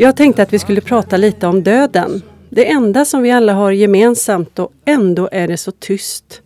Jag 0.00 0.16
tänkte 0.16 0.42
att 0.42 0.52
vi 0.52 0.58
skulle 0.58 0.80
prata 0.80 1.16
lite 1.16 1.46
om 1.46 1.62
döden. 1.62 2.22
Det 2.50 2.70
enda 2.70 3.04
som 3.04 3.22
vi 3.22 3.30
alla 3.30 3.52
har 3.52 3.72
gemensamt 3.72 4.58
och 4.58 4.72
ändå 4.84 5.28
är 5.32 5.48
det 5.48 5.56
så 5.56 5.70
tyst. 5.70 6.42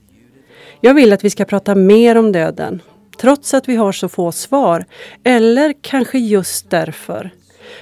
Jag 0.81 0.95
vill 0.95 1.13
att 1.13 1.25
vi 1.25 1.31
ska 1.31 1.45
prata 1.45 1.75
mer 1.75 2.17
om 2.17 2.33
döden, 2.33 2.83
trots 3.21 3.55
att 3.55 3.69
vi 3.69 3.77
har 3.77 3.93
så 3.93 4.09
få 4.09 4.33
svar. 4.33 4.85
Eller 5.25 5.75
kanske 5.81 6.19
just 6.19 6.71
därför. 6.71 7.31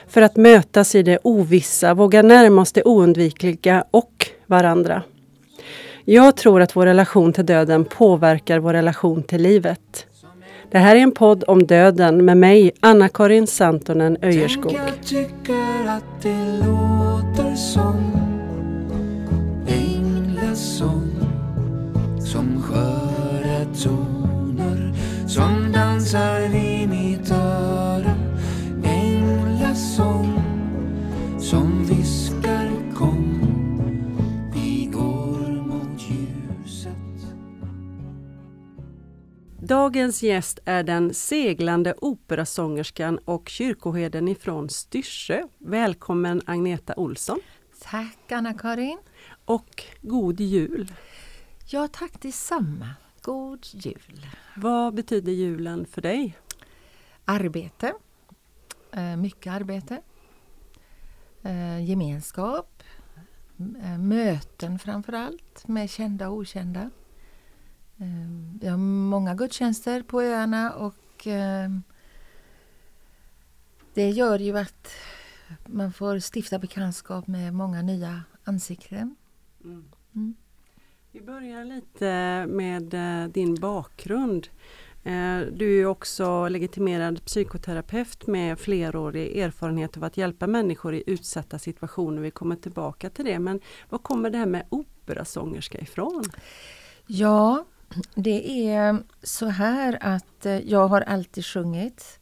För 0.09 0.23
att 0.23 0.37
mötas 0.37 0.95
i 0.95 1.03
det 1.03 1.19
ovissa, 1.23 1.95
våga 1.95 2.23
närma 2.23 2.63
oss 2.63 2.73
det 2.73 2.83
oundvikliga 2.85 3.85
och 3.91 4.27
varandra. 4.47 5.03
Jag 6.05 6.37
tror 6.37 6.61
att 6.61 6.77
vår 6.77 6.87
relation 6.87 7.33
till 7.33 7.47
döden 7.47 7.85
påverkar 7.85 8.59
vår 8.59 8.73
relation 8.73 9.23
till 9.23 9.43
livet. 9.43 10.07
Det 10.73 10.79
här 10.79 10.97
är 10.97 11.01
en 11.01 11.13
podd 11.13 11.45
om 11.47 11.67
döden 11.67 12.25
med 12.25 12.37
mig, 12.37 12.71
Anna-Karin 12.81 13.47
Santonen 13.47 14.17
Öjerskog. 14.23 14.73
Tänk, 14.77 14.89
jag 14.89 15.07
tycker 15.07 15.89
att 15.89 16.23
det 16.23 16.67
låter 16.67 17.55
som 17.55 18.13
änglasång 19.67 21.11
Som 22.21 22.63
sköra 22.63 23.65
toner 23.83 24.93
som 25.27 25.73
dansar 25.73 26.41
vid 26.41 26.72
Dagens 39.73 40.23
gäst 40.23 40.59
är 40.65 40.83
den 40.83 41.15
seglande 41.15 41.95
operasångerskan 42.01 43.19
och 43.19 43.49
kyrkoherden 43.49 44.29
ifrån 44.29 44.69
Styrsö. 44.69 45.43
Välkommen 45.59 46.41
Agneta 46.47 46.95
Olsson 46.97 47.41
Tack 47.83 48.33
Anna-Karin. 48.33 48.99
och 49.45 49.83
god 50.03 50.41
jul! 50.41 50.93
Ja, 51.67 51.89
tack 51.93 52.23
detsamma. 52.23 52.89
God 53.23 53.67
jul. 53.73 54.27
Vad 54.57 54.95
betyder 54.95 55.33
julen 55.33 55.87
för 55.87 56.03
dig? 56.03 56.37
Arbete. 57.25 57.93
Eh, 58.93 59.17
Mycket 59.17 59.53
arbete. 59.53 60.03
Eh, 61.43 61.85
Gemenskap. 61.85 62.83
Eh, 63.83 63.99
Möten 63.99 64.79
framför 64.79 65.13
allt 65.13 65.69
med 65.69 65.91
kända 65.91 66.29
och 66.29 66.37
okända. 66.37 66.91
Eh, 68.03 68.59
Vi 68.61 68.69
har 68.69 68.77
många 68.77 69.35
gudstjänster 69.35 70.03
på 70.03 70.23
öarna 70.23 70.73
och 70.73 71.27
eh, 71.27 71.71
det 73.95 74.11
gör 74.11 74.39
ju 74.39 74.59
att 74.59 74.89
man 75.67 75.93
får 75.93 76.21
stifta 76.37 76.59
bekantskap 76.59 77.27
med 77.27 77.55
många 77.55 77.83
nya 77.83 78.23
ansikten. 78.45 79.17
Mm. 79.65 80.35
Vi 81.13 81.21
börjar 81.21 81.65
lite 81.65 82.47
med 82.47 82.95
eh, 82.95 83.29
din 83.29 83.55
bakgrund. 83.55 84.49
Eh, 85.05 85.41
Du 85.53 85.81
är 85.81 85.87
också 85.87 86.49
legitimerad 86.49 87.25
psykoterapeut 87.25 88.27
med 88.27 88.59
flerårig 88.59 89.39
erfarenhet 89.39 89.97
av 89.97 90.05
att 90.05 90.17
hjälpa 90.17 90.47
människor 90.47 90.95
i 90.95 91.03
utsatta 91.07 91.59
situationer. 91.59 92.23
Vi 92.23 92.31
kommer 92.31 92.57
tillbaka 92.57 93.11
till 93.11 93.25
det. 93.25 93.39
Men 93.39 93.61
var 93.89 93.99
kommer 93.99 94.31
det 94.31 94.39
här 94.39 94.47
med 94.47 94.67
operasångerska 94.71 95.79
ifrån? 95.79 96.25
Ja, 97.07 97.65
det 98.15 98.69
är 98.69 99.03
så 99.23 99.47
här 99.47 99.99
att 100.01 100.47
eh, 100.47 100.59
jag 100.59 100.89
har 100.89 101.01
alltid 101.01 101.45
sjungit. 101.45 102.19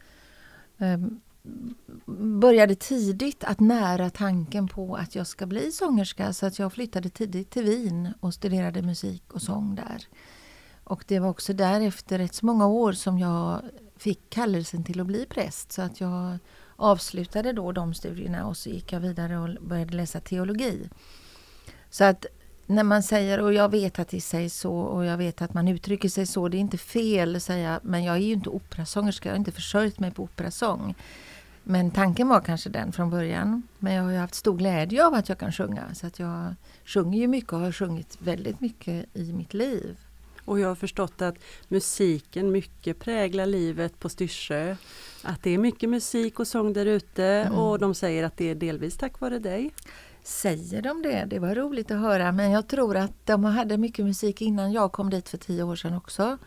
Ehm, 0.79 1.21
började 2.41 2.75
tidigt 2.75 3.45
att 3.45 3.61
nära 3.61 4.11
tanken 4.11 4.69
på 4.69 4.97
att 4.97 5.15
jag 5.15 5.27
ska 5.27 5.47
bli 5.47 5.73
sångerska 5.73 6.33
så 6.33 6.47
att 6.47 6.59
jag 6.59 6.73
flyttade 6.73 7.09
tidigt 7.09 7.51
till 7.51 7.65
Wien 7.65 8.15
och 8.21 8.35
studerade 8.35 8.83
musik 8.83 9.33
och 9.33 9.43
sång 9.43 9.75
där. 9.75 10.07
Och 10.85 11.05
det 11.07 11.19
var 11.19 11.29
också 11.29 11.53
därefter 11.53 12.19
rätt 12.19 12.35
så 12.35 12.47
många 12.47 12.67
år 12.67 12.93
som 12.93 13.19
jag 13.19 13.63
fick 13.97 14.31
kallelsen 14.31 14.85
till 14.85 15.01
att 15.01 15.07
bli 15.07 15.27
präst 15.27 15.73
så 15.73 15.83
att 15.83 16.01
jag 16.01 16.39
avslutade 16.77 17.53
då 17.53 17.73
de 17.73 17.95
studierna 17.95 18.47
och 18.47 18.57
så 18.57 18.69
gick 18.69 18.93
jag 18.93 19.01
vidare 19.01 19.39
och 19.39 19.63
började 19.63 19.97
läsa 19.97 20.21
teologi. 20.21 20.91
Så 21.91 22.05
att 22.05 22.27
när 22.71 22.85
man 22.85 23.03
säger, 23.03 23.41
och 23.41 23.53
jag 23.53 23.69
vet 23.69 23.99
att 23.99 24.09
det 24.09 24.21
sägs 24.21 24.55
så 24.55 24.75
och 24.75 25.05
jag 25.05 25.17
vet 25.17 25.43
att 25.43 25.55
man 25.55 25.69
uttrycker 25.69 26.09
sig 26.09 26.27
så, 26.27 26.49
det 26.49 26.57
är 26.57 26.61
inte 26.61 26.79
fel 26.79 27.37
att 27.37 27.43
säga, 27.43 27.81
men 27.83 28.05
jag 28.05 28.17
är 28.17 28.21
ju 28.21 28.33
inte 28.33 28.51
operasångerska, 28.51 29.29
jag 29.29 29.35
har 29.35 29.39
inte 29.39 29.53
försörjt 29.53 29.99
mig 29.99 30.11
på 30.11 30.23
operasång. 30.23 30.95
Men 31.63 31.91
tanken 31.91 32.29
var 32.29 32.41
kanske 32.41 32.71
den 32.71 32.93
från 32.93 33.11
början. 33.11 33.63
Men 33.79 33.93
jag 33.93 34.03
har 34.03 34.11
ju 34.11 34.17
haft 34.17 34.35
stor 34.35 34.57
glädje 34.57 35.07
av 35.07 35.15
att 35.15 35.29
jag 35.29 35.39
kan 35.39 35.53
sjunga. 35.53 35.95
Så 35.95 36.07
att 36.07 36.19
jag 36.19 36.55
sjunger 36.85 37.19
ju 37.19 37.27
mycket 37.27 37.53
och 37.53 37.59
har 37.59 37.73
sjungit 37.73 38.17
väldigt 38.19 38.61
mycket 38.61 39.17
i 39.17 39.33
mitt 39.33 39.55
liv. 39.55 39.97
Och 40.45 40.61
jag 40.61 40.69
har 40.69 40.75
förstått 40.75 41.23
att 41.23 41.35
musiken 41.69 42.51
mycket 42.51 42.99
präglar 42.99 43.47
livet 43.47 43.99
på 43.99 44.09
Styrsö. 44.09 44.77
Att 45.23 45.43
det 45.43 45.51
är 45.51 45.59
mycket 45.59 45.89
musik 45.89 46.41
och 46.41 46.47
sång 46.47 46.73
där 46.73 46.87
ute 46.87 47.51
och 47.55 47.79
de 47.79 47.95
säger 47.95 48.25
att 48.25 48.37
det 48.37 48.51
är 48.51 48.55
delvis 48.55 48.97
tack 48.97 49.21
vare 49.21 49.39
dig. 49.39 49.71
Säger 50.23 50.83
de 50.83 51.03
det? 51.03 51.25
Det 51.31 51.39
var 51.39 51.55
roligt 51.55 51.91
att 51.91 52.01
höra. 52.01 52.33
Men 52.33 52.51
jag 52.51 52.69
tror 52.69 52.97
att 52.97 53.27
de 53.27 53.45
hade 53.45 53.79
mycket 53.79 54.05
musik 54.05 54.43
innan 54.43 54.73
jag 54.73 54.93
kom 54.93 55.11
dit 55.11 55.29
för 55.29 55.39
tio 55.39 55.63
år 55.63 55.77
sedan 55.77 55.95
också. 55.95 56.39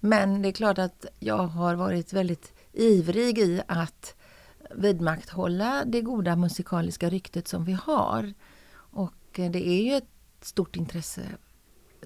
Men 0.00 0.42
det 0.42 0.48
är 0.48 0.52
klart 0.52 0.78
att 0.78 1.06
jag 1.18 1.46
har 1.46 1.74
varit 1.74 2.12
väldigt 2.12 2.52
ivrig 2.72 3.38
i 3.38 3.62
att 3.68 4.14
vidmakthålla 4.74 5.84
det 5.86 6.00
goda 6.00 6.36
musikaliska 6.36 7.10
ryktet 7.10 7.48
som 7.48 7.64
vi 7.64 7.72
har. 7.72 8.34
Och 8.74 9.38
eh, 9.38 9.50
det 9.50 9.68
är 9.68 9.82
ju 9.82 9.94
ett 9.94 10.08
stort 10.40 10.76
intresse 10.76 11.22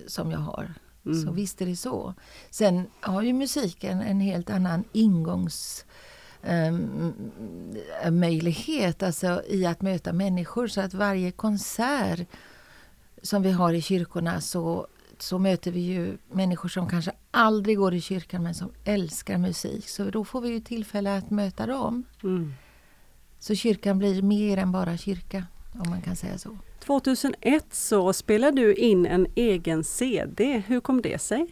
som 0.07 0.31
jag 0.31 0.39
har. 0.39 0.75
Så 1.25 1.33
visst 1.33 1.63
är 1.63 1.67
det 1.67 1.77
så. 1.77 2.15
Sen 2.51 2.87
har 3.01 3.23
ju 3.23 3.33
musiken 3.33 4.01
en 4.01 4.21
helt 4.21 4.51
annan 4.51 4.85
ingångs 4.93 5.85
möjlighet 8.11 9.03
alltså 9.03 9.43
i 9.49 9.67
att 9.67 9.83
möta 9.83 10.13
människor. 10.13 10.67
Så 10.67 10.81
att 10.81 10.95
varje 10.95 11.31
konsert 11.31 12.29
som 13.23 13.43
vi 13.43 13.51
har 13.51 13.73
i 13.73 13.83
kyrkorna 13.83 14.41
så, 14.41 14.87
så 15.19 15.39
möter 15.39 15.71
vi 15.71 15.81
ju 15.81 16.19
människor 16.31 16.69
som 16.69 16.89
kanske 16.89 17.13
aldrig 17.31 17.79
går 17.79 17.95
i 17.95 18.01
kyrkan 18.01 18.43
men 18.43 18.55
som 18.55 18.73
älskar 18.85 19.39
musik. 19.39 19.89
Så 19.89 20.11
då 20.11 20.25
får 20.25 20.41
vi 20.41 20.49
ju 20.49 20.61
tillfälle 20.61 21.17
att 21.17 21.31
möta 21.31 21.67
dem. 21.67 22.05
Mm. 22.23 22.53
Så 23.39 23.55
kyrkan 23.55 23.99
blir 23.99 24.23
mer 24.23 24.57
än 24.57 24.73
bara 24.73 24.97
kyrka, 24.97 25.47
om 25.75 25.91
man 25.91 26.03
kan 26.03 26.17
säga 26.17 26.39
så. 26.39 26.59
2001 26.81 27.67
så 27.71 28.13
spelade 28.13 28.61
du 28.61 28.75
in 28.75 29.07
en 29.07 29.27
egen 29.35 29.85
CD. 29.85 30.63
Hur 30.67 30.81
kom 30.81 31.03
det 31.03 31.19
sig? 31.19 31.47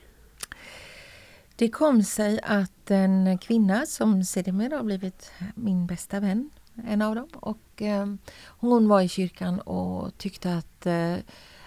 Det 1.58 1.68
kom 1.68 2.02
sig 2.02 2.40
att 2.42 2.90
en 2.90 3.38
kvinna 3.38 3.86
som 3.86 4.24
sedermera 4.24 4.76
har 4.76 4.84
blivit 4.84 5.32
min 5.54 5.86
bästa 5.86 6.20
vän, 6.20 6.50
en 6.86 7.02
av 7.02 7.14
dem, 7.14 7.28
och 7.34 7.82
eh, 7.82 8.06
hon 8.46 8.88
var 8.88 9.00
i 9.00 9.08
kyrkan 9.08 9.60
och 9.60 10.18
tyckte 10.18 10.54
att, 10.54 10.86
eh, 10.86 11.16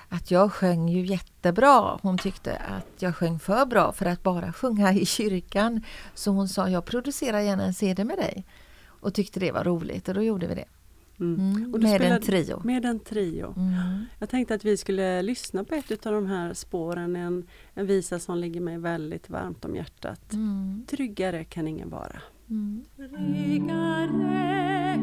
att 0.10 0.32
jag 0.32 0.54
sjöng 0.54 0.90
ju 0.90 1.06
jättebra. 1.06 2.00
Hon 2.02 2.18
tyckte 2.18 2.56
att 2.56 3.02
jag 3.02 3.16
sjöng 3.16 3.40
för 3.40 3.66
bra 3.66 3.92
för 3.92 4.06
att 4.06 4.24
bara 4.24 4.54
sjunga 4.54 4.94
i 4.94 5.06
kyrkan. 5.06 5.84
Så 6.14 6.32
hon 6.32 6.48
sa, 6.48 6.70
jag 6.70 6.86
producerar 6.86 7.40
gärna 7.40 7.64
en 7.64 7.74
CD 7.74 8.04
med 8.04 8.18
dig. 8.18 8.46
Och 8.86 9.14
tyckte 9.14 9.40
det 9.40 9.52
var 9.52 9.64
roligt 9.64 10.08
och 10.08 10.14
då 10.14 10.22
gjorde 10.22 10.48
vi 10.48 10.56
det. 10.56 10.66
Mm, 11.20 11.74
Och 11.74 11.80
du 11.80 11.88
med 11.88 11.92
en 11.94 12.00
spelade- 12.00 12.26
trio. 12.26 12.62
Med 12.64 12.86
en 12.86 13.00
trio. 13.00 13.54
Mm. 13.58 13.74
Jag 14.20 14.30
tänkte 14.30 14.54
att 14.56 14.66
vi 14.66 14.78
skulle 14.78 15.22
lyssna 15.22 15.64
på 15.64 15.76
ett 15.76 16.06
av 16.06 16.14
de 16.14 16.26
här 16.28 16.54
spåren, 16.54 17.16
en, 17.16 17.48
en 17.74 17.86
visa 17.88 18.20
som 18.20 18.38
ligger 18.38 18.62
mig 18.62 18.78
väldigt 18.78 19.30
varmt 19.30 19.66
om 19.66 19.76
hjärtat. 19.76 20.34
Mm. 20.34 20.86
Tryggare 20.90 21.44
kan 21.44 21.68
ingen 21.68 21.90
vara. 21.90 22.22
Mm. 22.50 22.84
Tryggare 22.96 24.08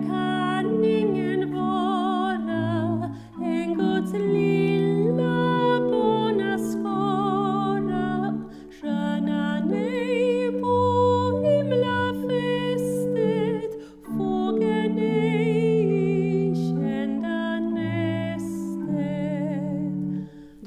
kan 0.09 0.85
ingen 0.85 1.53
vara 1.55 3.15
än 3.45 3.75
Guds 3.79 4.13
lilla 4.13 4.56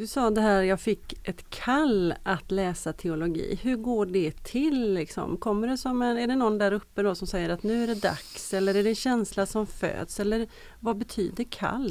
sa 0.09 0.29
det 0.29 0.41
här, 0.41 0.61
jag 0.61 0.81
fick 0.81 1.27
ett 1.27 1.49
kall 1.49 2.13
att 2.23 2.51
läsa 2.51 2.93
teologi. 2.93 3.59
Hur 3.61 3.77
går 3.77 4.05
det 4.05 4.43
till? 4.43 4.93
Liksom? 4.93 5.37
Kommer 5.37 5.67
det 5.67 5.77
som 5.77 6.01
en, 6.01 6.17
är 6.17 6.27
det 6.27 6.35
någon 6.35 6.57
där 6.57 6.71
uppe 6.71 7.03
då 7.03 7.15
som 7.15 7.27
säger 7.27 7.49
att 7.49 7.63
nu 7.63 7.83
är 7.83 7.87
det 7.87 8.01
dags? 8.01 8.53
Eller 8.53 8.75
är 8.75 8.83
det 8.83 8.89
en 8.89 8.95
känsla 8.95 9.45
som 9.45 9.67
föds? 9.67 10.19
Eller 10.19 10.47
vad 10.79 10.97
betyder 10.97 11.43
kall? 11.43 11.89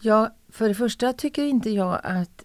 Ja, 0.00 0.36
för 0.48 0.68
det 0.68 0.74
första 0.74 1.12
tycker 1.12 1.44
inte 1.44 1.70
jag 1.70 2.00
att 2.04 2.44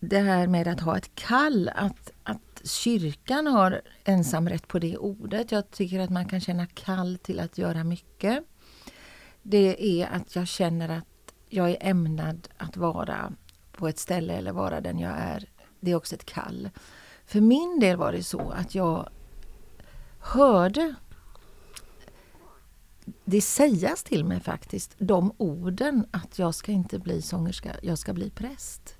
det 0.00 0.18
här 0.18 0.46
med 0.46 0.68
att 0.68 0.80
ha 0.80 0.96
ett 0.96 1.14
kall, 1.14 1.70
att, 1.74 2.12
att 2.22 2.62
kyrkan 2.64 3.46
har 3.46 3.80
ensamrätt 4.04 4.68
på 4.68 4.78
det 4.78 4.96
ordet. 4.96 5.52
Jag 5.52 5.70
tycker 5.70 6.00
att 6.00 6.10
man 6.10 6.28
kan 6.28 6.40
känna 6.40 6.66
kall 6.66 7.18
till 7.22 7.40
att 7.40 7.58
göra 7.58 7.84
mycket. 7.84 8.44
det 9.42 10.00
är 10.00 10.06
att 10.06 10.36
jag 10.36 10.48
känner 10.48 10.88
att 10.88 11.34
jag 11.48 11.70
är 11.70 11.76
ämnad 11.80 12.48
att 12.56 12.76
vara 12.76 13.32
på 13.82 13.88
ett 13.88 13.98
ställe 13.98 14.34
eller 14.34 14.52
vara 14.52 14.80
den 14.80 14.98
jag 14.98 15.12
är. 15.12 15.48
Det 15.80 15.90
är 15.90 15.94
också 15.94 16.14
ett 16.14 16.24
kall. 16.24 16.70
För 17.26 17.40
min 17.40 17.80
del 17.80 17.96
var 17.96 18.12
det 18.12 18.22
så 18.22 18.50
att 18.50 18.74
jag 18.74 19.08
hörde 20.18 20.94
det 23.24 23.40
sägas 23.40 24.02
till 24.02 24.24
mig 24.24 24.40
faktiskt, 24.40 24.94
de 24.98 25.32
orden 25.36 26.06
att 26.10 26.38
jag 26.38 26.54
ska 26.54 26.72
inte 26.72 26.98
bli 26.98 27.22
sångerska, 27.22 27.76
jag 27.82 27.98
ska 27.98 28.12
bli 28.12 28.30
präst. 28.30 28.96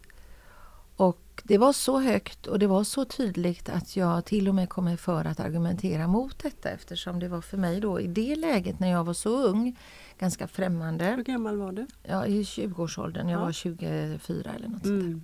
Det 1.44 1.58
var 1.58 1.73
så 1.73 2.00
högt 2.00 2.46
och 2.46 2.58
det 2.58 2.67
var 2.67 2.84
så 2.84 3.05
tydligt 3.05 3.69
att 3.69 3.96
jag 3.96 4.25
till 4.25 4.49
och 4.49 4.55
med 4.55 4.69
kom 4.69 4.84
mig 4.84 4.96
för 4.96 5.25
att 5.25 5.40
argumentera 5.40 6.06
mot 6.06 6.38
detta 6.38 6.70
eftersom 6.70 7.19
det 7.19 7.29
var 7.29 7.40
för 7.40 7.56
mig 7.56 7.81
då 7.81 8.00
i 8.00 8.06
det 8.06 8.37
läget 8.37 8.81
när 8.81 8.90
jag 8.90 9.05
var 9.05 9.14
så 9.14 9.43
ung 9.43 9.76
ganska 10.19 10.44
Hur 10.44 10.49
främmande. 10.49 11.23
gammal 11.26 11.56
var 11.56 11.73
du? 11.73 11.87
Ja, 12.02 12.26
I 12.26 12.43
20-årsåldern, 12.43 13.29
jag 13.29 13.40
Ja. 13.40 13.44
var 13.44 13.52
24 13.52 14.50
eller 14.55 14.69
något 14.69 14.87
sånt 14.87 15.00
där. 15.00 15.06
Mm. 15.08 15.23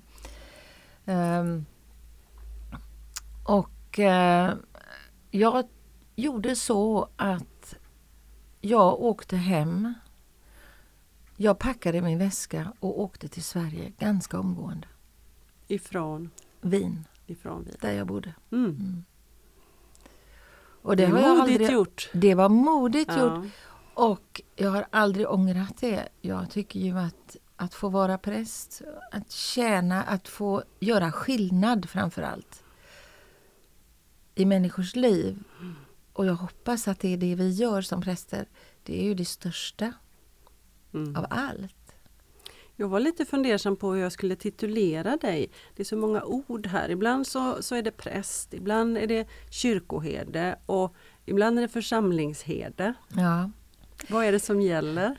Ehm, 1.07 1.65
och 3.45 3.99
eh, 3.99 4.55
jag 5.31 5.69
gjorde 6.17 6.57
så 6.57 7.09
att 7.17 7.75
jag 8.61 9.01
åkte 9.01 9.37
hem. 9.37 9.95
Jag 11.37 11.59
packade 11.59 12.03
min 12.03 12.19
väska 12.19 12.73
och 12.81 13.01
åkte 13.01 13.29
till 13.29 13.43
Sverige 13.45 13.93
ganska 13.99 14.39
omgående. 14.41 14.87
Ifrån, 15.69 16.31
Wien, 16.61 17.05
ifrån 17.27 17.65
Wien. 17.65 17.77
där 17.81 17.93
jag 17.93 18.07
bodde. 18.07 18.35
Mm. 18.53 19.05
Och 20.83 20.97
Det 20.97 21.05
är 21.05 21.09
har 21.09 21.19
jag 21.21 21.41
aldrig, 21.41 21.71
gjort. 21.71 22.11
Det 22.13 22.35
var 22.35 22.49
modigt 22.49 23.11
gjort 23.11 23.19
Ja. 23.19 23.45
och 23.95 24.43
jag 24.57 24.71
har 24.71 24.87
aldrig 24.91 25.29
ångrat 25.31 25.77
det. 25.81 26.09
Jag 26.21 26.51
tycker 26.51 26.81
ju 26.81 26.99
att, 26.99 27.37
att 27.57 27.75
få 27.75 27.89
vara 27.89 28.19
präst, 28.19 28.83
att 29.13 29.31
tjäna, 29.31 30.03
att 30.03 30.29
få 30.29 30.63
göra 30.81 31.13
skillnad 31.13 31.89
framför 31.91 32.23
allt 32.23 32.65
i 34.35 34.45
människors 34.45 34.97
liv. 34.97 35.43
Och 36.13 36.27
jag 36.27 36.35
hoppas 36.35 36.89
att 36.89 37.01
det 37.01 37.09
är 37.13 37.17
det 37.17 37.35
vi 37.35 37.51
gör 37.51 37.83
som 37.83 38.03
präster. 38.03 38.49
Det 38.83 39.01
är 39.01 39.05
ju 39.05 39.15
det 39.15 39.25
största 39.25 39.93
Mm. 40.95 41.17
av 41.17 41.27
allt. 41.31 41.75
Jag 42.81 42.89
var 42.89 43.01
lite 43.01 43.25
fundersam 43.25 43.77
på 43.77 43.93
hur 43.93 44.03
jag 44.03 44.13
skulle 44.13 44.37
titulera 44.37 45.17
dig. 45.17 45.51
Det 45.77 45.83
är 45.83 45.85
så 45.85 45.97
många 45.97 46.23
ord 46.23 46.67
här. 46.67 46.91
Ibland 46.91 47.27
så, 47.27 47.63
så 47.63 47.75
är 47.75 47.83
det 47.83 47.91
präst, 47.91 48.55
ibland 48.55 48.99
är 48.99 49.07
det 49.07 49.29
kyrkoherde 49.51 50.59
och 50.67 50.95
ibland 51.27 51.59
är 51.59 51.63
det 51.63 51.69
församlingsherde. 51.69 52.95
Ja. 53.17 53.51
Vad 54.09 54.25
är 54.25 54.33
det 54.33 54.41
som 54.41 54.61
gäller? 54.61 55.19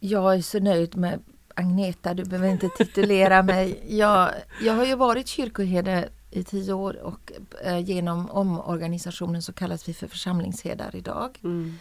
Jag 0.00 0.34
är 0.34 0.42
så 0.42 0.58
nöjd 0.58 0.96
med 0.96 1.20
Agneta, 1.54 2.14
du 2.14 2.24
behöver 2.24 2.48
inte 2.48 2.68
titulera 2.68 3.42
mig. 3.52 3.84
Jag, 3.88 4.30
jag 4.62 4.74
har 4.74 4.84
ju 4.84 4.94
varit 4.94 5.26
kyrkoherde 5.26 6.08
i 6.30 6.44
tio 6.44 6.72
år 6.72 7.02
och 7.02 7.32
eh, 7.64 7.78
genom 7.78 8.30
omorganisationen 8.30 9.42
så 9.42 9.52
kallas 9.52 9.88
vi 9.88 9.94
för 9.94 10.06
församlingsherdar 10.06 10.96
idag. 10.96 11.38
Mm. 11.44 11.74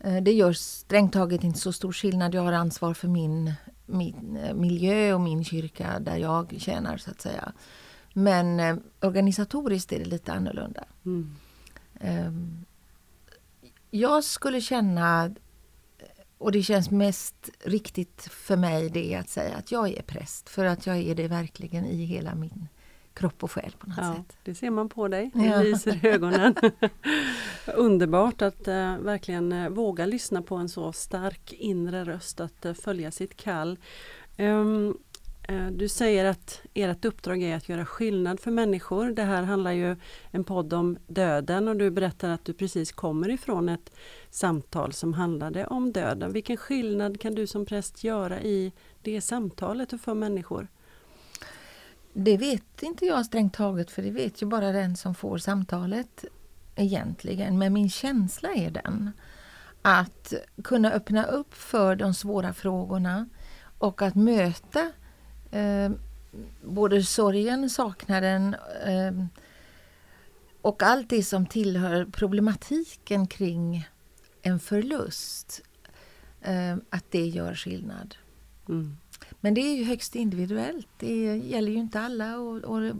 Eh, 0.00 0.22
det 0.22 0.32
gör 0.32 0.52
strängt 0.52 1.12
taget 1.12 1.44
inte 1.44 1.58
så 1.58 1.72
stor 1.72 1.92
skillnad. 1.92 2.34
Jag 2.34 2.42
har 2.42 2.52
ansvar 2.52 2.94
för 2.94 3.08
min, 3.08 3.52
min 3.86 4.36
eh, 4.36 4.54
miljö 4.54 5.14
och 5.14 5.20
min 5.20 5.44
kyrka 5.44 5.98
där 5.98 6.16
jag 6.16 6.54
tjänar 6.58 6.96
så 6.96 7.10
att 7.10 7.20
säga. 7.20 7.52
Men 8.12 8.60
eh, 8.60 8.76
organisatoriskt 9.00 9.92
är 9.92 9.98
det 9.98 10.04
lite 10.04 10.32
annorlunda. 10.32 10.84
Mm. 11.04 11.34
Ehm, 12.00 12.64
Jag 13.90 14.24
skulle 14.24 14.60
känna, 14.60 15.34
och 16.38 16.52
det 16.52 16.62
känns 16.62 16.90
mest 16.90 17.50
riktigt 17.64 18.28
för 18.30 18.56
mig, 18.56 18.90
det 18.90 19.14
är 19.14 19.20
att 19.20 19.28
säga 19.28 19.56
att 19.56 19.72
jag 19.72 19.88
är 19.92 20.02
präst. 20.02 20.48
För 20.48 20.64
att 20.64 20.86
jag 20.86 20.96
är 20.98 21.14
det 21.14 21.28
verkligen 21.28 21.86
i 21.86 22.04
hela 22.04 22.34
min 22.34 22.68
kropp 23.16 23.42
och 23.44 23.50
själ 23.52 23.72
på 23.78 23.86
något 23.88 23.98
Ja, 23.98 24.14
sätt. 24.14 24.36
det 24.44 24.54
ser 24.54 24.70
man 24.70 24.88
på 24.88 25.08
dig. 25.08 25.30
Det 25.34 25.44
Ja. 25.46 25.62
lyser 25.62 26.04
i 26.04 26.08
ögonen. 26.08 26.54
Underbart 27.74 28.42
att 28.42 28.68
eh, 28.68 28.98
verkligen 28.98 29.52
eh, 29.52 29.68
våga 29.68 30.06
lyssna 30.06 30.42
på 30.42 30.56
en 30.56 30.68
så 30.68 30.92
stark 30.92 31.52
inre 31.52 32.04
röst, 32.04 32.40
att 32.40 32.64
eh, 32.64 32.72
följa 32.74 33.10
sitt 33.10 33.36
kall. 33.36 33.78
Eh, 34.36 35.66
du 35.72 35.88
säger 35.88 36.24
att 36.24 36.62
ert 36.74 37.04
uppdrag 37.04 37.42
är 37.42 37.56
att 37.56 37.68
göra 37.68 37.86
skillnad 37.86 38.40
för 38.40 38.50
människor. 38.50 39.10
Det 39.10 39.22
här 39.22 39.42
handlar 39.42 39.72
ju 39.72 39.96
en 40.30 40.44
podd 40.44 40.72
om 40.72 40.98
döden 41.06 41.68
och 41.68 41.76
du 41.76 41.90
berättar 41.90 42.28
att 42.30 42.44
du 42.44 42.52
precis 42.52 42.92
kommer 42.92 43.28
ifrån 43.30 43.68
ett 43.68 43.90
samtal 44.30 44.92
som 44.92 45.14
handlade 45.14 45.66
om 45.66 45.92
döden. 45.92 46.32
Vilken 46.32 46.56
skillnad 46.56 47.20
kan 47.20 47.34
du 47.34 47.46
som 47.46 47.66
präst 47.66 48.04
göra 48.04 48.40
i 48.42 48.72
det 49.02 49.20
samtalet 49.20 49.92
och 49.92 50.00
för 50.00 50.14
människor? 50.14 50.68
Det 52.18 52.36
vet 52.36 52.82
inte 52.82 53.06
jag 53.06 53.26
strängt 53.26 53.54
taget 53.54 53.90
för 53.90 54.02
det 54.02 54.10
vet 54.10 54.42
ju 54.42 54.46
bara 54.46 54.72
den 54.72 54.96
som 54.96 55.14
får 55.14 55.38
samtalet 55.38 56.24
egentligen. 56.76 57.58
Men 57.58 57.72
min 57.72 57.90
känsla 57.90 58.54
är 58.54 58.70
den 58.70 59.10
att 59.82 60.34
kunna 60.64 60.92
öppna 60.92 61.24
upp 61.24 61.54
för 61.54 61.96
de 61.96 62.14
svåra 62.14 62.52
frågorna 62.52 63.28
och 63.78 64.02
att 64.02 64.14
möta 64.14 64.92
eh, 65.50 65.90
både 66.64 67.02
sorgen, 67.02 67.70
saknaden 67.70 68.56
eh, 68.84 69.24
och 70.62 70.82
allt 70.82 71.10
det 71.10 71.22
som 71.22 71.46
tillhör 71.46 72.04
problematiken 72.04 73.26
kring 73.26 73.88
en 74.42 74.60
förlust. 74.60 75.62
Eh, 76.40 76.76
att 76.90 77.04
det 77.10 77.26
gör 77.26 77.54
skillnad. 77.54 78.14
Mm. 78.68 78.96
Men 79.40 79.54
det 79.54 79.60
är 79.60 79.76
ju 79.76 79.84
högst 79.84 80.14
individuellt. 80.14 80.88
Det 80.98 81.36
gäller 81.36 81.72
ju 81.72 81.78
inte 81.78 82.00
alla. 82.00 82.38
Och, 82.38 82.56
och 82.56 82.92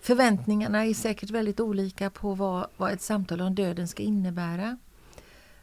förväntningarna 0.00 0.86
är 0.86 0.94
säkert 0.94 1.30
väldigt 1.30 1.60
olika 1.60 2.10
på 2.10 2.34
vad, 2.34 2.66
vad 2.76 2.92
ett 2.92 3.02
samtal 3.02 3.40
om 3.40 3.54
döden 3.54 3.88
ska 3.88 4.02
innebära. 4.02 4.78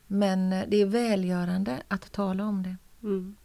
Men 0.07 0.53
eh, 0.53 0.63
det 0.67 0.81
är 0.81 0.85
välgörande 0.85 1.83
att 1.87 2.11
tala 2.11 2.45
om 2.45 2.63
det. 2.63 2.75
Mm. 3.03 3.35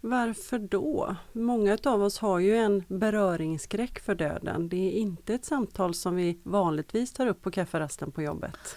Varför 0.00 0.58
då? 0.58 1.16
Många 1.32 1.78
av 1.84 2.02
oss 2.02 2.18
har 2.18 2.38
ju 2.38 2.56
en 2.56 2.84
beröringsskräck 2.88 3.98
för 3.98 4.14
döden. 4.14 4.68
Det 4.68 4.76
är 4.76 4.90
inte 4.90 5.34
ett 5.34 5.44
samtal 5.44 5.94
som 5.94 6.16
vi 6.16 6.38
vanligtvis 6.42 7.12
tar 7.12 7.26
upp 7.26 7.42
på 7.42 7.50
kafferasten 7.50 8.12
på 8.12 8.22
jobbet. 8.22 8.76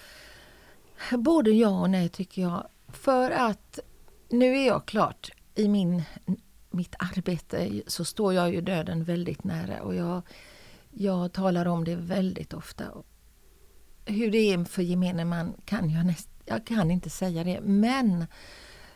Både 1.11 1.51
ja 1.51 1.81
och 1.81 1.89
nej 1.89 2.09
tycker 2.09 2.41
jag. 2.41 2.67
För 2.87 3.31
att 3.31 3.79
nu 4.29 4.57
är 4.57 4.67
jag 4.67 4.85
klart 4.85 5.31
i 5.55 5.67
min, 5.67 6.03
mitt 6.69 6.95
arbete 6.99 7.81
så 7.87 8.05
står 8.05 8.33
jag 8.33 8.53
ju 8.53 8.61
döden 8.61 9.03
väldigt 9.03 9.43
nära 9.43 9.81
och 9.81 9.95
jag, 9.95 10.21
jag 10.89 11.33
talar 11.33 11.65
om 11.65 11.83
det 11.83 11.95
väldigt 11.95 12.53
ofta. 12.53 12.83
Hur 14.05 14.31
det 14.31 14.37
är 14.37 14.65
för 14.65 14.81
gemene 14.81 15.25
man 15.25 15.53
kan 15.65 15.89
jag 15.89 16.05
näst, 16.05 16.29
jag 16.45 16.65
kan 16.65 16.91
inte 16.91 17.09
säga 17.09 17.43
det 17.43 17.61
men 17.61 18.25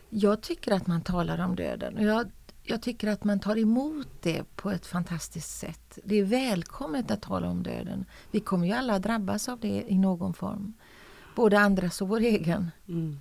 jag 0.10 0.42
tycker 0.42 0.72
att 0.72 0.88
man 0.88 1.02
talar 1.02 1.46
om 1.46 1.56
döden 1.56 1.98
och 1.98 2.04
jag, 2.04 2.32
jag 2.64 2.82
tycker 2.82 3.08
att 3.08 3.24
man 3.24 3.40
tar 3.40 3.58
emot 3.58 4.08
det 4.22 4.44
på 4.56 4.72
ett 4.72 4.86
fantastiskt 4.86 5.60
sätt. 5.60 6.00
Det 6.04 6.16
är 6.16 6.24
välkommet 6.24 7.12
att 7.12 7.22
tala 7.22 7.50
om 7.50 7.64
döden. 7.64 8.06
Vi 8.32 8.40
kommer 8.40 8.68
ju 8.68 8.74
alla 8.74 9.00
drabbas 9.00 9.50
av 9.50 9.60
det 9.60 9.84
i 9.88 9.98
någon 9.98 10.34
form. 10.34 10.74
Både 11.36 11.60
andras 11.60 12.02
och 12.02 12.08
vår 12.08 12.20
egen. 12.20 12.72
Mm. 12.88 13.20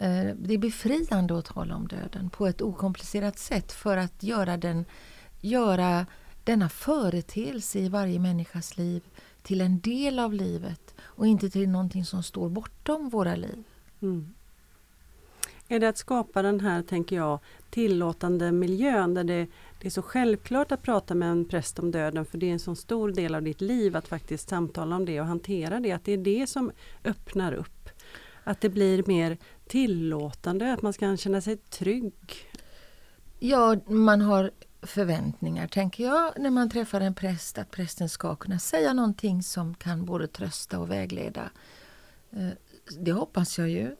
Eh, 0.00 0.34
det 0.36 0.54
är 0.54 0.58
befriande 0.58 1.38
att 1.38 1.44
tala 1.44 1.76
om 1.76 1.88
döden 1.88 2.30
på 2.30 2.46
ett 2.46 2.62
okomplicerat 2.62 3.38
sätt 3.38 3.72
för 3.72 3.96
att 3.96 4.22
göra, 4.22 4.56
den, 4.56 4.84
göra 5.40 6.06
denna 6.44 6.68
företeelse 6.68 7.78
i 7.78 7.88
varje 7.88 8.18
människas 8.18 8.76
liv 8.78 9.02
till 9.42 9.60
en 9.60 9.80
del 9.80 10.18
av 10.18 10.34
livet 10.34 10.94
och 11.00 11.26
inte 11.26 11.50
till 11.50 11.68
någonting 11.68 12.04
som 12.04 12.22
står 12.22 12.48
bortom 12.48 13.08
våra 13.08 13.36
liv. 13.36 13.64
Mm. 14.02 14.34
Är 15.68 15.80
det 15.80 15.88
att 15.88 15.98
skapa 15.98 16.42
den 16.42 16.60
här, 16.60 16.82
tänker 16.82 17.16
jag, 17.16 17.38
tillåtande 17.70 18.52
miljön 18.52 19.14
där 19.14 19.24
det, 19.24 19.46
det 19.80 19.88
är 19.88 19.90
så 19.90 20.02
självklart 20.02 20.72
att 20.72 20.82
prata 20.82 21.14
med 21.14 21.30
en 21.30 21.44
präst 21.44 21.78
om 21.78 21.90
döden 21.90 22.24
för 22.24 22.38
det 22.38 22.46
är 22.46 22.52
en 22.52 22.58
så 22.58 22.74
stor 22.74 23.10
del 23.12 23.34
av 23.34 23.42
ditt 23.42 23.60
liv 23.60 23.96
att 23.96 24.08
faktiskt 24.08 24.48
samtala 24.48 24.96
om 24.96 25.04
det 25.04 25.20
och 25.20 25.26
hantera 25.26 25.80
det. 25.80 25.92
Att 25.92 26.04
det 26.04 26.12
är 26.12 26.18
det 26.18 26.48
som 26.48 26.70
öppnar 27.04 27.52
upp. 27.52 27.88
Att 28.44 28.60
det 28.60 28.68
blir 28.68 29.04
mer 29.06 29.38
tillåtande, 29.70 30.72
att 30.72 30.82
man 30.82 30.92
ska 30.92 31.16
känna 31.16 31.40
sig 31.40 31.56
trygg. 31.56 32.34
Ja, 33.38 33.76
man 33.86 34.20
har 34.20 34.50
förväntningar, 34.82 35.68
tänker 35.68 36.04
jag, 36.04 36.32
när 36.38 36.50
man 36.50 36.70
träffar 36.70 37.00
en 37.00 37.14
präst, 37.14 37.58
att 37.58 37.70
prästen 37.70 38.08
ska 38.08 38.36
kunna 38.36 38.58
säga 38.58 38.92
någonting 38.92 39.42
som 39.42 39.74
kan 39.74 40.04
både 40.04 40.26
trösta 40.26 40.78
och 40.78 40.90
vägleda. 40.90 41.50
Eh, 42.30 42.48
Det 42.98 43.12
hoppas 43.12 43.58
jag 43.58 43.68
ju 43.68 43.96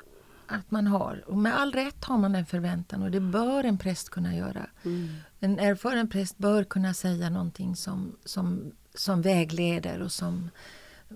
att 0.47 0.71
man 0.71 0.87
har. 0.87 1.25
Och 1.27 1.37
med 1.37 1.59
all 1.59 1.73
rätt 1.73 2.05
har 2.05 2.19
man 2.19 2.33
den 2.33 2.47
förväntan 2.47 3.03
och 3.03 3.11
det 3.11 3.21
bör 3.21 3.65
en 3.65 3.79
präst 3.79 4.11
kunna 4.11 4.37
göra. 4.37 4.67
Mm. 4.85 5.09
En 5.41 5.59
erfaren 5.59 6.09
präst 6.09 6.39
bör 6.39 6.65
kunna 6.65 6.95
säga 6.95 7.31
någonting 7.31 7.77
som, 7.77 8.17
som, 8.25 8.73
som 8.95 9.23
vägleder 9.23 10.03
och 10.03 10.13
som 10.13 10.51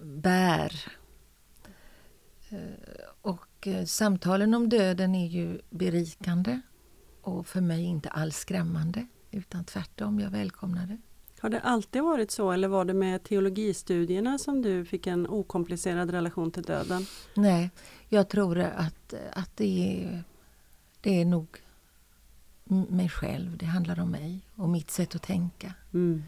bär. 0.03 0.73
Eh, 2.49 3.29
Och 3.65 3.69
eh, 3.69 3.85
samtalen 3.85 4.55
om 4.55 4.69
döden 4.69 5.15
är 5.15 5.27
ju 5.27 5.61
berikande 5.71 6.61
och 7.23 7.47
för 7.47 7.61
mig 7.61 7.85
inte 7.85 8.09
alls 8.09 8.37
skrämmande 8.37 9.07
utan 9.31 9.65
tvärtom, 9.65 10.21
jag 10.21 10.31
välkomnar 10.31 10.87
det. 10.87 10.99
Har 11.41 11.51
det 11.51 11.61
alltid 11.61 12.03
varit 12.03 12.31
så 12.31 12.53
eller 12.53 12.69
var 12.69 12.85
det 12.85 12.95
med 12.95 13.23
teologistudierna 13.23 14.39
som 14.39 14.63
du 14.63 14.85
fick 14.85 15.07
en 15.07 15.27
okomplicerad 15.27 16.11
relation 16.11 16.51
till 16.51 16.63
döden? 16.63 17.07
Nej, 17.35 17.71
jag 18.09 18.29
tror 18.29 18.59
att, 18.59 19.15
att 19.33 19.57
det, 19.57 20.05
är, 20.05 20.25
det 21.01 21.21
är 21.21 21.25
nog 21.25 21.47
mig 22.89 23.09
själv, 23.09 23.57
det 23.57 23.67
handlar 23.67 24.01
om 24.01 24.11
mig 24.11 24.41
och 24.55 24.69
mitt 24.69 24.91
sätt 24.91 25.15
att 25.15 25.23
tänka. 25.23 25.75
Mm. 25.95 26.25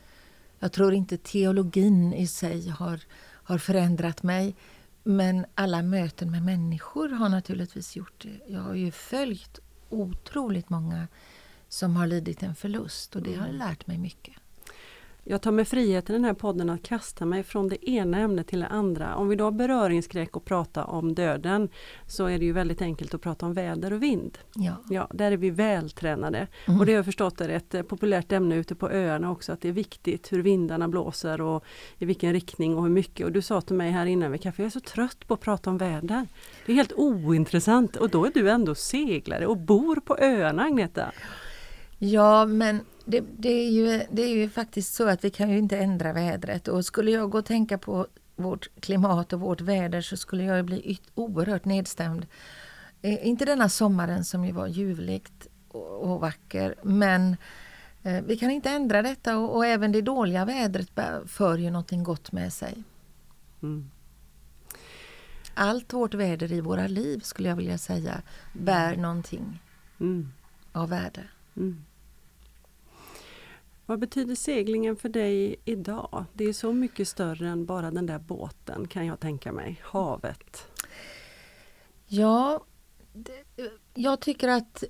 Jag 0.59 0.73
tror 0.73 0.95
inte 0.95 1.19
teologin 1.19 2.13
i 2.13 2.27
sig 2.27 2.69
har, 2.69 3.01
har 3.23 3.59
förändrat 3.59 4.23
mig 4.23 4.55
men 5.07 5.47
alla 5.55 5.83
möten 5.83 6.31
med 6.31 6.43
människor 6.43 7.09
har 7.09 7.29
naturligtvis 7.29 7.97
gjort 7.97 8.23
det. 8.23 8.41
Jag 8.53 8.61
har 8.61 8.75
ju 8.75 8.91
följt 8.91 9.59
otroligt 9.89 10.71
många 10.71 11.09
som 11.69 11.97
har 11.97 12.07
lidit 12.07 12.43
en 12.43 12.55
förlust 12.55 13.17
och 13.17 13.23
det 13.23 13.35
har 13.35 13.49
lärt 13.49 13.87
mig 13.87 13.99
mycket. 13.99 14.35
Jag 15.29 15.43
tar 15.43 15.53
mig 15.53 15.65
friheten 15.65 16.15
i 16.15 16.19
den 16.19 16.25
här 16.25 16.35
podden 16.35 16.71
att 16.71 16.83
kasta 16.83 17.27
mig 17.27 17.43
från 17.43 17.69
det 17.69 17.91
ena 17.91 18.19
ämnet 18.19 18.47
till 18.47 18.61
det 18.61 18.67
andra. 18.67 19.17
Om 19.17 19.29
vi 19.29 19.37
då 19.37 19.45
har 19.45 19.51
beröringsskräck 19.51 20.37
och 20.37 20.45
prata 20.45 20.85
om 20.85 21.15
döden 21.15 21.69
så 22.07 22.27
är 22.27 22.39
det 22.39 22.45
ju 22.45 22.53
väldigt 22.53 22.83
enkelt 22.83 23.15
att 23.15 23.21
prata 23.21 23.47
om 23.47 23.55
väder 23.55 23.93
och 23.93 24.03
vind. 24.03 24.39
Ja. 24.55 24.73
Ja, 24.91 25.09
där 25.13 25.33
är 25.33 25.37
vi 25.37 25.51
vältränade. 25.51 26.47
Mm. 26.67 26.81
Och 26.81 26.87
det 26.87 26.93
har 26.93 26.97
jag 26.97 27.05
förstått 27.05 27.41
är 27.41 27.49
ett 27.49 27.75
eh, 27.75 27.83
populärt 27.83 28.33
ämne 28.33 28.57
ute 28.57 28.75
på 28.75 28.91
öarna 28.91 29.31
också 29.31 29.53
att 29.53 29.61
det 29.61 29.69
är 29.69 29.73
viktigt 29.73 30.33
hur 30.33 30.43
vindarna 30.43 30.89
blåser 30.89 31.41
och 31.41 31.65
i 31.99 32.05
vilken 32.05 32.33
riktning 32.33 32.77
och 32.77 32.83
hur 32.83 32.91
mycket. 32.91 33.27
Och 33.27 33.33
du 33.33 33.43
sa 33.43 33.61
till 33.61 33.77
mig 33.77 33.91
här 33.91 34.07
innan 34.07 34.33
vid 34.33 34.43
kaffe, 34.43 34.63
jag 34.63 34.67
är 34.67 34.71
så 34.71 34.81
trött 34.81 35.29
på 35.29 35.35
att 35.35 35.41
prata 35.41 35.71
om 35.71 35.79
väder. 35.79 36.27
Det 36.67 36.73
är 36.73 36.77
helt 36.77 36.93
ointressant 36.93 37.97
och 37.97 38.11
då 38.11 38.25
är 38.27 38.31
du 38.35 38.51
ändå 38.51 38.75
seglare 38.75 39.47
och 39.47 39.57
bor 39.57 39.97
på 39.97 40.17
öarna 40.19 40.63
Agneta. 40.63 41.13
Ja, 41.99 42.47
men 42.47 42.81
det, 43.07 43.25
det, 43.39 43.49
är 43.49 43.71
ju, 43.71 44.03
det 44.11 44.23
är 44.23 44.37
ju 44.37 44.49
faktiskt 44.51 44.95
så 44.95 45.09
att 45.09 45.25
vi 45.25 45.31
kan 45.31 45.51
ju 45.51 45.59
inte 45.59 45.79
ändra 45.79 46.13
vädret 46.13 46.69
och 46.69 46.85
skulle 46.85 47.11
jag 47.11 47.31
gå 47.31 47.39
och 47.39 47.45
tänka 47.45 47.79
på 47.79 48.07
vårt 48.37 48.69
klimat 48.81 49.33
och 49.33 49.41
vårt 49.41 49.61
väder 49.61 50.01
så 50.01 50.17
skulle 50.17 50.45
jag 50.45 50.65
bli 50.65 50.99
oerhört 51.15 51.65
nedstämd. 51.65 52.27
Eh, 53.03 53.27
inte 53.27 53.45
denna 53.45 53.69
sommaren 53.69 54.25
som 54.25 54.45
ju 54.45 54.53
var 54.53 54.67
ljuvligt 54.67 55.47
och, 55.69 56.01
och 56.03 56.21
vacker 56.21 56.75
men 56.83 57.37
eh, 58.03 58.25
vi 58.27 58.37
kan 58.37 58.51
inte 58.51 58.71
ändra 58.71 59.03
detta 59.03 59.39
och, 59.39 59.57
och 59.57 59.67
även 59.67 59.93
det 59.93 60.03
dåliga 60.03 60.45
vädret 60.45 60.91
för 61.27 61.59
ju 61.59 61.71
någonting 61.71 62.03
gott 62.05 62.33
med 62.33 62.53
sig. 62.53 62.83
Mm. 63.63 63.91
Allt 65.55 65.93
vårt 65.93 66.15
väder 66.15 66.53
i 66.53 66.61
våra 66.61 66.87
liv 66.87 67.21
skulle 67.21 67.49
jag 67.49 67.57
vilja 67.57 67.79
säga 67.79 68.23
bär 68.53 68.97
någonting 68.97 69.63
Mm. 70.01 70.33
av 70.73 70.89
värde. 70.89 71.23
Mm. 71.57 71.85
Vad 73.87 73.99
betyder 73.99 74.35
seglingen 74.35 74.97
för 74.97 75.09
dig 75.09 75.57
idag? 75.65 76.25
Det 76.33 76.45
är 76.45 76.53
så 76.53 76.73
mycket 76.73 77.09
större 77.09 77.49
än 77.49 77.67
bara 77.67 77.91
den 77.91 78.07
där 78.07 78.19
båten 78.19 78.89
kan 78.89 79.07
jag 79.07 79.21
tänka 79.21 79.53
mig. 79.53 79.81
Havet. 79.85 80.67
Ja, 82.07 82.65
det, 83.13 83.45
jag 83.95 84.21
tycker 84.21 84.49
att 84.49 84.85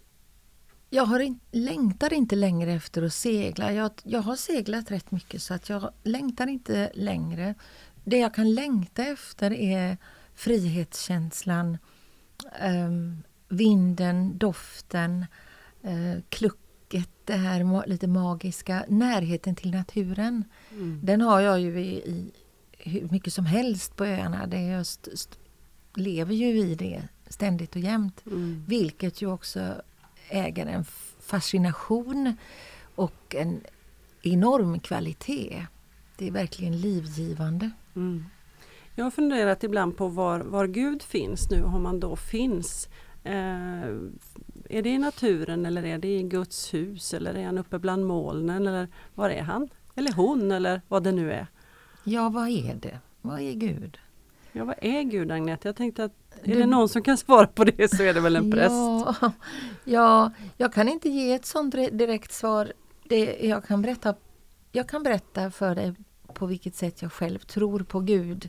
jag 0.91 1.05
har 1.05 1.21
in, 1.21 1.41
längtar 1.50 2.12
inte 2.12 2.37
längre 2.37 2.73
efter 2.73 3.03
att 3.03 3.12
segla. 3.12 3.73
Jag, 3.73 3.91
jag 4.03 4.21
har 4.21 4.37
seglat 4.37 4.91
rätt 4.91 5.11
mycket 5.11 5.43
så 5.43 5.55
att 5.55 5.69
jag 5.69 5.93
längtar 6.03 6.47
inte 6.47 6.91
längre. 6.95 7.55
Det 8.05 8.19
jag 8.19 8.35
kan 8.35 8.55
längta 8.55 9.05
efter 9.05 9.53
är 9.53 9.97
frihetskänslan, 10.35 11.79
um, 12.62 13.23
vinden, 13.49 14.38
doften, 14.38 15.26
eh, 15.83 16.23
klucket, 16.88 17.11
det 17.25 17.37
här 17.37 17.87
lite 17.87 18.07
magiska, 18.07 18.85
närheten 18.88 19.55
till 19.55 19.71
naturen. 19.71 20.45
Mm. 20.71 21.00
Den 21.02 21.21
har 21.21 21.40
jag 21.40 21.61
ju 21.61 21.81
i, 21.81 21.95
i 21.95 22.33
hur 22.78 23.09
mycket 23.11 23.33
som 23.33 23.47
helst 23.47 23.97
på 23.97 24.05
öarna. 24.05 24.47
Det 24.47 24.62
jag 24.62 24.87
lever 25.95 26.35
ju 26.35 26.47
i 26.47 26.75
det 26.75 27.02
ständigt 27.28 27.76
och 27.76 27.83
jämt. 27.83 28.23
Mm. 28.26 28.64
Vilket 28.69 29.23
ju 29.23 29.26
också 29.26 29.75
äger 30.28 30.66
en 30.66 30.85
fascination 31.21 32.37
och 32.97 33.35
en 33.35 33.61
enorm 34.23 34.81
kvalitet. 34.81 35.66
Det 36.19 36.26
är 36.28 36.33
verkligen 36.33 36.81
livgivande. 36.81 37.71
Mm. 37.97 38.25
Jag 38.95 39.05
har 39.05 39.11
funderat 39.11 39.64
ibland 39.64 39.97
på 39.97 40.09
var, 40.09 40.40
var 40.40 40.66
Gud 40.66 41.02
finns 41.02 41.50
nu, 41.50 41.62
om 41.62 41.85
han 41.85 42.00
då 42.00 42.16
finns. 42.16 42.88
Eh, 43.25 43.90
är 44.70 44.82
det 44.82 44.88
i 44.88 44.99
naturen 44.99 45.66
eller 45.66 45.85
är 45.85 45.99
det 45.99 46.18
i 46.18 46.23
Guds 46.23 46.75
hus 46.75 47.14
eller 47.14 47.35
är 47.35 47.44
han 47.46 47.58
uppe 47.58 47.78
bland 47.78 48.06
molnen 48.06 48.66
eller 48.66 48.88
var 49.14 49.30
är 49.30 49.42
han? 49.42 49.68
Eller 49.94 50.12
hon 50.12 50.52
eller 50.52 50.82
vad 50.88 51.02
det 51.02 51.12
nu 51.12 51.32
är. 51.32 51.46
Ja, 52.04 52.28
vad 52.28 52.49
är 52.49 52.75
det? 52.75 52.99
Vad 53.23 53.40
är 53.40 53.52
Gud? 53.52 53.99
Ja, 54.52 54.64
vad 54.64 54.76
är 54.80 55.02
Gud 55.02 55.30
Agneta? 55.32 55.68
Jag 55.68 55.76
tänkte 55.76 56.04
att 56.04 56.12
är 56.42 56.54
Du- 56.54 56.61
det 56.61 56.66
någon 56.66 56.88
som 56.88 57.02
kan 57.02 57.16
svara 57.16 57.46
på 57.46 57.64
det 57.64 57.96
så 57.96 58.02
är 58.02 58.14
det 58.14 58.20
väl 58.20 58.37
en 58.37 58.50
präst. 58.50 58.70
Ja, 58.73 59.32
ja, 59.85 60.30
jag 60.56 60.73
kan 60.73 60.88
inte 60.88 61.08
ge 61.08 61.32
ett 61.35 61.46
sånt 61.46 61.75
re- 61.75 61.90
direkt 61.96 62.32
svar. 62.32 62.73
Det, 63.04 63.38
jag, 63.46 63.64
kan 63.64 63.82
berätta, 63.82 64.14
jag 64.73 64.88
kan 64.88 65.02
berätta 65.02 65.50
för 65.50 65.75
dig 65.75 65.94
på 66.35 66.46
vilket 66.46 66.75
sätt 66.75 67.02
jag 67.02 67.12
själv 67.12 67.38
tror 67.38 67.80
på 67.80 68.00
Gud. 68.00 68.49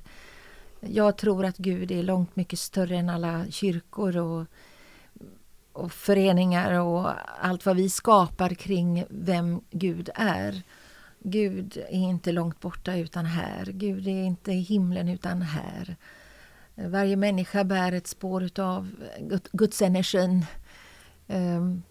Jag 0.79 1.17
tror 1.17 1.45
att 1.45 1.57
Gud 1.57 1.91
är 1.91 2.03
långt 2.03 2.35
mycket 2.35 2.59
större 2.59 2.97
än 2.97 3.09
alla 3.09 3.45
kyrkor 3.49 4.17
och, 4.17 4.45
och 5.77 5.91
föreningar 5.91 6.79
och 6.79 7.11
allt 7.41 7.65
vad 7.65 7.75
vi 7.75 7.89
skapar 7.89 8.49
kring 8.49 9.05
vem 9.09 9.61
Gud 9.69 10.09
är. 10.15 10.61
Gud 11.19 11.77
är 11.77 11.99
inte 11.99 12.31
långt 12.31 12.59
borta 12.59 12.95
utan 12.95 13.25
här. 13.25 13.65
Gud 13.65 14.07
är 14.07 14.23
inte 14.23 14.51
i 14.51 14.59
himlen 14.59 15.09
utan 15.09 15.41
här. 15.41 15.95
Varje 16.75 17.15
människa 17.15 17.63
bär 17.63 17.91
ett 17.91 18.07
spår 18.07 18.43
utav 18.43 18.89
gudsenergin. 19.19 19.49
Guds 19.51 19.81
energin. 19.81 20.45
Ehm, 21.27 21.83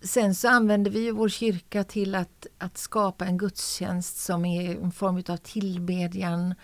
sen 0.00 0.34
så 0.34 0.48
använder 0.48 0.90
vi 0.90 1.00
ju 1.00 1.12
vår 1.12 1.28
kyrka 1.28 1.84
till 1.84 2.14
att, 2.14 2.46
att 2.58 2.78
skapa 2.78 3.26
en 3.26 3.38
gudstjänst 3.38 4.16
som 4.16 4.44
är 4.44 4.76
en 4.76 4.92
form 4.92 5.16
utav 5.16 5.36
tillbedjan 5.36 6.54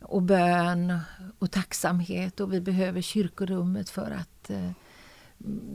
och 0.00 0.22
bön 0.22 0.98
och 1.38 1.50
tacksamhet 1.50 2.40
och 2.40 2.52
vi 2.52 2.60
behöver 2.60 3.00
kyrkorummet 3.00 3.90
för 3.90 4.10
att 4.10 4.50
eh, 4.50 4.70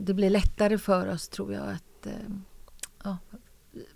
det 0.04 0.14
blir 0.14 0.30
lättare 0.30 0.78
för 0.78 1.08
oss 1.08 1.28
tror 1.28 1.52
jag 1.52 1.68
att 1.68 2.06
eh, 2.06 2.12
ja, 3.04 3.18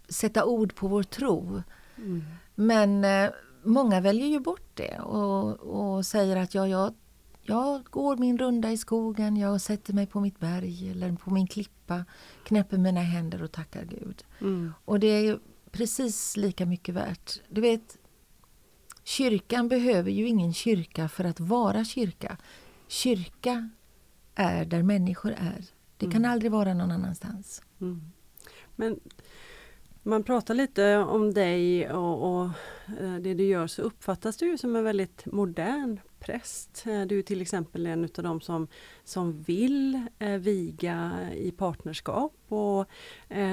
sätta 0.08 0.44
ord 0.44 0.74
på 0.74 0.88
vår 0.88 1.02
tro. 1.02 1.62
Mm. 1.96 2.24
Men 2.54 3.04
eh, 3.04 3.30
många 3.62 4.00
väljer 4.00 4.26
ju 4.26 4.40
bort 4.40 4.70
det 4.74 4.98
och, 4.98 5.60
och 5.60 6.06
säger 6.06 6.36
att 6.36 6.54
ja, 6.54 6.68
jag, 6.68 6.94
jag 7.42 7.84
går 7.84 8.16
min 8.16 8.38
runda 8.38 8.72
i 8.72 8.76
skogen, 8.76 9.36
jag 9.36 9.60
sätter 9.60 9.94
mig 9.94 10.06
på 10.06 10.20
mitt 10.20 10.40
berg 10.40 10.90
eller 10.90 11.12
på 11.12 11.30
min 11.30 11.46
klippa, 11.46 12.04
knäpper 12.44 12.78
mina 12.78 13.00
händer 13.00 13.42
och 13.42 13.52
tackar 13.52 13.84
Gud. 13.84 14.24
Mm. 14.40 14.72
Och 14.84 15.00
det 15.00 15.06
är 15.06 15.38
precis 15.70 16.36
lika 16.36 16.66
mycket 16.66 16.94
värt. 16.94 17.40
Du 17.48 17.60
vet, 17.60 17.98
kyrkan 19.04 19.68
behöver 19.68 20.10
ju 20.10 20.28
ingen 20.28 20.54
kyrka 20.54 21.08
för 21.08 21.24
att 21.24 21.40
vara 21.40 21.84
kyrka. 21.84 22.36
Kyrka 22.88 23.70
är 24.36 24.64
där 24.64 24.82
människor 24.82 25.30
är. 25.32 25.64
Det 25.96 26.06
kan 26.06 26.16
Mm. 26.16 26.30
aldrig 26.32 26.52
vara 26.52 26.74
någon 26.74 26.90
annanstans. 26.90 27.62
Mm. 27.80 28.12
Men 28.76 29.00
man 30.06 30.22
pratar 30.22 30.54
lite 30.54 30.96
om 30.96 31.34
dig 31.34 31.90
och, 31.90 32.40
och 32.40 32.44
eh, 33.00 33.14
det 33.14 33.34
du 33.34 33.44
gör 33.44 33.66
så 33.66 33.82
uppfattas 33.82 34.36
du 34.36 34.58
som 34.58 34.76
en 34.76 34.84
väldigt 34.84 35.26
modern 35.26 36.00
präst. 36.18 36.84
Eh, 36.86 37.02
du 37.02 37.18
är 37.18 37.22
till 37.22 37.42
exempel 37.42 37.86
en 37.86 38.04
av 38.04 38.22
de 38.22 38.40
som, 38.40 38.68
som 39.04 39.42
vill 39.42 40.06
eh, 40.18 40.30
viga 40.30 41.28
i 41.34 41.50
partnerskap 41.50 42.34
och 42.48 42.86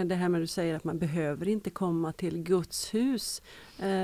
det 0.05 0.15
här 0.15 0.29
med 0.29 0.39
att 0.39 0.43
du 0.43 0.48
säger 0.48 0.75
att 0.75 0.83
man 0.83 1.00
behöver 1.00 1.48
inte 1.48 1.69
komma 1.69 2.13
till 2.13 2.43
Guds 2.43 2.93
hus. 2.93 3.41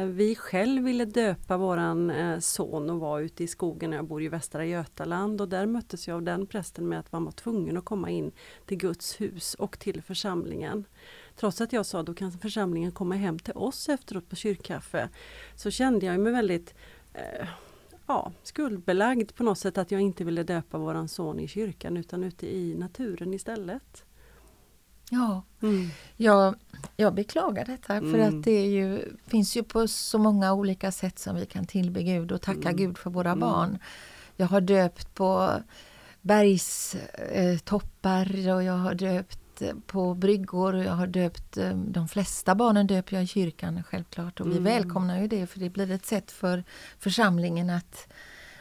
Vi 0.06 0.36
själv 0.36 0.84
ville 0.84 1.06
döpa 1.06 1.58
våran 1.58 2.12
son 2.42 2.90
och 2.90 3.00
var 3.00 3.20
ute 3.20 3.44
i 3.44 3.48
skogen. 3.48 3.92
Jag 3.92 4.06
bor 4.06 4.24
i 4.24 4.28
Västra 4.28 4.66
Götaland 4.66 5.42
och 5.42 5.50
där 5.50 5.66
möttes 5.66 6.08
jag 6.08 6.16
av 6.16 6.24
den 6.24 6.46
prästen 6.46 6.90
med 6.90 7.00
att 7.00 7.12
man 7.12 7.26
var 7.26 7.32
tvungen 7.32 7.78
att 7.78 7.86
komma 7.86 8.10
in 8.10 8.32
till 8.66 8.78
Guds 8.78 9.22
hus 9.22 9.54
och 9.54 9.80
till 9.80 10.02
församlingen. 10.02 10.86
Trots 11.40 11.62
att 11.62 11.74
jag 11.74 11.86
sa 11.86 12.04
då 12.04 12.14
kan 12.14 12.32
församlingen 12.32 12.92
komma 12.92 13.16
hem 13.16 13.40
till 13.40 13.54
oss 13.54 13.90
efteråt 13.90 14.30
på 14.30 14.36
kyrkkaffe 14.36 15.10
så 15.56 15.72
kände 15.72 16.06
jag 16.06 16.20
mig 16.20 16.34
väldigt 16.34 16.74
eh, 17.14 17.48
ja, 18.08 18.32
skuldbelagd 18.44 19.36
på 19.36 19.44
något 19.44 19.58
sätt 19.60 19.78
att 19.78 19.92
jag 19.92 20.02
inte 20.02 20.24
ville 20.24 20.44
döpa 20.44 20.78
våran 20.78 21.08
son 21.08 21.40
i 21.40 21.48
kyrkan 21.48 21.98
utan 21.98 22.24
ute 22.24 22.56
i 22.56 22.76
naturen 22.76 23.34
istället. 23.34 24.04
Ja, 25.12 25.44
Mm. 25.62 25.88
jag, 26.16 26.56
jag 26.98 27.14
beklagar 27.14 27.66
detta 27.66 27.88
för 28.00 28.14
Mm. 28.20 28.40
att 28.40 28.44
det 28.46 28.52
är 28.52 28.70
ju, 28.70 29.02
finns 29.28 29.58
ju 29.58 29.64
på 29.64 29.88
så 29.88 30.18
många 30.18 30.54
olika 30.54 30.92
sätt 30.92 31.20
som 31.20 31.36
vi 31.36 31.46
kan 31.46 31.66
tillbe 31.66 32.04
Gud 32.04 32.32
och 32.32 32.42
tacka 32.42 32.70
Mm. 32.70 32.76
Gud 32.76 32.98
för 32.98 33.10
våra 33.10 33.30
Mm. 33.32 33.40
barn. 33.40 33.78
Jag 34.36 34.48
har 34.48 34.62
döpt 34.62 35.16
på 35.16 35.52
bergstoppar 36.22 38.50
och 38.56 38.64
jag 38.64 38.74
har 38.78 38.94
döpt 38.94 39.40
eh, 39.62 39.74
på 39.88 40.14
bryggor 40.14 40.74
och 40.76 40.84
jag 40.84 40.92
har 40.94 41.08
döpt 41.08 41.58
eh, 41.58 41.78
de 41.78 42.08
flesta 42.08 42.56
barnen 42.56 42.88
döper 42.88 43.16
jag 43.16 43.24
i 43.24 43.28
kyrkan 43.28 43.84
självklart 43.84 44.40
och 44.40 44.48
vi 44.48 44.52
Mm. 44.52 44.64
välkomnar 44.64 45.22
ju 45.22 45.28
det 45.28 45.48
för 45.48 45.60
det 45.60 45.70
blir 45.70 45.92
ett 45.92 46.06
sätt 46.06 46.32
för 46.32 46.64
församlingen 47.00 47.70
att, 47.70 48.08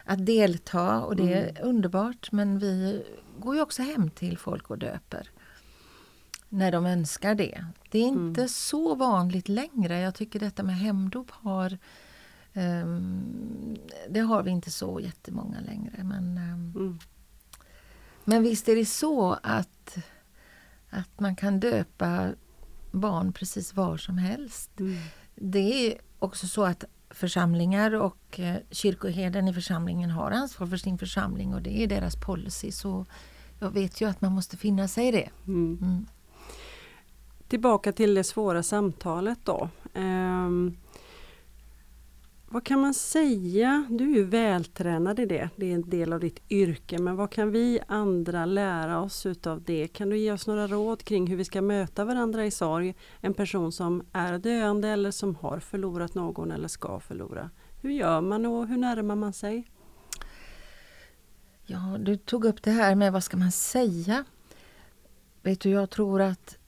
att 0.04 0.26
delta 0.26 1.00
och 1.04 1.16
det 1.16 1.34
är 1.34 1.62
underbart 1.64 2.32
men 2.32 2.58
vi 2.58 3.02
går 3.38 3.54
ju 3.54 3.62
också 3.62 3.82
hem 3.82 4.10
till 4.10 4.38
folk 4.38 4.70
och 4.70 4.78
döper 4.78 5.30
när 6.48 6.72
de 6.72 6.86
önskar 6.86 7.34
det. 7.34 7.64
Det 7.90 7.98
är 7.98 8.02
inte 8.06 8.48
så 8.48 8.94
vanligt 8.94 9.48
längre. 9.48 9.98
Jag 10.00 10.14
tycker 10.14 10.40
detta 10.40 10.62
med 10.62 10.76
hemdop 10.78 11.30
har 11.30 11.78
ehm, 12.52 13.76
det 14.10 14.20
har 14.20 14.42
vi 14.42 14.50
inte 14.50 14.70
så 14.70 15.00
jättemånga 15.00 15.60
längre. 15.60 16.04
Men, 16.04 16.38
ehm, 16.38 16.72
Mm. 16.76 16.98
men 18.24 18.42
visst 18.42 18.68
är 18.68 18.76
det 18.76 18.84
så 18.86 19.38
att, 19.42 19.98
att 20.90 21.20
man 21.20 21.36
kan 21.36 21.60
döpa 21.60 22.30
barn 22.90 23.32
precis 23.32 23.74
var 23.74 23.96
som 23.96 24.18
helst. 24.18 24.80
Mm. 24.80 24.96
Det 25.34 25.86
är 25.86 25.98
också 26.18 26.46
så 26.46 26.64
att 26.64 26.84
församlingar 27.10 27.94
och 27.94 28.40
eh, 28.40 28.56
kyrkoherden 28.70 29.48
i 29.48 29.54
församlingen 29.54 30.10
har 30.10 30.30
ansvar 30.30 30.66
för 30.66 30.76
sin 30.76 30.98
församling 30.98 31.54
och 31.54 31.62
det 31.62 31.82
är 31.82 31.86
deras 31.86 32.16
policy. 32.16 32.72
Så 32.72 33.06
jag 33.58 33.70
vet 33.70 34.00
ju 34.00 34.08
att 34.08 34.20
man 34.20 34.32
måste 34.32 34.56
finna 34.56 34.88
sig 34.88 35.08
i 35.08 35.10
det. 35.10 35.28
Mm. 35.46 35.78
Mm. 35.82 36.06
Tillbaka 37.48 37.92
till 37.92 38.14
det 38.14 38.24
svåra 38.24 38.62
samtalet 38.62 39.38
då. 39.44 39.68
Ehm, 39.94 40.76
vad 42.50 42.64
kan 42.64 42.80
man 42.80 42.94
säga? 42.94 43.86
Du 43.90 44.10
är 44.10 44.14
ju 44.14 44.24
vältränad 44.24 45.20
i 45.20 45.26
det. 45.26 45.50
Det 45.56 45.70
är 45.70 45.74
en 45.74 45.90
del 45.90 46.12
av 46.12 46.20
ditt 46.20 46.50
yrke. 46.50 46.98
Men 46.98 47.16
vad 47.16 47.30
kan 47.30 47.50
vi 47.50 47.80
andra 47.88 48.46
lära 48.46 49.00
oss 49.00 49.26
utav 49.26 49.62
det? 49.62 49.88
Kan 49.88 50.10
du 50.10 50.18
ge 50.18 50.32
oss 50.32 50.46
några 50.46 50.66
råd 50.66 51.02
kring 51.02 51.26
hur 51.26 51.36
vi 51.36 51.44
ska 51.44 51.62
möta 51.62 52.04
varandra 52.04 52.46
i 52.46 52.50
sorg? 52.50 52.94
En 53.20 53.34
person 53.34 53.72
som 53.72 54.02
är 54.12 54.38
döende 54.38 54.88
eller 54.88 55.10
som 55.10 55.34
har 55.34 55.58
förlorat 55.60 56.14
någon 56.14 56.50
eller 56.50 56.68
ska 56.68 57.00
förlora. 57.00 57.50
Hur 57.80 57.90
gör 57.90 58.20
man 58.20 58.46
och 58.46 58.66
hur 58.66 58.76
närmar 58.76 59.16
man 59.16 59.32
sig? 59.32 59.70
Ja, 61.66 61.96
du 62.00 62.16
tog 62.16 62.44
upp 62.44 62.62
det 62.62 62.70
här 62.70 62.94
med 62.94 63.12
vad 63.12 63.24
ska 63.24 63.36
man 63.36 63.52
säga? 63.52 64.24
Vet 65.42 65.60
du, 65.60 65.70
jag 65.70 65.90
tror 65.90 66.20
att 66.20 66.58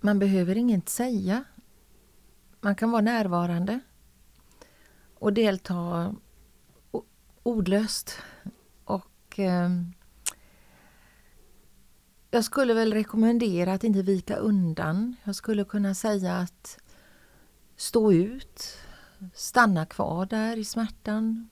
man 0.00 0.18
behöver 0.18 0.56
inget 0.56 0.88
säga. 0.88 1.44
Man 2.60 2.76
kan 2.76 2.90
vara 2.90 3.02
närvarande 3.02 3.80
och 5.18 5.32
delta 5.32 6.14
ordlöst. 7.42 8.18
Och 8.84 9.38
eh, 9.38 9.70
jag 12.30 12.44
skulle 12.44 12.74
väl 12.74 12.92
rekommendera 12.92 13.72
att 13.72 13.84
inte 13.84 14.02
vika 14.02 14.36
undan. 14.36 15.16
Jag 15.24 15.34
skulle 15.34 15.64
kunna 15.64 15.94
säga 15.94 16.36
att 16.36 16.78
stå 17.76 18.12
ut, 18.12 18.78
stanna 19.34 19.86
kvar 19.86 20.26
där 20.26 20.56
i 20.56 20.64
smärtan, 20.64 21.48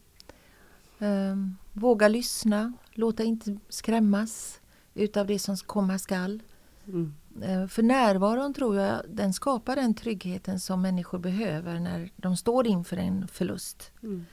Eh, 0.98 1.36
våga 1.72 2.08
lyssna, 2.08 2.72
låta 2.92 3.22
inte 3.24 3.56
skrämmas 3.68 4.60
utav 4.94 5.26
det 5.26 5.38
som 5.38 5.56
komma 5.56 5.98
skall. 5.98 6.42
Mm. 6.86 7.14
Eh, 7.42 7.66
För 7.66 7.82
närvaron 7.82 8.54
tror 8.54 8.76
jag 8.76 9.02
den 9.08 9.32
skapar 9.32 9.76
den 9.76 9.94
tryggheten 9.94 10.60
som 10.60 10.82
människor 10.82 11.18
behöver 11.18 11.80
när 11.80 12.10
de 12.16 12.36
står 12.36 12.66
inför 12.66 12.96
en 12.96 13.28
förlust. 13.28 13.92
Mm. 14.02 14.24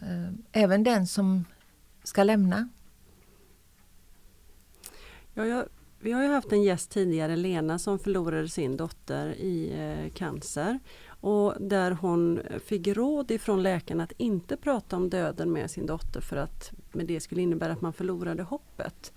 Eh, 0.00 0.62
Även 0.62 0.84
den 0.84 1.06
som 1.06 1.44
ska 2.04 2.22
lämna. 2.22 2.68
Ja, 5.34 5.46
jag, 5.46 5.64
vi 6.00 6.12
har 6.12 6.22
ju 6.22 6.28
haft 6.28 6.52
en 6.52 6.62
gäst 6.62 6.90
tidigare, 6.90 7.36
Lena, 7.36 7.78
som 7.78 7.98
förlorade 7.98 8.48
sin 8.48 8.76
dotter 8.76 9.28
i 9.34 9.72
eh, 9.78 10.12
cancer. 10.12 10.78
Och 11.20 11.54
där 11.60 11.90
hon 11.90 12.40
fick 12.64 12.86
råd 12.88 13.30
ifrån 13.30 13.62
läkaren 13.62 14.00
att 14.00 14.12
inte 14.16 14.56
prata 14.56 14.96
om 14.96 15.10
döden 15.10 15.52
med 15.52 15.70
sin 15.70 15.86
dotter 15.86 16.20
för 16.20 16.36
att 16.36 16.72
med 16.92 17.06
det 17.06 17.20
skulle 17.20 17.42
innebära 17.42 17.72
att 17.72 17.80
man 17.80 17.92
förlorade 17.92 18.42
hoppet. 18.42 19.12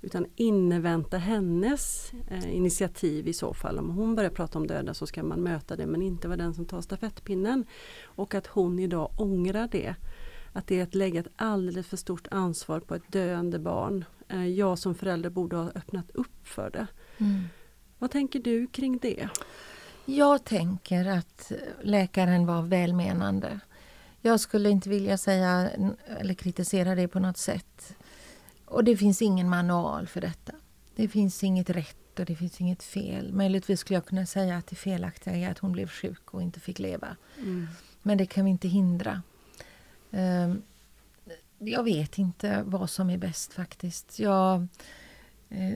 Utan 0.00 0.26
invänta 0.36 1.18
hennes 1.18 2.12
eh, 2.30 2.56
initiativ 2.56 3.28
i 3.28 3.32
så 3.32 3.54
fall. 3.54 3.78
Om 3.78 3.90
hon 3.90 4.14
börjar 4.14 4.30
prata 4.30 4.58
om 4.58 4.66
döden 4.66 4.94
så 4.94 5.06
ska 5.06 5.22
man 5.22 5.40
möta 5.40 5.76
det 5.76 5.86
men 5.86 6.02
inte 6.02 6.28
vara 6.28 6.36
den 6.36 6.54
som 6.54 6.64
tar 6.64 6.80
stafettpinnen. 6.80 7.64
Och 8.04 8.34
att 8.34 8.46
hon 8.46 8.78
idag 8.78 9.10
ångrar 9.18 9.68
det. 9.72 9.94
Att 10.52 10.66
det 10.66 10.78
är 10.78 10.82
att 10.82 10.94
lägga 10.94 11.20
ett 11.20 11.32
alldeles 11.36 11.86
för 11.86 11.96
stort 11.96 12.28
ansvar 12.30 12.80
på 12.80 12.94
ett 12.94 13.12
döende 13.12 13.58
barn. 13.58 14.04
Eh, 14.28 14.46
jag 14.46 14.78
som 14.78 14.94
förälder 14.94 15.30
borde 15.30 15.56
ha 15.56 15.70
öppnat 15.74 16.10
upp 16.10 16.46
för 16.48 16.70
det. 16.70 16.86
Vad 17.98 18.10
tänker 18.10 18.38
du 18.38 18.66
kring 18.66 18.98
det? 18.98 19.28
Jag 20.04 20.44
tänker 20.44 21.06
att 21.06 21.52
läkaren 21.82 22.46
var 22.46 22.62
välmenande. 22.62 23.60
Jag 24.20 24.40
skulle 24.40 24.70
inte 24.70 24.88
vilja 24.88 25.18
säga 25.18 25.70
eller 26.20 26.34
kritisera 26.34 26.94
det 26.94 27.08
på 27.08 27.20
något 27.20 27.38
sätt. 27.38 27.96
Och 28.70 28.84
det 28.84 28.96
finns 28.96 29.22
ingen 29.22 29.48
manual 29.48 30.06
för 30.06 30.20
detta. 30.20 30.52
Det 30.96 31.08
finns 31.08 31.44
inget 31.44 31.70
rätt 31.70 32.18
och 32.18 32.24
det 32.24 32.36
finns 32.36 32.60
inget 32.60 32.82
fel. 32.82 33.32
Möjligtvis 33.32 33.80
skulle 33.80 33.96
jag 33.96 34.06
kunna 34.06 34.26
säga 34.26 34.56
att 34.56 34.66
det 34.66 34.76
felaktiga 34.76 35.34
är 35.36 35.50
att 35.50 35.58
hon 35.58 35.72
blev 35.72 35.88
sjuk 35.88 36.34
och 36.34 36.42
inte 36.42 36.60
fick 36.60 36.78
leva. 36.78 37.16
Men 38.02 38.18
det 38.18 38.26
kan 38.26 38.44
vi 38.44 38.50
inte 38.50 38.68
hindra. 38.68 39.22
Ehm, 40.10 40.62
Jag 41.58 41.82
vet 41.84 42.18
inte 42.18 42.62
vad 42.66 42.90
som 42.90 43.10
är 43.10 43.18
bäst 43.18 43.52
faktiskt. 43.52 44.18
Jag, 44.18 44.66
eh, 45.48 45.72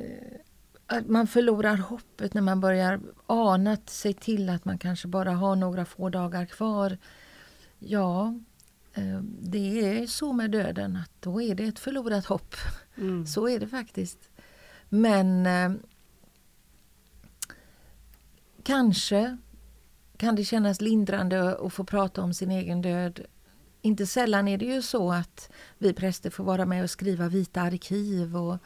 man 1.06 1.26
förlorar 1.26 1.76
hoppet 1.76 2.34
när 2.34 2.42
man 2.42 2.60
börjar 2.60 3.00
ana 3.26 3.76
sig 3.86 4.12
till 4.14 4.48
att 4.48 4.64
man 4.64 4.78
kanske 4.78 5.08
bara 5.08 5.32
har 5.32 5.56
några 5.56 5.84
få 5.84 6.08
dagar 6.08 6.46
kvar. 6.46 6.98
Ja, 7.78 8.34
det 9.40 9.98
är 9.98 10.06
så 10.06 10.32
med 10.32 10.50
döden 10.50 10.96
att 10.96 11.10
då 11.20 11.42
är 11.42 11.54
det 11.54 11.64
ett 11.64 11.78
förlorat 11.78 12.26
hopp. 12.26 12.54
Mm. 12.96 13.26
Så 13.26 13.48
är 13.48 13.60
det 13.60 13.68
faktiskt. 13.68 14.30
Men 14.88 15.46
eh, 15.46 15.72
kanske 18.62 19.36
kan 20.16 20.36
det 20.36 20.44
kännas 20.44 20.80
lindrande 20.80 21.56
att 21.56 21.72
få 21.72 21.84
prata 21.84 22.22
om 22.22 22.34
sin 22.34 22.50
egen 22.50 22.82
död. 22.82 23.20
Inte 23.82 24.06
sällan 24.06 24.48
är 24.48 24.58
det 24.58 24.64
ju 24.64 24.82
så 24.82 25.12
att 25.12 25.50
vi 25.78 25.92
präster 25.92 26.30
får 26.30 26.44
vara 26.44 26.66
med 26.66 26.82
och 26.82 26.90
skriva 26.90 27.28
vita 27.28 27.60
arkiv. 27.60 28.36
Och, 28.36 28.58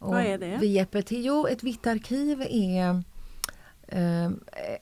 och 0.00 0.14
Vad 0.14 0.24
är 0.24 0.38
det? 0.38 0.58
Vi 0.60 0.66
hjälper 0.66 1.02
till. 1.02 1.24
Jo, 1.24 1.46
ett 1.46 1.62
vitt 1.62 1.86
arkiv 1.86 2.42
är 2.50 3.02
eh, 3.88 4.26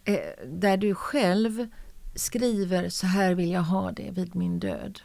eh, 0.05 0.47
där 0.47 0.77
du 0.77 0.95
själv 0.95 1.69
skriver 2.15 2.89
så 2.89 3.07
här 3.07 3.35
vill 3.35 3.51
jag 3.51 3.63
ha 3.63 3.93
det 3.93 4.11
vid 4.11 4.35
min 4.35 4.59
död. 4.59 5.01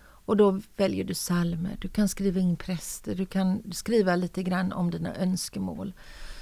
Och 0.00 0.36
då 0.36 0.60
väljer 0.76 1.04
du 1.04 1.14
salmer, 1.14 1.76
du 1.80 1.88
kan 1.88 2.08
skriva 2.08 2.40
in 2.40 2.56
präster, 2.56 3.14
du 3.14 3.26
kan 3.26 3.72
skriva 3.72 4.16
lite 4.16 4.42
grann 4.42 4.72
om 4.72 4.90
dina 4.90 5.14
önskemål. 5.14 5.94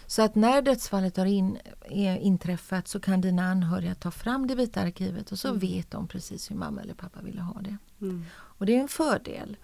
Så 0.07 0.23
att 0.23 0.35
när 0.35 0.63
dödsfallet 0.63 1.17
har 1.17 1.27
in, 1.27 1.59
är 1.85 2.19
inträffat 2.19 2.89
så 2.89 3.01
kan 3.01 3.21
dina 3.21 3.45
anhöriga 3.45 3.95
ta 3.95 4.11
fram 4.11 4.47
det 4.47 4.55
vita 4.55 4.81
arkivet 4.81 5.33
och 5.33 5.39
så 5.39 5.53
vet 5.53 5.91
de 5.91 6.09
precis 6.09 6.51
hur 6.51 6.57
mamma 6.57 6.83
eller 6.83 6.95
pappa 6.95 7.23
ville 7.23 7.41
ha 7.41 7.61
det. 7.61 7.77
Mm. 8.01 8.25
Och 8.35 8.67
det 8.67 8.77
är 8.77 8.81
en 8.81 8.89
fördel. 8.89 9.57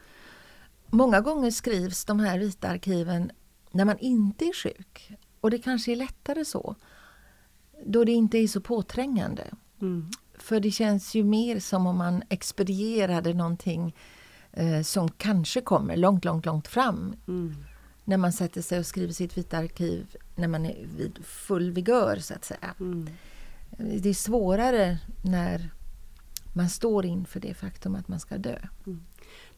Många 0.86 1.20
gånger 1.20 1.50
skrivs 1.50 2.04
de 2.04 2.20
här 2.20 2.38
vita 2.38 2.68
arkiven 2.68 3.30
när 3.70 3.84
man 3.84 3.98
inte 3.98 4.44
är 4.44 4.52
sjuk. 4.52 5.12
Och 5.40 5.50
det 5.50 5.58
kanske 5.58 5.92
är 5.92 5.96
lättare 5.96 6.44
så. 6.44 6.76
Då 7.84 8.04
det 8.04 8.12
inte 8.12 8.38
är 8.38 8.48
så 8.48 8.60
påträngande. 8.60 9.50
Mm. 9.80 10.10
För 10.38 10.60
det 10.60 10.70
känns 10.70 11.14
ju 11.14 11.24
mer 11.24 11.60
som 11.60 11.86
om 11.86 11.98
man 11.98 12.22
expedierade 12.28 13.34
någonting 13.34 13.94
eh, 14.52 14.82
som 14.82 15.08
kanske 15.10 15.60
kommer 15.60 15.96
långt, 15.96 16.24
långt, 16.24 16.46
långt 16.46 16.68
fram. 16.68 17.14
Mm. 17.28 17.54
När 18.04 18.16
man 18.16 18.32
sätter 18.32 18.62
sig 18.62 18.78
och 18.78 18.86
skriver 18.86 19.12
sitt 19.12 19.38
vita 19.38 19.58
arkiv 19.58 20.16
när 20.36 20.48
man 20.48 20.66
är 20.66 20.86
vid 20.96 21.18
full 21.24 21.70
vigör 21.70 22.16
så 22.16 22.34
att 22.34 22.44
säga. 22.44 22.74
Mm. 22.80 23.08
Det 23.76 24.08
är 24.08 24.14
svårare 24.14 24.98
när 25.24 25.70
man 26.52 26.68
står 26.68 27.06
inför 27.06 27.40
det 27.40 27.54
faktum 27.54 27.94
att 27.94 28.08
man 28.08 28.20
ska 28.20 28.38
dö. 28.38 28.58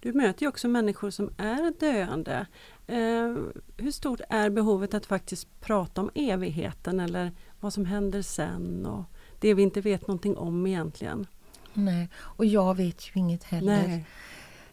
Du 0.01 0.13
möter 0.13 0.43
ju 0.43 0.49
också 0.49 0.69
människor 0.69 1.11
som 1.11 1.31
är 1.37 1.81
döende. 1.81 2.47
Eh, 2.87 3.37
hur 3.77 3.91
stort 3.91 4.21
är 4.29 4.51
behovet 4.51 4.95
att 4.95 5.07
faktiskt 5.07 5.61
prata 5.61 6.01
om 6.01 6.11
evigheten 6.15 7.01
eller 7.01 7.33
vad 7.65 7.73
som 7.73 7.85
händer 7.87 8.23
sen 8.23 8.87
och 8.87 9.05
det 9.39 9.55
vi 9.55 9.63
inte 9.63 9.81
vet 9.81 10.07
någonting 10.09 10.37
om 10.37 10.67
egentligen? 10.67 11.27
Nej, 11.73 12.09
och 12.17 12.45
jag 12.47 12.75
vet 12.75 13.09
ju 13.09 13.21
inget 13.21 13.45
heller. 13.45 13.89
Nej. 13.89 14.07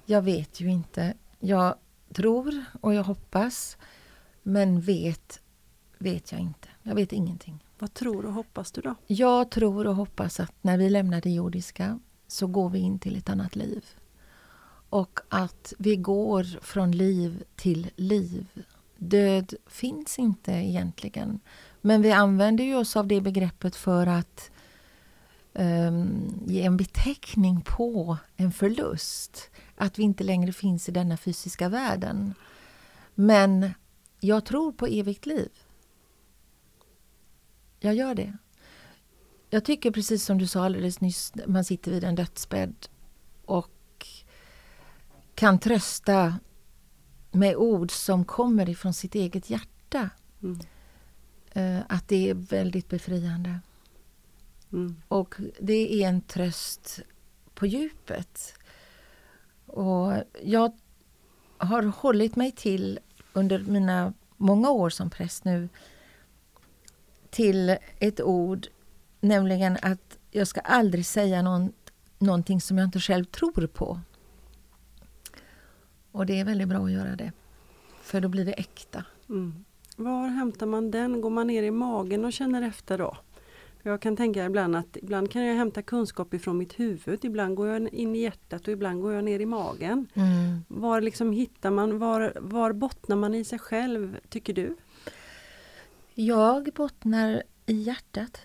Jag 0.05 0.21
vet 0.21 0.59
ju 0.59 0.71
inte. 0.71 1.13
Jag 1.39 1.75
tror 2.13 2.63
och 2.81 2.93
jag 2.93 3.03
hoppas. 3.03 3.77
Men 4.43 4.81
vet, 4.81 5.41
vet 5.97 6.31
jag 6.31 6.41
inte. 6.41 6.67
Jag 6.83 6.95
vet 6.95 7.13
ingenting. 7.13 7.65
Vad 7.79 7.93
tror 7.93 8.25
och 8.25 8.33
hoppas 8.33 8.71
du 8.71 8.81
då? 8.81 8.95
Jag 9.07 9.51
tror 9.51 9.87
och 9.87 9.95
hoppas 9.95 10.39
att 10.39 10.53
när 10.61 10.77
vi 10.77 10.89
lämnar 10.89 11.21
det 11.21 11.29
jordiska 11.31 11.99
så 12.27 12.47
går 12.47 12.69
vi 12.69 12.79
in 12.79 12.99
till 12.99 13.17
ett 13.17 13.29
annat 13.29 13.55
liv. 13.55 13.85
och 14.91 15.19
att 15.29 15.73
vi 15.77 15.95
går 15.95 16.43
från 16.61 16.91
liv 16.91 17.43
till 17.55 17.89
liv. 17.95 18.47
Död 18.97 19.53
finns 19.67 20.19
inte 20.19 20.51
egentligen. 20.51 21.39
Men 21.81 22.01
vi 22.01 22.11
använder 22.11 22.63
ju 22.63 22.75
oss 22.75 22.95
av 22.95 23.07
det 23.07 23.21
begreppet 23.21 23.75
för 23.75 24.07
att 24.07 24.51
um, 25.53 26.43
ge 26.45 26.61
en 26.61 26.77
beteckning 26.77 27.61
på 27.61 28.17
en 28.35 28.51
förlust. 28.51 29.49
Att 29.75 29.99
vi 29.99 30.03
inte 30.03 30.23
längre 30.23 30.53
finns 30.53 30.89
i 30.89 30.91
denna 30.91 31.17
fysiska 31.17 31.69
världen. 31.69 32.33
Men 33.15 33.69
jag 34.19 34.45
tror 34.45 34.71
på 34.71 34.87
evigt 34.87 35.25
liv. 35.25 35.49
Jag 37.79 37.95
gör 37.95 38.15
det. 38.15 38.37
Jag 39.49 39.65
tycker 39.65 39.91
precis 39.91 40.25
som 40.25 40.37
du 40.37 40.47
sa 40.47 40.65
alldeles 40.65 41.01
nyss, 41.01 41.33
man 41.47 41.63
sitter 41.63 41.91
vid 41.91 42.03
en 42.03 42.15
dödsbädd 42.15 42.75
och 43.45 44.07
kan 45.35 45.59
trösta 45.59 46.35
med 47.31 47.55
ord 47.55 47.91
som 47.91 48.25
kommer 48.25 48.69
ifrån 48.69 48.93
sitt 48.93 49.15
eget 49.15 49.49
hjärta. 49.49 50.09
Mm. 50.43 50.59
Eh, 51.53 51.79
Att 51.89 52.07
det 52.07 52.29
är 52.29 52.33
väldigt 52.33 52.89
befriande. 52.89 53.59
Mm. 54.71 54.95
Och 55.07 55.35
det 55.59 56.03
är 56.03 56.07
en 56.07 56.21
tröst 56.21 56.99
på 57.53 57.65
djupet. 57.65 58.53
Och 59.65 60.13
jag 60.43 60.71
har 61.57 61.83
hållit 61.83 62.35
mig 62.35 62.51
till, 62.51 62.99
under 63.33 63.59
mina 63.59 64.13
många 64.37 64.69
år 64.69 64.89
som 64.89 65.09
präst 65.09 65.45
nu, 65.45 65.69
till 67.29 67.77
ett 67.99 68.21
ord, 68.21 68.67
nämligen 69.19 69.77
att 69.81 70.17
jag 70.31 70.47
ska 70.47 70.59
aldrig 70.61 71.05
säga 71.05 71.41
någon, 71.41 71.73
någonting 72.19 72.61
som 72.61 72.77
jag 72.77 72.87
inte 72.87 72.99
själv 72.99 73.25
tror 73.25 73.67
på. 73.67 73.99
Och 76.11 76.25
det 76.25 76.39
är 76.39 76.45
väldigt 76.45 76.67
bra 76.67 76.85
att 76.85 76.91
göra 76.91 77.15
det. 77.15 77.31
För 78.01 78.21
då 78.21 78.27
blir 78.27 78.45
det 78.45 78.53
äkta. 78.53 79.05
Mm. 79.29 79.65
Var 80.01 80.27
hämtar 80.27 80.65
man 80.65 80.91
den? 80.91 81.21
Går 81.21 81.29
man 81.29 81.47
ner 81.47 81.63
i 81.63 81.71
magen 81.71 82.25
och 82.25 82.33
känner 82.33 82.61
efter 82.61 82.97
då? 82.97 83.17
Jag 83.83 84.01
kan 84.01 84.17
tänka 84.17 84.45
ibland 84.45 84.75
att 84.75 84.97
ibland 84.97 85.31
kan 85.31 85.45
jag 85.45 85.55
hämta 85.55 85.81
kunskap 85.81 86.33
ifrån 86.33 86.57
mitt 86.57 86.79
huvud, 86.79 87.25
ibland 87.25 87.55
går 87.55 87.67
jag 87.67 87.93
in 87.93 88.15
i 88.15 88.19
hjärtat 88.21 88.61
och 88.67 88.73
ibland 88.73 89.01
går 89.01 89.13
jag 89.13 89.23
ner 89.23 89.39
i 89.39 89.45
magen. 89.45 90.07
Mm. 90.13 90.63
Var 90.67 91.01
liksom 91.01 91.31
hittar 91.31 91.71
man, 91.71 91.99
var, 91.99 92.33
var 92.41 92.73
bottnar 92.73 93.15
man 93.15 93.33
i 93.33 93.43
sig 93.43 93.59
själv, 93.59 94.17
tycker 94.29 94.53
du? 94.53 94.75
Jag 96.13 96.69
bottnar 96.75 97.43
i 97.65 97.73
hjärtat. 97.73 98.41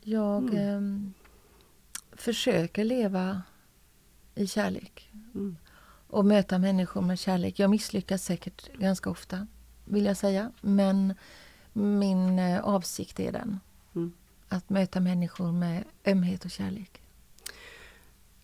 Jag 0.00 0.42
Mm. 0.42 0.56
ehm, 0.76 1.12
försöker 2.12 2.84
leva 2.84 3.42
i 4.34 4.46
kärlek 4.46 5.10
Mm. 5.34 5.56
och 6.08 6.24
möta 6.24 6.58
människor 6.58 7.00
med 7.02 7.18
kärlek. 7.18 7.58
Jag 7.58 7.70
misslyckas 7.70 8.24
säkert 8.24 8.72
ganska 8.78 9.10
ofta, 9.10 9.46
vill 9.90 10.04
jag 10.04 10.16
säga. 10.16 10.52
Men 10.60 11.14
min 11.72 12.38
eh, 12.38 12.60
avsikt 12.60 13.20
är 13.20 13.32
den. 13.32 13.60
Mm. 13.94 14.12
Att 14.48 14.70
möta 14.70 15.00
människor 15.00 15.52
med 15.52 15.84
ömhet 16.06 16.44
och 16.44 16.50
kärlek. 16.50 17.00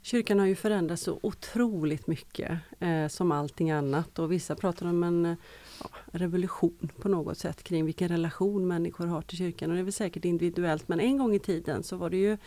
Kyrkan 0.02 0.38
har 0.38 0.46
ju 0.46 0.54
förändrats 0.54 1.02
så 1.02 1.18
otroligt 1.22 2.06
mycket 2.06 2.58
eh, 2.80 3.08
som 3.08 3.32
allting 3.32 3.70
annat 3.70 4.18
och 4.18 4.32
vissa 4.32 4.54
pratar 4.54 4.86
om 4.86 5.02
en 5.02 5.36
ja, 5.80 5.88
revolution 6.06 6.90
på 7.00 7.08
något 7.08 7.38
sätt 7.38 7.62
kring 7.62 7.84
vilken 7.84 8.08
relation 8.08 8.66
människor 8.66 9.06
har 9.06 9.22
till 9.22 9.38
kyrkan 9.38 9.70
och 9.70 9.76
det 9.76 9.80
är 9.80 9.84
väl 9.84 9.92
säkert 9.92 10.24
individuellt 10.24 10.88
men 10.88 11.00
en 11.00 11.18
gång 11.18 11.34
i 11.34 11.38
tiden 11.38 11.82
så 11.82 11.96
var 11.96 12.10
det 12.10 12.16
ju 12.16 12.38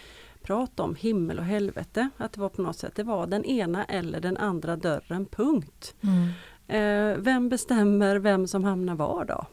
prat 0.42 0.80
om 0.80 0.96
himmel 0.96 1.40
och 1.40 1.46
helvete, 1.46 2.10
att 2.18 2.34
det 2.34 2.42
var 2.42 2.50
på 2.50 2.62
något 2.62 2.78
sätt, 2.78 2.96
det 2.96 3.04
var 3.04 3.28
den 3.28 3.46
ena 3.46 3.86
eller 3.86 4.20
den 4.20 4.38
andra 4.38 4.76
dörren, 4.76 5.26
punkt. 5.26 5.96
Eh, 6.02 6.30
Eh, 6.68 7.18
vem 7.18 7.50
bestämmer 7.50 8.16
vem 8.16 8.48
som 8.48 8.64
hamnar 8.64 8.96
var 8.96 9.26
då? 9.26 9.46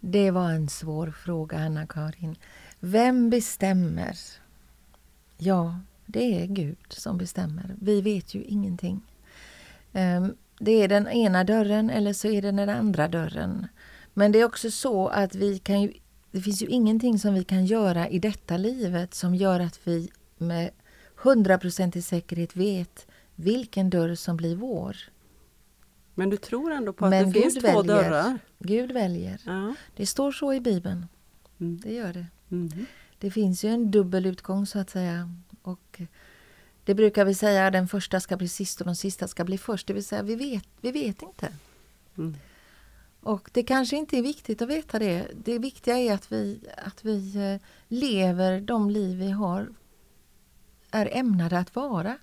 Det 0.00 0.30
var 0.30 0.50
en 0.50 0.68
svår 0.68 1.10
fråga, 1.10 1.58
Anna-Karin. 1.58 2.36
Vem 2.80 3.30
bestämmer? 3.30 4.16
Ja, 5.38 5.80
det 6.06 6.42
är 6.42 6.46
Gud 6.46 6.78
som 6.88 7.18
bestämmer. 7.18 7.74
Vi 7.80 8.00
vet 8.00 8.34
ju 8.34 8.42
ingenting. 8.42 9.00
Ehm, 9.92 10.34
det 10.58 10.72
är 10.82 10.88
den 10.88 11.08
ena 11.08 11.44
dörren 11.44 11.90
eller 11.90 12.12
så 12.12 12.28
är 12.28 12.42
det 12.42 12.52
den 12.52 12.68
andra 12.68 13.08
dörren. 13.08 13.66
Men 14.14 14.32
det 14.32 14.40
är 14.40 14.44
också 14.44 14.70
så 14.70 15.08
att 15.08 15.34
vi 15.34 15.58
kan 15.58 15.82
ju, 15.82 15.92
det 16.30 16.40
finns 16.40 16.62
ju 16.62 16.66
ingenting 16.66 17.18
som 17.18 17.34
vi 17.34 17.44
kan 17.44 17.66
göra 17.66 18.08
i 18.08 18.18
detta 18.18 18.56
livet 18.56 19.14
som 19.14 19.34
gör 19.34 19.60
att 19.60 19.80
vi 19.84 20.10
med 20.36 20.70
hundraprocentig 21.16 22.04
säkerhet 22.04 22.56
vet 22.56 23.06
vilken 23.38 23.90
dörr 23.90 24.14
som 24.14 24.36
blir 24.36 24.56
vår. 24.56 24.96
Men 26.14 26.30
du 26.30 26.36
tror 26.36 26.72
ändå 26.72 26.92
på 26.92 27.04
att 27.04 27.10
Men 27.10 27.32
det 27.32 27.40
finns 27.40 27.54
Gud 27.54 27.62
två 27.62 27.82
väljer. 27.82 28.02
dörrar? 28.02 28.38
Gud 28.58 28.92
väljer. 28.92 29.40
Ja. 29.46 29.74
Det 29.96 30.06
står 30.06 30.32
så 30.32 30.54
i 30.54 30.60
Bibeln. 30.60 31.06
Mm. 31.60 31.80
Det 31.80 31.92
gör 31.92 32.12
det. 32.12 32.26
Mhm. 32.48 32.86
Det 33.18 33.30
finns 33.30 33.64
ju 33.64 33.68
en 33.68 33.90
dubbel 33.90 34.26
utgång 34.26 34.66
så 34.66 34.78
att 34.78 34.90
säga. 34.90 35.34
Och 35.62 36.00
det 36.84 36.94
brukar 36.94 37.24
vi 37.24 37.34
säga, 37.34 37.70
den 37.70 37.88
första 37.88 38.20
ska 38.20 38.36
bli 38.36 38.48
sist 38.48 38.80
och 38.80 38.86
den 38.86 38.96
sista 38.96 39.28
ska 39.28 39.44
bli 39.44 39.58
först. 39.58 39.86
Det 39.86 39.92
vill 39.92 40.04
säga, 40.04 40.22
vi 40.22 40.34
vet, 40.36 40.68
vi 40.80 40.92
vet 40.92 41.22
inte. 41.22 41.52
Mm. 42.18 42.36
Och 43.20 43.50
det 43.52 43.62
kanske 43.62 43.96
inte 43.96 44.18
är 44.18 44.22
viktigt 44.22 44.62
att 44.62 44.68
veta 44.68 44.98
det. 44.98 45.26
Det 45.44 45.58
viktiga 45.58 45.96
är 45.96 46.14
att 46.14 46.32
vi, 46.32 46.60
att 46.76 47.04
vi 47.04 47.36
eh, 47.36 47.60
lever 47.88 48.60
de 48.60 48.90
liv 48.90 49.18
vi 49.18 49.30
har 49.30 49.68
är 50.90 51.16
ämnade 51.16 51.58
att 51.58 51.74
vara. 51.76 52.18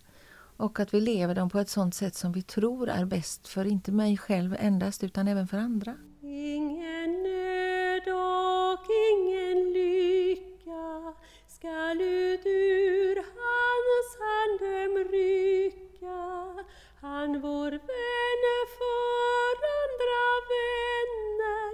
Och 0.57 0.79
att 0.79 0.93
vi 0.93 1.01
lever 1.01 1.35
dem 1.35 1.49
på 1.49 1.59
ett 1.59 1.69
sådant 1.69 1.95
sätt 1.95 2.15
som 2.15 2.31
vi 2.31 2.41
tror 2.41 2.89
är 2.89 3.05
bäst 3.05 3.47
för 3.47 3.65
inte 3.65 3.91
mig 3.91 4.17
själv 4.17 4.55
endast 4.59 5.03
utan 5.03 5.27
även 5.27 5.47
för 5.47 5.57
andra. 5.57 5.95
Ingen 6.21 7.23
nöd 7.23 8.07
och 8.07 8.85
ingen 9.11 9.73
lycka 9.73 11.13
skall 11.47 12.01
ut 12.01 12.45
ur 12.45 13.15
hans 13.15 14.09
handem 14.25 15.11
rycka. 15.11 16.63
Han 17.01 17.41
vår 17.41 17.71
vän 17.71 18.43
för 18.77 19.55
andra 19.81 20.25
vänner 20.53 21.71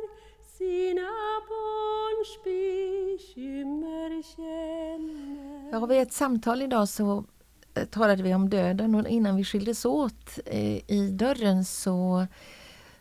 sina 0.57 1.11
barns 1.49 2.43
bekymmer 2.43 4.23
känner. 4.35 5.71
Ja, 5.71 5.85
vid 5.85 6.01
ett 6.01 6.13
samtal 6.13 6.61
idag 6.61 6.89
så 6.89 7.25
Eh, 7.73 7.85
talade 7.85 8.23
vi 8.23 8.33
om 8.33 8.49
döden 8.49 8.95
och 8.95 9.07
innan 9.07 9.35
vi 9.35 9.43
skildes 9.43 9.85
åt 9.85 10.39
eh, 10.45 10.91
i 10.91 11.09
dörren 11.13 11.65
så 11.65 12.27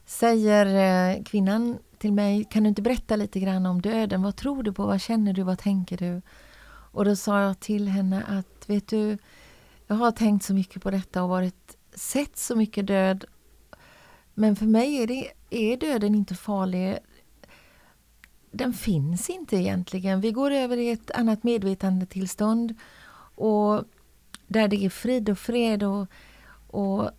säger 0.06 0.66
eh, 0.66 1.22
kvinnan 1.22 1.78
till 1.98 2.12
mig, 2.12 2.44
kan 2.44 2.62
du 2.62 2.68
inte 2.68 2.83
berätta 2.83 3.16
lite 3.16 3.40
grann 3.40 3.66
om 3.66 3.83
döden? 3.83 4.22
Vad 4.22 4.37
tror 4.37 4.62
du 4.62 4.72
på? 4.72 4.87
Vad 4.87 5.00
känner 5.00 5.33
du? 5.33 5.42
Vad 5.42 5.59
tänker 5.59 5.96
du? 5.96 6.22
Och 6.92 7.04
då 7.04 7.16
sa 7.16 7.40
jag 7.40 7.61
till 7.61 7.88
henne 7.88 8.22
att, 8.28 8.70
vet 8.70 8.88
du, 8.88 9.18
jag 9.87 9.96
har 9.96 10.11
tänkt 10.11 10.44
så 10.44 10.54
mycket 10.54 10.83
på 10.83 10.90
detta 10.90 11.22
och 11.22 11.28
varit, 11.28 11.76
sett 11.94 12.38
så 12.38 12.56
mycket 12.56 12.87
död. 12.87 13.24
Men 14.35 14.56
för 14.56 14.66
mig 14.66 15.02
är, 15.02 15.06
det, 15.06 15.30
är 15.50 15.76
döden 15.76 16.14
inte 16.14 16.35
farlig. 16.35 16.98
Den 18.50 18.72
finns 18.72 19.30
inte 19.30 19.56
egentligen. 19.56 20.20
Vi 20.20 20.33
går 20.33 20.50
över 20.50 20.76
i 20.76 20.90
ett 20.90 21.11
annat 21.11 21.44
medvetandetillstånd 21.44 22.74
och 23.35 23.85
där 24.50 24.68
det 24.68 24.84
är 24.84 24.90
frid 24.90 25.30
och 25.30 25.38
fred 25.38 25.82
och, 25.82 26.06
och 26.66 27.10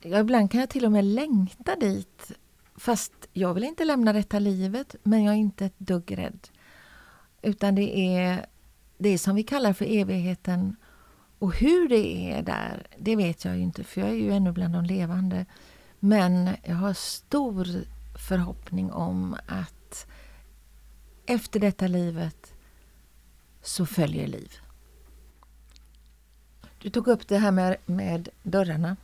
ja, 0.00 0.18
ibland 0.18 0.50
kan 0.50 0.60
jag 0.60 0.70
till 0.70 0.84
och 0.84 0.92
med 0.92 1.04
längta 1.04 1.76
dit. 1.76 2.32
Fast 2.76 3.12
jag 3.32 3.54
vill 3.54 3.64
inte 3.64 3.84
lämna 3.84 4.12
detta 4.12 4.38
livet, 4.38 4.96
men 5.02 5.24
jag 5.24 5.34
är 5.34 5.38
inte 5.38 5.66
ett 5.66 5.78
dugg 5.78 6.18
rädd. 6.18 6.48
Utan 7.42 7.74
det 7.74 7.98
är 7.98 8.46
det 8.98 9.18
som 9.18 9.36
vi 9.36 9.42
kallar 9.42 9.72
för 9.72 9.84
evigheten. 9.84 10.76
Och 11.38 11.54
hur 11.54 11.88
det 11.88 12.32
är 12.32 12.42
där, 12.42 12.86
det 12.98 13.16
vet 13.16 13.44
jag 13.44 13.56
ju 13.56 13.62
inte, 13.62 13.84
för 13.84 14.00
jag 14.00 14.10
är 14.10 14.14
ju 14.14 14.32
ännu 14.32 14.52
bland 14.52 14.74
de 14.74 14.84
levande. 14.84 15.46
Men 15.98 16.50
jag 16.62 16.76
har 16.76 16.92
stor 16.92 17.66
förhoppning 18.28 18.92
om 18.92 19.36
att 19.46 20.06
efter 21.26 21.60
detta 21.60 21.86
livet 21.86 22.52
så 23.62 23.86
följer 23.86 24.26
liv. 24.26 24.52
Du 26.82 26.90
tog 26.90 27.08
upp 27.08 27.28
det 27.28 27.38
här 27.38 27.50
med, 27.50 27.76
med 27.86 28.28
dörrarna. 28.42 28.96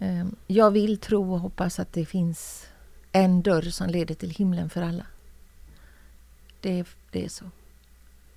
Ehm, 0.00 0.36
jag 0.46 0.70
vill 0.70 0.98
tro 0.98 1.32
och 1.32 1.40
hoppas 1.40 1.78
att 1.78 1.92
det 1.92 2.04
finns 2.06 2.66
en 3.12 3.42
dörr 3.42 3.62
som 3.62 3.86
leder 3.90 4.14
till 4.14 4.30
himlen 4.30 4.70
för 4.70 4.82
alla. 4.82 5.06
Det, 6.60 6.78
är- 6.78 6.86
det 7.10 7.24
är 7.24 7.28
så. 7.28 7.44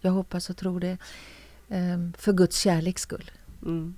Jag 0.02 0.12
hoppas 0.12 0.50
och 0.50 0.58
tror 0.58 0.80
det. 0.80 0.98
Ehm, 1.70 2.14
för 2.18 2.34
Guds 2.34 2.60
kärleks 2.60 3.02
skull. 3.02 3.32
Mm. 3.66 3.96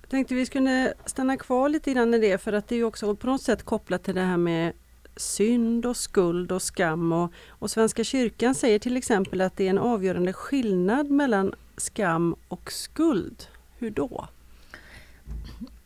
Jag 0.00 0.10
tänkte 0.10 0.34
vi 0.34 0.46
skulle 0.46 0.94
stanna 1.06 1.36
kvar 1.36 1.68
lite 1.68 1.92
grann 1.92 2.14
i 2.14 2.18
det 2.18 2.38
för 2.38 2.52
att 2.52 2.68
det 2.68 2.74
är 2.74 2.76
ju 2.76 2.84
också 2.84 3.14
på 3.16 3.26
något 3.26 3.42
sätt 3.42 3.62
kopplat 3.62 4.02
till 4.02 4.14
det 4.14 4.20
här 4.20 4.36
med 4.36 4.72
synd 5.16 5.86
och 5.86 5.96
skuld 5.96 6.52
och 6.52 6.62
skam. 6.62 7.12
Och, 7.12 7.32
och 7.48 7.70
Svenska 7.70 8.04
kyrkan 8.04 8.54
säger 8.54 8.78
till 8.78 8.96
exempel 8.96 9.40
att 9.40 9.56
det 9.56 9.66
är 9.66 9.70
en 9.70 9.78
avgörande 9.78 10.32
skillnad 10.32 11.10
mellan 11.10 11.54
skam 11.78 12.36
och 12.48 12.72
skuld. 12.72 13.46
Hur 13.78 13.90
då? 13.90 14.28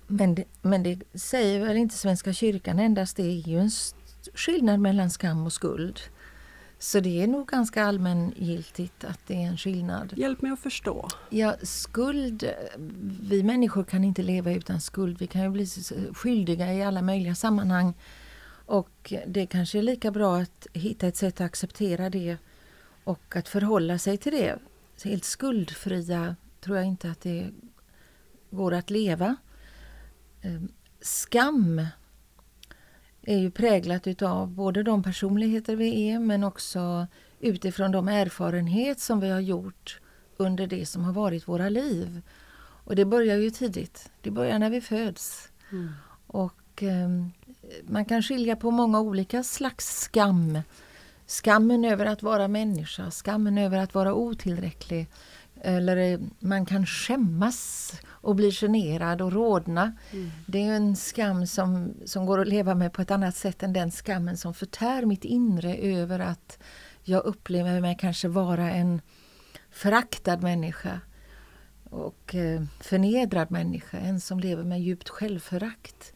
Men 0.07 0.35
det, 0.35 0.44
men 0.62 0.83
det 0.83 1.02
säger 1.14 1.66
väl 1.66 1.76
inte 1.76 1.96
Svenska 1.96 2.33
kyrkan 2.33 2.78
endast, 2.78 3.16
det 3.16 3.22
är 3.22 3.48
ju 3.48 3.59
en 3.59 3.70
skillnad 4.35 4.81
mellan 4.81 5.11
skam 5.11 5.46
och 5.46 5.52
skuld. 5.52 6.00
Så 6.78 7.00
det 7.00 7.22
är 7.22 7.26
nog 7.26 7.48
ganska 7.48 7.85
allmängiltigt 7.85 9.05
att 9.05 9.20
det 9.26 9.35
är 9.35 9.46
en 9.46 9.57
skillnad. 9.57 10.12
Hjälp 10.16 10.42
mig 10.42 10.52
att 10.52 10.61
förstå. 10.61 11.09
Ja, 11.31 11.57
skuld. 11.62 12.50
Vi 13.22 13.42
människor 13.42 13.85
kan 13.85 14.05
inte 14.05 14.22
leva 14.22 14.52
utan 14.52 14.81
skuld. 14.81 15.18
Vi 15.18 15.26
kan 15.26 15.42
ju 15.42 15.50
bli 15.50 15.66
skyldiga 16.14 16.74
i 16.74 16.83
alla 16.83 17.02
möjliga 17.02 17.35
sammanhang. 17.35 17.94
Och 18.66 19.12
det 19.26 19.46
kanske 19.46 19.78
är 19.78 19.83
lika 19.83 20.11
bra 20.11 20.37
att 20.37 20.66
hitta 20.72 21.07
ett 21.07 21.16
sätt 21.16 21.35
att 21.35 21.46
acceptera 21.46 22.11
det 22.11 22.37
och 23.05 23.37
att 23.37 23.48
förhålla 23.48 23.98
sig 23.98 24.16
till 24.16 24.33
det. 24.33 24.59
Helt 25.05 25.24
skuldfria 25.24 26.37
tror 26.61 26.76
jag 26.76 26.87
inte 26.87 27.11
att 27.11 27.20
det 27.20 27.50
går 28.50 28.74
att 28.74 28.90
leva. 28.90 29.37
Ehm, 30.42 30.68
Skam 31.00 31.87
är 33.22 33.38
ju 33.38 33.50
präglat 33.50 34.07
utav 34.07 34.48
både 34.48 34.83
de 34.83 35.02
personligheter 35.02 35.76
vi 35.76 36.09
är 36.11 36.18
men 36.18 36.44
också 36.44 37.07
utifrån 37.40 37.92
de 37.92 38.09
erfarenhet 38.09 39.00
som 39.00 39.20
vi 39.20 39.31
har 39.31 39.40
gjort 39.40 40.00
under 40.37 40.66
det 40.66 40.87
som 40.87 41.05
har 41.05 41.12
varit 41.12 41.48
våra 41.48 41.68
liv. 41.68 42.22
Och 42.85 42.96
det 42.96 43.05
börjar 43.05 43.37
ju 43.37 43.50
tidigt. 43.50 44.11
Det 44.20 44.31
börjar 44.31 44.59
när 44.59 44.70
vi 44.70 44.81
föds. 44.81 45.48
Och 46.26 46.83
ehm, 46.83 47.31
man 47.83 48.05
kan 48.05 48.22
skilja 48.22 48.57
på 48.57 48.70
många 48.70 49.00
olika 49.00 49.42
slags 49.42 50.00
skam. 50.00 50.59
Skammen 51.26 51.85
över 51.85 52.06
att 52.06 52.22
vara 52.22 52.48
människa, 52.48 53.11
skammen 53.11 53.58
över 53.58 53.78
att 53.78 53.94
vara 53.94 54.14
otillräcklig. 54.14 55.08
Eller 55.64 55.96
eh, 55.96 56.20
man 56.38 56.66
kan 56.66 56.87
skämmas 56.87 57.92
och 58.06 58.37
bli 58.37 58.50
generad 58.52 59.22
och 59.22 59.32
rodna. 59.32 59.92
Det 60.46 60.62
är 60.62 60.72
en 60.72 60.96
skam 60.96 61.46
som, 61.46 61.94
som 62.04 62.26
går 62.26 62.40
att 62.40 62.48
leva 62.48 62.74
med 62.74 62.92
på 62.92 63.02
ett 63.02 63.11
annat 63.11 63.37
sätt 63.37 63.62
än 63.62 63.72
den 63.72 63.90
skammen 63.90 64.37
som 64.37 64.54
förtär 64.54 65.04
mitt 65.04 65.24
inre 65.24 65.76
över 65.76 66.18
att 66.18 66.58
jag 67.02 67.24
upplever 67.24 67.80
mig 67.80 67.96
kanske 68.00 68.28
vara 68.28 68.70
en 68.70 69.00
föraktad 69.70 70.37
människa 70.37 71.00
och 71.85 72.35
eh, 72.35 72.62
förnedrad 72.80 73.50
människa, 73.50 73.98
en 73.98 74.20
som 74.20 74.40
lever 74.40 74.64
med 74.64 74.80
djupt 74.80 75.08
självförakt. 75.08 76.12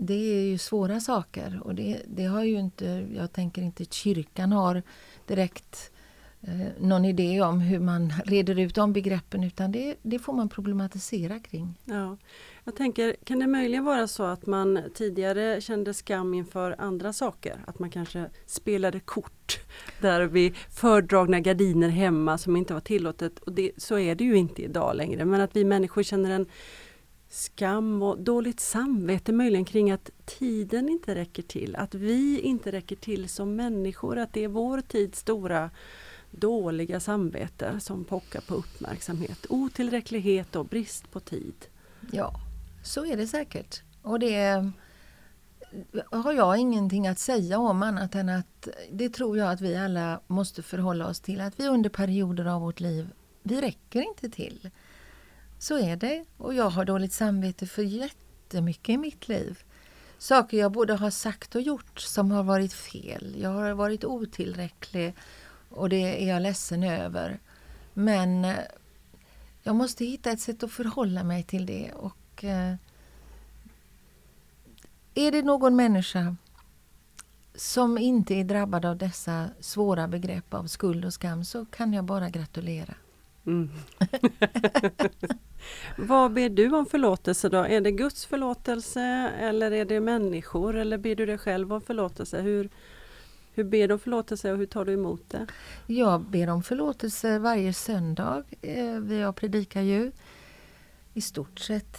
Det 0.00 0.14
är 0.14 0.42
ju 0.42 0.58
svåra 0.58 1.00
saker 1.00 1.60
och 1.64 1.74
det, 1.74 2.02
det 2.06 2.24
har 2.24 2.44
ju 2.44 2.58
inte, 2.58 3.08
jag 3.14 3.32
tänker 3.32 3.62
inte 3.62 3.84
kyrkan 3.84 4.52
har 4.52 4.82
direkt 5.26 5.90
eh, 6.40 6.68
någon 6.80 7.04
idé 7.04 7.42
om 7.42 7.60
hur 7.60 7.78
man 7.78 8.12
reder 8.24 8.58
ut 8.58 8.74
de 8.74 8.92
begreppen 8.92 9.44
utan 9.44 9.72
det, 9.72 9.96
det 10.02 10.18
får 10.18 10.32
man 10.32 10.48
problematisera 10.48 11.40
kring. 11.40 11.74
Ja. 11.84 12.16
Jag 12.64 12.76
tänker, 12.76 13.16
kan 13.24 13.38
det 13.38 13.46
möjligen 13.46 13.84
vara 13.84 14.06
så 14.06 14.22
att 14.22 14.46
man 14.46 14.80
tidigare 14.94 15.60
kände 15.60 15.94
skam 15.94 16.34
inför 16.34 16.74
andra 16.78 17.12
saker? 17.12 17.64
Att 17.66 17.78
man 17.78 17.90
kanske 17.90 18.30
spelade 18.46 19.00
kort 19.00 19.58
där 20.00 20.20
vid 20.20 20.56
fördragna 20.56 21.40
gardiner 21.40 21.88
hemma 21.88 22.38
som 22.38 22.56
inte 22.56 22.74
var 22.74 22.80
tillåtet. 22.80 23.38
Och 23.38 23.52
det, 23.52 23.70
så 23.76 23.98
är 23.98 24.14
det 24.14 24.24
ju 24.24 24.36
inte 24.36 24.62
idag 24.62 24.96
längre. 24.96 25.24
Men 25.24 25.40
att 25.40 25.56
vi 25.56 25.64
människor 25.64 26.02
känner 26.02 26.30
en 26.30 26.46
skam 27.28 28.02
och 28.02 28.18
dåligt 28.18 28.60
samvete 28.60 29.32
möjligen 29.32 29.64
kring 29.64 29.90
att 29.90 30.10
tiden 30.24 30.88
inte 30.88 31.14
räcker 31.14 31.42
till. 31.42 31.76
Att 31.76 31.94
vi 31.94 32.40
inte 32.40 32.72
räcker 32.72 32.96
till 32.96 33.28
som 33.28 33.56
människor. 33.56 34.18
Att 34.18 34.32
det 34.32 34.44
är 34.44 34.48
vår 34.48 34.80
tids 34.80 35.18
stora 35.18 35.70
dåliga 36.30 37.00
samvete 37.00 37.80
som 37.80 38.04
pockar 38.04 38.40
på 38.40 38.54
uppmärksamhet. 38.54 39.46
Otillräcklighet 39.48 40.56
och 40.56 40.64
brist 40.64 41.10
på 41.10 41.20
tid. 41.20 41.54
Ja, 42.12 42.34
så 42.84 43.06
är 43.06 43.16
det 43.16 43.26
säkert. 43.26 43.82
Och 44.02 44.18
det 44.18 44.70
har 46.10 46.32
jag 46.32 46.58
ingenting 46.58 47.08
att 47.08 47.18
säga 47.18 47.58
om 47.58 47.82
annat 47.82 48.14
än 48.14 48.28
att 48.28 48.68
det 48.90 49.08
tror 49.08 49.38
jag 49.38 49.52
att 49.52 49.60
vi 49.60 49.76
alla 49.76 50.20
måste 50.26 50.62
förhålla 50.62 51.08
oss 51.08 51.20
till. 51.20 51.40
Att 51.40 51.60
vi 51.60 51.68
under 51.68 51.90
perioder 51.90 52.44
av 52.44 52.60
vårt 52.60 52.80
liv, 52.80 53.08
vi 53.42 53.60
räcker 53.60 54.00
inte 54.00 54.30
till. 54.30 54.70
Så 55.58 55.78
är 55.78 55.96
det. 55.96 56.24
Och 56.36 56.54
jag 56.54 56.70
har 56.70 56.84
dåligt 56.84 57.12
samvete 57.12 57.66
för 57.66 57.82
jättemycket 57.82 58.88
i 58.88 58.96
mitt 58.96 59.28
liv. 59.28 59.58
Saker 60.18 60.58
jag 60.58 60.72
både 60.72 60.94
har 60.94 61.10
sagt 61.10 61.54
och 61.54 61.62
gjort 61.62 62.00
som 62.00 62.30
har 62.30 62.42
varit 62.42 62.72
fel. 62.72 63.36
Jag 63.38 63.50
har 63.50 63.72
varit 63.72 64.04
otillräcklig 64.04 65.14
och 65.70 65.88
det 65.88 66.24
är 66.24 66.28
jag 66.28 66.42
ledsen 66.42 66.82
över. 66.82 67.38
Men 67.94 68.44
eh, 68.44 68.56
jag 69.62 69.76
måste 69.76 70.04
hitta 70.04 70.30
ett 70.30 70.40
sätt 70.40 70.62
att 70.62 70.72
förhålla 70.72 71.24
mig 71.24 71.42
till 71.42 71.66
det. 71.66 71.92
Och 71.92 72.44
eh, 72.44 72.74
Är 75.14 75.32
det 75.32 75.42
någon 75.42 75.76
människa 75.76 76.36
som 77.54 77.98
inte 77.98 78.34
är 78.34 78.44
drabbad 78.44 78.84
av 78.84 78.96
dessa 78.96 79.50
svåra 79.60 80.08
begrepp 80.08 80.54
av 80.54 80.66
skuld 80.66 81.04
och 81.04 81.14
skam 81.14 81.44
så 81.44 81.64
kan 81.64 81.92
jag 81.92 82.04
bara 82.04 82.30
gratulera. 82.30 82.94
Mm. 83.48 83.70
Vad 85.96 86.32
ber 86.32 86.48
du 86.48 86.76
om 86.76 86.86
förlåtelse 86.86 87.48
då? 87.48 87.58
Är 87.58 87.80
det 87.80 87.90
Guds 87.90 88.26
förlåtelse 88.26 89.00
eller 89.40 89.70
är 89.70 89.84
det 89.84 90.00
människor 90.00 90.76
eller 90.76 90.98
ber 90.98 91.14
du 91.14 91.26
dig 91.26 91.38
själv 91.38 91.72
om 91.72 91.80
förlåtelse? 91.80 92.40
Hur, 92.40 92.68
hur 93.54 93.64
ber 93.64 93.88
du 93.88 93.94
om 93.94 94.00
förlåtelse 94.00 94.52
och 94.52 94.58
hur 94.58 94.66
tar 94.66 94.84
du 94.84 94.92
emot 94.92 95.22
det? 95.30 95.46
Jag 95.86 96.20
ber 96.20 96.50
om 96.50 96.62
förlåtelse 96.62 97.38
varje 97.38 97.72
söndag. 97.72 98.42
Eh, 98.62 99.14
Jag 99.14 99.36
predikar 99.36 99.82
ju 99.82 100.12
i 101.14 101.20
stort 101.20 101.58
sett 101.58 101.98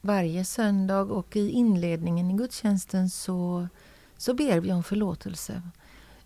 varje 0.00 0.44
söndag 0.44 1.00
och 1.00 1.36
i 1.36 1.50
inledningen 1.50 2.30
i 2.30 2.34
gudstjänsten 2.34 3.10
så, 3.10 3.68
så 4.16 4.34
ber 4.34 4.60
vi 4.60 4.72
om 4.72 4.82
förlåtelse. 4.82 5.62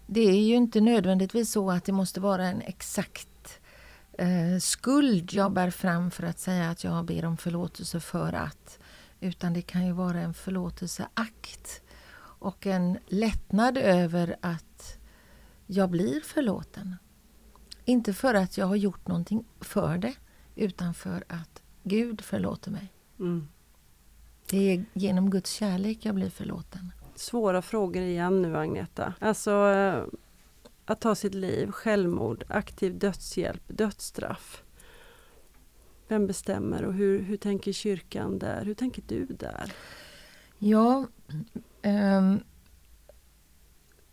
Det 0.06 0.20
är 0.20 0.40
ju 0.40 0.54
inte 0.54 0.80
nödvändigtvis 0.80 1.52
så 1.52 1.70
att 1.70 1.84
det 1.84 1.92
måste 1.92 2.20
vara 2.20 2.46
en 2.46 2.60
exakt 2.60 3.29
eh, 4.20 4.58
skuld 4.58 5.32
jag 5.32 5.52
bär 5.52 5.70
fram 5.70 6.10
för 6.10 6.22
att 6.22 6.38
säga 6.38 6.70
att 6.70 6.84
jag 6.84 7.04
ber 7.04 7.24
om 7.24 7.36
förlåtelse 7.36 8.00
för 8.00 8.32
att. 8.32 8.78
Utan 9.20 9.52
det 9.52 9.62
kan 9.62 9.86
ju 9.86 9.92
vara 9.92 10.20
en 10.20 10.34
förlåtelseakt 10.34 11.82
och 12.22 12.66
en 12.66 12.98
lättnad 13.06 13.78
över 13.78 14.36
att 14.40 14.98
jag 15.66 15.90
blir 15.90 16.20
förlåten. 16.20 16.96
Inte 17.84 18.14
för 18.14 18.34
att 18.34 18.58
jag 18.58 18.66
har 18.66 18.76
gjort 18.76 19.08
någonting 19.08 19.44
för 19.60 19.98
det, 19.98 20.14
utan 20.54 20.94
för 20.94 21.24
att 21.28 21.62
Gud 21.82 22.20
förlåter 22.20 22.70
mig. 22.70 22.92
Mm. 23.18 23.48
Det 24.50 24.74
är 24.74 24.84
genom 24.92 25.30
Guds 25.30 25.50
kärlek 25.50 25.98
jag 26.02 26.14
blir 26.14 26.30
förlåten. 26.30 26.92
Svåra 27.14 27.62
frågor 27.62 28.02
igen 28.02 28.42
nu 28.42 28.56
Agneta. 28.56 29.14
Alltså 29.18 29.50
eh, 29.50 30.04
att 30.90 31.00
ta 31.00 31.14
sitt 31.14 31.34
liv, 31.34 31.70
självmord, 31.70 32.44
aktiv 32.48 32.98
dödshjälp, 32.98 33.62
dödsstraff. 33.66 34.62
Vem 36.08 36.26
bestämmer 36.26 36.84
och 36.84 36.94
hur, 36.94 37.22
hur 37.22 37.36
tänker 37.36 37.72
kyrkan 37.72 38.38
där? 38.38 38.64
Hur 38.64 38.74
tänker 38.74 39.02
du 39.06 39.26
där? 39.26 39.72
Ja, 40.58 41.06
ehm, 41.82 42.40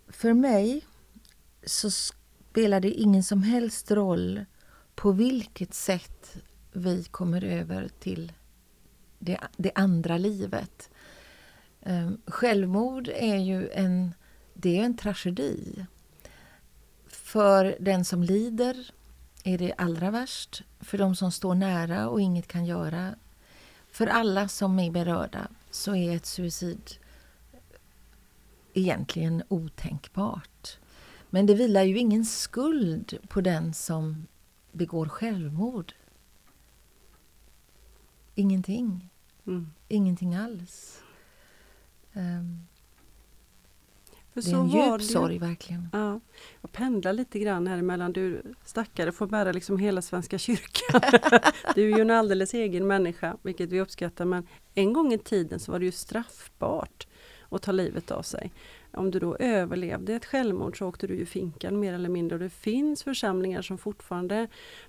för 0.08 0.34
mig 0.34 0.86
så 1.66 1.92
spelar 1.92 2.80
det 2.80 2.92
ingen 2.92 3.24
som 3.24 3.44
helst 3.44 3.92
roll 3.92 4.46
på 4.96 5.12
vilket 5.12 5.74
sätt 5.74 6.38
vi 6.72 7.04
kommer 7.04 7.44
över 7.44 7.90
till 8.00 8.34
det, 9.20 9.40
det 9.58 9.72
andra 9.76 10.18
livet. 10.18 10.90
Ehm, 11.82 12.18
självmord 12.26 13.08
är 13.08 13.38
ju 13.38 13.70
en, 13.70 14.14
det 14.54 14.80
är 14.80 14.84
en 14.84 14.98
tragedi. 14.98 15.86
För 17.28 17.78
den 17.80 18.06
som 18.06 18.24
lider 18.24 18.92
är 19.44 19.58
det 19.58 19.74
allra 19.78 20.12
värst. 20.12 20.64
För 20.80 20.98
de 20.98 21.16
som 21.16 21.32
står 21.32 21.56
nära 21.56 22.10
och 22.10 22.22
inget 22.22 22.48
kan 22.48 22.66
göra. 22.66 23.16
För 23.92 24.08
alla 24.08 24.48
som 24.48 24.80
är 24.80 24.92
berörda 24.92 25.48
så 25.72 25.96
är 25.96 26.16
ett 26.16 26.26
suicid 26.26 26.92
egentligen 28.74 29.44
otänkbart. 29.48 30.78
Men 31.30 31.46
det 31.46 31.54
vilar 31.54 31.84
ju 31.84 31.98
ingen 31.98 32.26
skuld 32.26 33.18
på 33.28 33.42
den 33.42 33.74
som 33.74 34.28
begår 34.72 35.06
självmord. 35.06 35.94
Ingenting. 38.36 39.10
Mm. 39.48 39.72
Ingenting 39.88 40.36
alls. 40.36 41.02
Ehm, 42.14 42.68
För 44.42 44.52
det 44.52 44.58
är 44.58 44.62
en 44.62 44.92
djup 44.92 45.02
sorg 45.02 45.38
verkligen. 45.38 45.90
Ja, 45.94 46.20
jag 46.62 46.72
pendlar 46.72 47.14
lite 47.14 47.40
grann 47.40 47.68
här 47.68 47.78
emellan. 47.78 48.14
Du 48.14 48.42
stackare 48.66 49.12
får 49.12 49.28
bära 49.28 49.52
liksom 49.52 49.78
hela 49.78 50.02
Svenska 50.02 50.38
kyrkan. 50.38 51.02
du 51.76 51.92
är 51.92 51.96
ju 51.98 52.02
en 52.02 52.12
alldeles 52.12 52.54
egen 52.54 52.88
människa, 52.88 53.38
vilket 53.42 53.70
vi 53.70 53.82
uppskattar. 53.82 54.26
Men 54.26 54.48
en 54.74 54.94
gång 54.94 55.14
i 55.14 55.18
tiden 55.18 55.60
så 55.60 55.72
var 55.72 55.80
det 55.80 55.86
ju 55.86 55.92
straffbart 55.92 57.08
att 57.50 57.62
ta 57.62 57.72
livet 57.72 58.12
av 58.12 58.22
sig. 58.22 58.52
Om 58.94 59.12
du 59.12 59.20
då 59.20 59.36
överlevde 59.36 60.14
ett 60.14 60.26
självmord 60.26 60.78
så 60.78 60.88
åkte 60.88 61.08
du 61.08 61.16
ju 61.16 61.26
finkan 61.26 61.80
mer 61.80 61.94
eller 61.94 62.10
mindre 62.10 62.36
och 62.36 62.40
det 62.40 62.50
finns 62.50 63.04
församlingar 63.04 63.62
som 63.62 63.78
fortfarande 63.78 64.48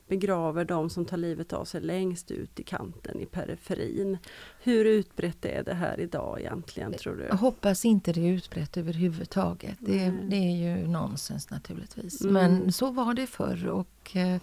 begraver 0.08 0.64
de 0.64 0.90
som 0.90 1.04
tar 1.04 1.16
livet 1.16 1.52
av 1.52 1.64
sig 1.64 1.80
längst 1.80 2.30
ut 2.30 2.60
i 2.60 2.62
kanten 2.62 3.20
i 3.20 3.26
periferin. 3.26 4.18
Hur 4.62 4.84
utbrett 4.84 5.44
är 5.44 5.62
det 5.62 5.74
här 5.74 6.00
idag 6.00 6.40
egentligen 6.40 6.92
tror 6.92 7.16
du? 7.16 7.24
Jag 7.24 7.36
hoppas 7.36 7.84
inte 7.84 8.12
det 8.12 8.20
är 8.20 8.32
utbrett 8.32 8.76
överhuvudtaget. 8.76 9.76
Det, 9.80 10.12
det 10.28 10.36
är 10.36 10.56
ju 10.56 10.88
nonsens 10.88 11.50
naturligtvis. 11.50 12.20
Mm. 12.20 12.32
Men 12.32 12.72
så 12.72 12.90
var 12.90 13.14
det 13.14 13.26
förr 13.26 13.68
och 13.68 14.16
eh, 14.16 14.40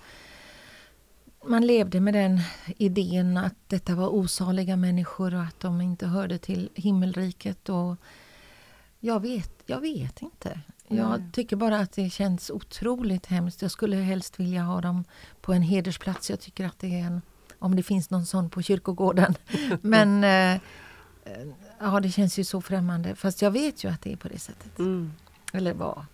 man 1.48 1.68
levde 1.68 2.00
med 2.00 2.14
den 2.14 2.40
idén 2.78 3.38
att 3.38 3.56
detta 3.68 3.96
var 3.96 4.08
osaliga 4.08 4.76
människor 4.76 5.36
och 5.36 5.42
att 5.42 5.60
de 5.60 5.82
inte 5.82 6.08
hörde 6.08 6.38
till 6.38 6.70
himmelriket. 6.74 7.70
Och 7.70 7.96
jag, 9.06 9.20
vet, 9.20 9.52
jag 9.66 9.80
vet 9.80 10.22
inte. 10.22 10.60
Jag 10.88 11.20
Nej. 11.20 11.30
tycker 11.32 11.56
bara 11.56 11.80
att 11.80 11.92
det 11.92 12.10
känns 12.10 12.50
otroligt 12.50 13.26
hemskt. 13.26 13.62
Jag 13.62 13.72
skulle 13.72 13.96
helst 13.96 14.40
vilja 14.40 14.62
ha 14.62 14.82
dem 14.82 15.04
på 15.42 15.54
en 15.54 15.62
hedersplats. 15.62 16.30
Jag 16.30 16.40
tycker 16.40 16.66
att 16.66 16.80
det 16.80 17.00
är 17.00 17.04
en, 17.06 17.22
om 17.60 17.76
det 17.76 17.84
finns 17.84 18.10
någon 18.10 18.26
sån 18.26 18.50
på 18.50 18.62
kyrkogården. 18.62 19.36
Men 19.82 20.24
eh, 20.24 20.54
eh, 20.54 21.48
ja, 21.80 22.00
det 22.00 22.10
känns 22.10 22.40
ju 22.40 22.44
så 22.44 22.62
främmande. 22.62 23.16
Fast 23.16 23.42
jag 23.42 23.52
vet 23.52 23.84
ju 23.84 23.92
att 23.92 24.02
det 24.02 24.12
är 24.12 24.18
på 24.18 24.28
det 24.28 24.40
sättet. 24.40 24.80
Mm. 24.80 25.12
Eller 25.54 25.74
var. 25.74 26.06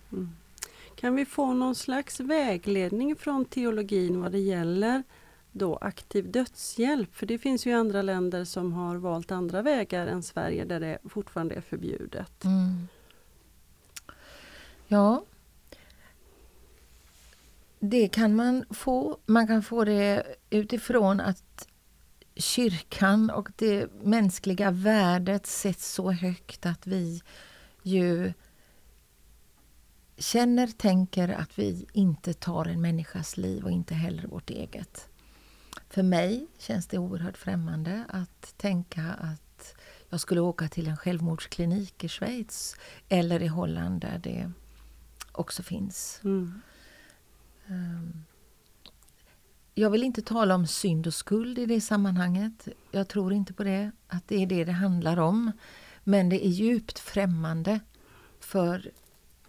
Kan 0.96 1.14
vi 1.14 1.24
få 1.24 1.52
någon 1.52 1.74
slags 1.74 2.20
vägledning 2.20 3.16
från 3.16 3.44
teologin 3.44 4.20
vad 4.20 4.32
det 4.32 4.38
gäller 4.38 5.02
då 5.52 5.76
aktiv 5.76 6.30
dödshjälp? 6.30 7.14
För 7.14 7.26
det 7.26 7.38
finns 7.38 7.66
ju 7.66 7.72
andra 7.72 8.02
länder 8.02 8.44
som 8.44 8.72
har 8.72 8.96
valt 8.96 9.30
andra 9.30 9.62
vägar 9.62 10.06
än 10.06 10.22
Sverige 10.22 10.64
där 10.64 10.80
det 10.80 10.98
fortfarande 11.04 11.54
är 11.54 11.60
förbjudet. 11.60 12.44
Mm. 12.44 12.88
Ja. 14.88 15.24
Det 17.78 18.08
kan 18.08 18.36
man 18.36 18.64
få. 18.70 19.18
Man 19.26 19.46
kan 19.46 19.62
få 19.62 19.84
det 19.84 20.36
utifrån 20.50 21.20
att 21.20 21.68
kyrkan 22.34 23.30
och 23.30 23.48
det 23.56 23.86
mänskliga 24.02 24.70
värdet 24.70 25.46
sätts 25.46 25.92
så 25.92 26.10
högt 26.10 26.66
att 26.66 26.86
vi 26.86 27.22
ju 27.82 28.32
känner, 30.16 30.66
tänker 30.66 31.28
att 31.28 31.58
vi 31.58 31.86
inte 31.92 32.34
tar 32.34 32.64
en 32.64 32.80
människas 32.80 33.36
liv 33.36 33.64
och 33.64 33.70
inte 33.70 33.94
heller 33.94 34.26
vårt 34.26 34.50
eget. 34.50 35.08
För 35.92 36.02
mig 36.02 36.46
känns 36.58 36.86
det 36.86 36.98
oerhört 36.98 37.36
främmande 37.36 38.04
att 38.08 38.54
tänka 38.56 39.02
att 39.02 39.74
jag 40.08 40.20
skulle 40.20 40.40
åka 40.40 40.68
till 40.68 40.88
en 40.88 40.96
självmordsklinik 40.96 42.04
i 42.04 42.08
Schweiz 42.08 42.76
eller 43.08 43.42
i 43.42 43.46
Holland 43.46 44.00
där 44.00 44.18
det 44.18 44.52
också 45.32 45.62
finns. 45.62 46.20
Mm. 46.24 46.60
Ehm, 47.66 48.24
Jag 49.74 49.90
vill 49.90 50.02
inte 50.02 50.22
tala 50.22 50.54
om 50.54 50.66
synd 50.66 51.06
och 51.06 51.14
skuld 51.14 51.58
i 51.58 51.66
det 51.66 51.80
sammanhanget. 51.80 52.68
Jag 52.90 53.08
tror 53.08 53.32
inte 53.32 53.52
på 53.52 53.64
det, 53.64 53.90
att 54.08 54.28
det 54.28 54.42
är 54.42 54.46
det 54.46 54.64
det 54.64 54.72
handlar 54.72 55.16
om. 55.16 55.52
Men 56.04 56.28
det 56.28 56.46
är 56.46 56.50
djupt 56.50 56.98
främmande 56.98 57.80
för 58.40 58.90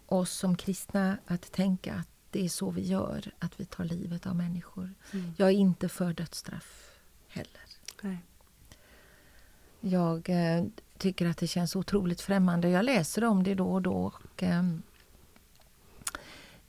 oss 0.06 0.32
som 0.32 0.56
kristna 0.56 1.18
att 1.28 1.52
tänka 1.52 1.94
att 1.94 2.13
det 2.34 2.46
är 2.46 2.50
så 2.50 2.70
vi 2.70 2.82
gör, 2.82 3.32
att 3.40 3.60
vi 3.60 3.66
tar 3.66 3.84
livet 3.84 4.28
av 4.28 4.36
människor. 4.36 4.94
Mm. 5.12 5.34
Jag 5.38 5.48
är 5.50 5.54
inte 5.54 5.90
för 5.90 6.14
dödsstraff 6.14 7.00
heller. 7.28 7.62
Nej. 8.02 8.18
Jag 9.80 10.30
eh, 10.30 10.66
tycker 10.98 11.26
att 11.26 11.38
det 11.38 11.48
känns 11.48 11.76
otroligt 11.76 12.22
främmande. 12.22 12.70
Jag 12.70 12.86
läser 12.86 13.24
om 13.24 13.44
det 13.44 13.56
då 13.56 13.74
och 13.74 13.82
då. 13.82 14.12
Och, 14.24 14.44
ehm, 14.44 14.82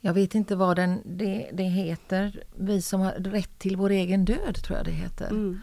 jag 0.01 0.15
vet 0.15 0.35
inte 0.35 0.57
vad 0.57 0.77
den, 0.77 1.03
det, 1.05 1.51
det 1.53 1.63
heter. 1.63 2.45
Vi 2.57 2.83
som 2.83 3.01
har 3.01 3.13
rätt 3.13 3.59
till 3.59 3.77
vår 3.77 3.91
egen 3.91 4.25
död, 4.25 4.55
tror 4.55 4.77
jag 4.77 4.87
det 4.87 4.93
heter. 4.93 5.31
Mm. 5.31 5.61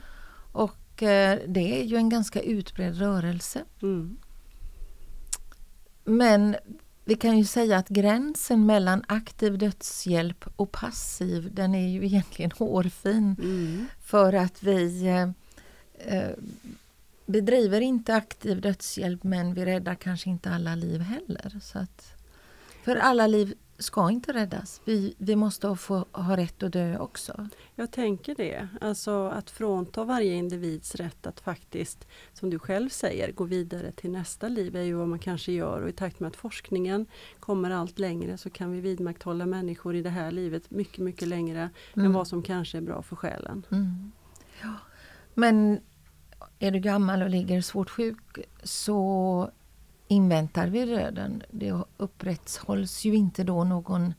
Och 0.51 1.03
eh, 1.03 1.39
det 1.47 1.81
är 1.81 1.83
ju 1.83 1.95
en 1.95 2.09
ganska 2.09 2.41
utbredd 2.41 2.97
rörelse. 2.97 3.63
Mm. 3.81 4.17
Men 6.03 6.55
vi 7.05 7.15
kan 7.15 7.37
ju 7.37 7.45
säga 7.45 7.77
att 7.77 7.89
gränsen 7.89 8.65
mellan 8.65 9.03
aktiv 9.07 9.57
dödshjälp 9.57 10.45
och 10.55 10.71
passiv, 10.71 11.49
den 11.53 11.75
är 11.75 11.87
ju 11.87 12.05
egentligen 12.05 12.51
hårfin. 12.57 13.35
Mm. 13.39 13.85
För 14.03 14.33
att 14.33 14.63
vi 14.63 15.07
eh, 15.07 15.29
eh, 16.17 16.31
bedriver 17.25 17.81
inte 17.81 18.15
aktiv 18.15 18.61
dödshjälp 18.61 19.23
men 19.23 19.53
vi 19.53 19.65
räddar 19.65 19.95
kanske 19.95 20.29
inte 20.29 20.49
alla 20.49 20.75
liv 20.75 21.01
heller. 21.01 21.59
Så 21.61 21.79
att, 21.79 22.13
för 22.83 22.95
alla 22.95 23.27
liv 23.27 23.53
ska 23.82 24.10
inte 24.10 24.34
räddas. 24.34 24.82
Vi, 24.86 25.13
vi 25.17 25.36
måste 25.36 25.76
få 25.76 26.06
ha 26.12 26.38
rätt 26.38 26.63
att 26.63 26.74
dö 26.74 26.98
också. 26.98 27.48
Jag 27.76 27.91
tänker 27.91 28.36
det. 28.36 28.67
Alltså 28.82 29.28
att 29.28 29.50
frånta 29.50 30.04
varje 30.04 30.34
individs 30.34 30.96
rätt 30.96 31.28
att 31.28 31.39
faktiskt, 31.39 32.08
som 32.34 32.50
du 32.50 32.60
själv 32.60 32.89
säger, 32.89 33.32
gå 33.32 33.44
vidare 33.44 33.91
till 33.91 34.12
nästa 34.12 34.48
liv 34.48 34.76
är 34.76 34.82
ju 34.82 34.94
vad 34.94 35.08
man 35.08 35.20
kanske 35.20 35.52
gör 35.52 35.82
och 35.82 35.89
i 35.89 35.94
takt 35.94 36.20
med 36.20 36.28
att 36.28 36.36
forskningen 36.36 37.06
kommer 37.39 37.72
allt 37.72 38.00
längre 38.00 38.38
så 38.38 38.50
kan 38.50 38.72
vi 38.72 38.82
vidmakthålla 38.82 39.46
människor 39.46 39.96
i 39.96 40.02
det 40.02 40.10
här 40.10 40.32
livet 40.32 40.72
mycket, 40.72 41.00
mycket 41.00 41.28
längre 41.28 41.62
än 41.94 42.02
Mm. 42.02 42.13
vad 42.13 42.28
som 42.28 42.44
kanske 42.44 42.78
är 42.78 42.82
bra 42.82 43.02
för 43.02 43.15
själen. 43.15 43.65
Mm. 43.72 44.12
Ja. 44.62 44.74
Men 45.34 45.80
är 46.60 46.72
du 46.72 46.80
gammal 46.80 47.22
och 47.22 47.30
ligger 47.30 47.62
svårt 47.62 47.89
sjuk 47.89 48.39
så 48.63 49.52
inväntar 50.12 50.67
vi 50.67 50.86
döden. 50.86 51.43
Det 51.52 51.74
upprätthålls 51.97 53.06
ju 53.06 53.15
inte 53.15 53.43
då 53.43 53.63
någon 53.63 54.13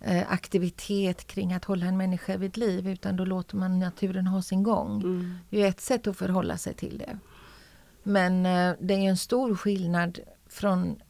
eh, 0.00 0.32
aktivitet 0.32 1.26
kring 1.26 1.52
att 1.52 1.64
hålla 1.64 1.86
en 1.86 1.96
människa 1.96 2.36
vid 2.36 2.56
liv 2.56 2.88
utan 2.88 3.16
då 3.16 3.24
låter 3.24 3.56
man 3.56 3.78
naturen 3.78 4.26
ha 4.26 4.42
sin 4.42 4.62
gång. 4.62 5.02
Mm. 5.02 5.34
Det 5.50 5.62
är 5.62 5.68
ett 5.68 5.80
sätt 5.80 6.06
att 6.06 6.16
förhålla 6.16 6.58
sig 6.58 6.74
till 6.74 6.98
det. 6.98 7.18
Men 8.02 8.46
eh, 8.46 8.76
det 8.80 8.94
är 8.94 9.08
en 9.08 9.16
stor 9.16 9.56
skillnad 9.56 10.18
från 10.46 11.02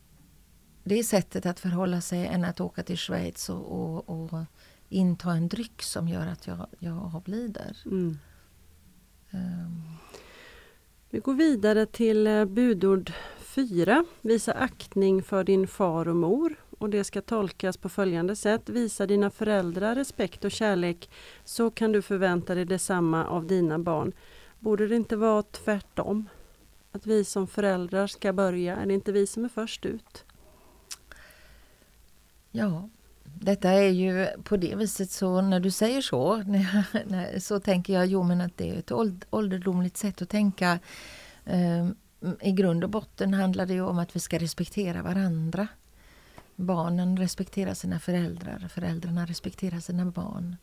det 0.84 1.04
sättet 1.04 1.46
att 1.46 1.60
förhålla 1.60 2.00
sig 2.00 2.26
än 2.26 2.44
att 2.44 2.60
åka 2.60 2.82
till 2.82 2.98
Schweiz 2.98 3.48
och, 3.48 3.72
och, 3.72 4.10
och 4.10 4.44
inta 4.88 5.30
en 5.30 5.48
dryck 5.48 5.82
som 5.82 6.08
gör 6.08 6.26
att 6.26 6.46
jag, 6.46 6.66
jag 6.78 7.14
avlider. 7.14 7.76
Mm. 7.84 8.18
Ehm, 9.30 9.82
Vi 11.10 11.18
går 11.18 11.34
vidare 11.34 11.86
till 11.86 12.26
eh, 12.26 12.44
budord 12.44 13.12
4. 13.58 14.04
Visa 14.22 14.52
aktning 14.52 15.22
för 15.22 15.44
din 15.44 15.66
far 15.66 16.08
och 16.08 16.16
mor. 16.16 16.54
Och 16.78 16.90
det 16.90 17.04
ska 17.04 17.20
tolkas 17.20 17.76
på 17.76 17.88
följande 17.88 18.36
sätt. 18.36 18.68
Visa 18.68 19.06
dina 19.06 19.30
föräldrar 19.30 19.94
respekt 19.94 20.44
och 20.44 20.50
kärlek 20.50 21.10
så 21.44 21.70
kan 21.70 21.92
du 21.92 22.02
förvänta 22.02 22.54
dig 22.54 22.64
detsamma 22.64 23.26
av 23.26 23.46
dina 23.46 23.78
barn. 23.78 24.12
Borde 24.58 24.86
det 24.88 24.96
inte 24.96 25.16
vara 25.16 25.42
tvärtom? 25.42 26.28
Att 26.92 27.06
vi 27.06 27.24
som 27.24 27.46
föräldrar 27.46 28.06
ska 28.06 28.32
börja? 28.32 28.76
Är 28.76 28.86
det 28.86 28.94
inte 28.94 29.12
vi 29.12 29.26
som 29.26 29.44
är 29.44 29.48
först 29.48 29.86
ut? 29.86 30.24
Ja, 32.50 32.88
detta 33.24 33.70
är 33.70 33.88
ju 33.88 34.26
på 34.44 34.56
det 34.56 34.74
viset 34.74 35.10
så 35.10 35.40
när 35.40 35.60
du 35.60 35.70
säger 35.70 36.00
så 36.00 36.36
när 36.46 36.86
när, 37.06 37.38
så 37.38 37.60
tänker 37.60 37.92
jag 37.92 38.06
jo 38.06 38.22
men 38.22 38.40
att 38.40 38.56
det 38.56 38.70
är 38.70 38.78
ett 38.78 38.92
åld- 38.92 39.24
ålderdomligt 39.30 39.96
sätt 39.96 40.22
att 40.22 40.28
tänka. 40.28 40.78
Ehm, 41.44 41.94
i 42.40 42.52
grund 42.52 42.84
och 42.84 42.90
botten 42.90 43.34
handlar 43.34 43.66
det 43.66 43.80
om 43.80 43.98
att 43.98 44.16
vi 44.16 44.20
ska 44.20 44.38
respektera 44.38 45.02
varandra. 45.02 45.68
Barnen 46.56 47.16
respekterar 47.16 47.74
sina 47.74 48.00
föräldrar, 48.00 48.68
föräldrarna 48.74 49.26
respekterar 49.26 49.80
sina 49.80 50.04
barn. 50.04 50.56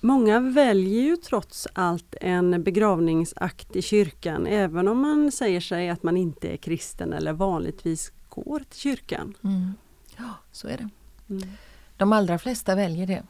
Många 0.00 0.40
väljer 0.40 1.02
ju 1.02 1.16
trots 1.16 1.68
allt 1.72 2.14
en 2.20 2.62
begravningsakt 2.62 3.76
i 3.76 3.82
kyrkan 3.82 4.46
även 4.46 4.88
om 4.88 5.00
man 5.00 5.32
säger 5.32 5.60
sig 5.60 5.88
att 5.88 6.02
man 6.02 6.16
inte 6.16 6.48
är 6.48 6.56
kristen 6.56 7.12
eller 7.12 7.32
vanligtvis 7.32 8.12
går 8.28 8.58
till 8.58 8.80
kyrkan. 8.80 9.34
Mm. 9.44 9.72
Ja, 10.16 10.30
så 10.52 10.68
är 10.68 10.76
det. 10.76 10.88
Mm. 11.28 11.48
De 11.96 12.12
allra 12.12 12.38
flesta 12.38 12.74
väljer 12.74 13.06
det. 13.06 13.22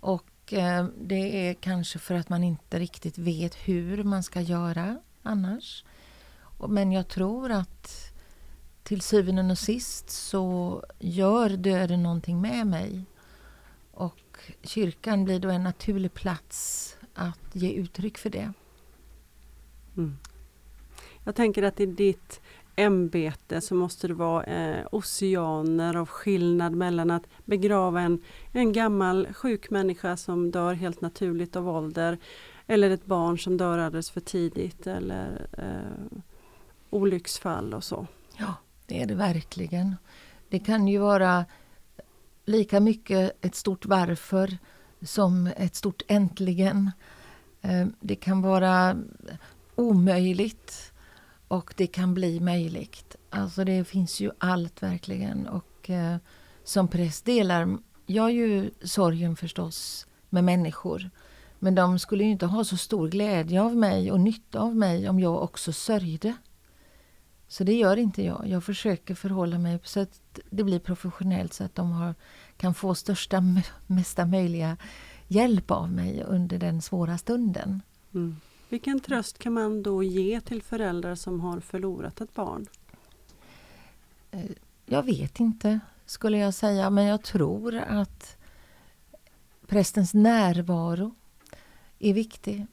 Och 0.00 0.52
eh, 0.52 0.86
det 1.00 1.48
är 1.48 1.54
kanske 1.54 1.98
för 1.98 2.14
att 2.14 2.28
man 2.28 2.44
inte 2.44 2.78
riktigt 2.78 3.18
vet 3.18 3.54
hur 3.54 4.02
man 4.02 4.22
ska 4.22 4.40
göra 4.40 4.96
annars. 5.24 5.84
Men 6.68 6.92
jag 6.92 7.08
tror 7.08 7.50
att 7.50 8.14
till 8.82 9.00
syvende 9.00 9.52
och 9.52 9.58
sist 9.58 10.10
så 10.10 10.82
gör 10.98 11.48
döden 11.48 12.02
någonting 12.02 12.40
med 12.40 12.66
mig. 12.66 13.04
Och 13.90 14.38
kyrkan 14.62 15.24
blir 15.24 15.38
då 15.38 15.48
en 15.48 15.62
naturlig 15.62 16.14
plats 16.14 16.96
att 17.14 17.40
ge 17.52 17.72
uttryck 17.72 18.18
för 18.18 18.30
det. 18.30 18.52
Mm. 19.96 20.16
Jag 21.24 21.34
tänker 21.34 21.62
att 21.62 21.80
i 21.80 21.86
ditt 21.86 22.40
ämbete 22.76 23.60
så 23.60 23.74
måste 23.74 24.08
det 24.08 24.14
vara 24.14 24.44
eh, 24.44 24.86
oceaner 24.92 25.96
av 25.96 26.08
skillnad 26.08 26.72
mellan 26.74 27.10
att 27.10 27.26
begrava 27.44 28.00
en, 28.00 28.22
en 28.52 28.72
gammal 28.72 29.28
sjuk 29.32 29.70
människa 29.70 30.16
som 30.16 30.50
dör 30.50 30.74
helt 30.74 31.00
naturligt 31.00 31.56
av 31.56 31.68
ålder 31.68 32.18
eller 32.66 32.90
ett 32.90 33.06
barn 33.06 33.38
som 33.38 33.56
dör 33.56 33.78
alldeles 33.78 34.10
för 34.10 34.20
tidigt 34.20 34.86
eller 34.86 35.46
eh, 35.58 36.18
olycksfall 36.90 37.74
och 37.74 37.84
så. 37.84 38.06
Ja, 38.38 38.54
det 38.86 39.02
är 39.02 39.06
det 39.06 39.14
verkligen. 39.14 39.96
Det 40.48 40.58
kan 40.58 40.88
ju 40.88 40.98
vara 40.98 41.44
lika 42.44 42.80
mycket 42.80 43.44
ett 43.44 43.54
stort 43.54 43.86
varför 43.86 44.58
som 45.02 45.46
ett 45.46 45.74
stort 45.74 46.02
äntligen. 46.08 46.90
Eh, 47.60 47.86
det 48.00 48.16
kan 48.16 48.42
vara 48.42 48.96
omöjligt 49.74 50.92
och 51.48 51.74
det 51.76 51.86
kan 51.86 52.14
bli 52.14 52.40
möjligt. 52.40 53.16
Alltså 53.30 53.64
det 53.64 53.84
finns 53.84 54.20
ju 54.20 54.30
allt 54.38 54.82
verkligen. 54.82 55.46
Och 55.46 55.90
eh, 55.90 56.16
som 56.64 56.88
präst 56.88 57.24
delar 57.24 57.78
jag 58.06 58.32
ju 58.32 58.70
sorgen 58.82 59.36
förstås 59.36 60.06
med 60.30 60.44
människor. 60.44 61.10
Men 61.64 61.74
de 61.74 61.98
skulle 61.98 62.24
ju 62.24 62.30
inte 62.30 62.46
ha 62.46 62.64
så 62.64 62.76
stor 62.76 63.08
glädje 63.08 63.62
av 63.62 63.76
mig 63.76 64.12
och 64.12 64.20
nytta 64.20 64.60
av 64.60 64.76
mig 64.76 65.08
om 65.08 65.20
jag 65.20 65.42
också 65.42 65.72
sörjde. 65.72 66.34
Så 67.48 67.64
det 67.64 67.72
gör 67.72 67.96
inte 67.96 68.22
jag. 68.22 68.48
Jag 68.48 68.64
försöker 68.64 69.14
förhålla 69.14 69.58
mig 69.58 69.78
så 69.84 70.00
att 70.00 70.38
det 70.50 70.64
blir 70.64 70.78
professionellt 70.78 71.52
så 71.52 71.64
att 71.64 71.74
de 71.74 71.92
har, 71.92 72.14
kan 72.56 72.74
få 72.74 72.94
största, 72.94 73.42
mesta 73.86 74.26
möjliga 74.26 74.76
hjälp 75.28 75.70
av 75.70 75.92
mig 75.92 76.22
under 76.22 76.58
den 76.58 76.82
svåra 76.82 77.18
stunden. 77.18 77.82
Mm. 78.14 78.36
Vilken 78.68 79.00
tröst 79.00 79.38
kan 79.38 79.52
man 79.52 79.82
då 79.82 80.02
ge 80.02 80.40
till 80.40 80.62
föräldrar 80.62 81.14
som 81.14 81.40
har 81.40 81.60
förlorat 81.60 82.20
ett 82.20 82.34
barn? 82.34 82.66
Eh, 84.30 84.50
jag 84.86 85.02
vet 85.02 85.40
inte, 85.40 85.80
skulle 86.06 86.38
jag 86.38 86.54
säga, 86.54 86.90
men 86.90 87.04
jag 87.04 87.22
tror 87.22 87.74
att 87.76 88.36
prästens 89.66 90.14
närvaro 90.14 91.14
är 92.04 92.14
viktig. 92.14 92.66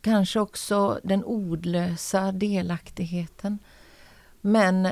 Kanske 0.00 0.40
också 0.40 1.00
den 1.04 1.24
ordlösa 1.24 2.32
delaktigheten. 2.32 3.58
Men 4.40 4.88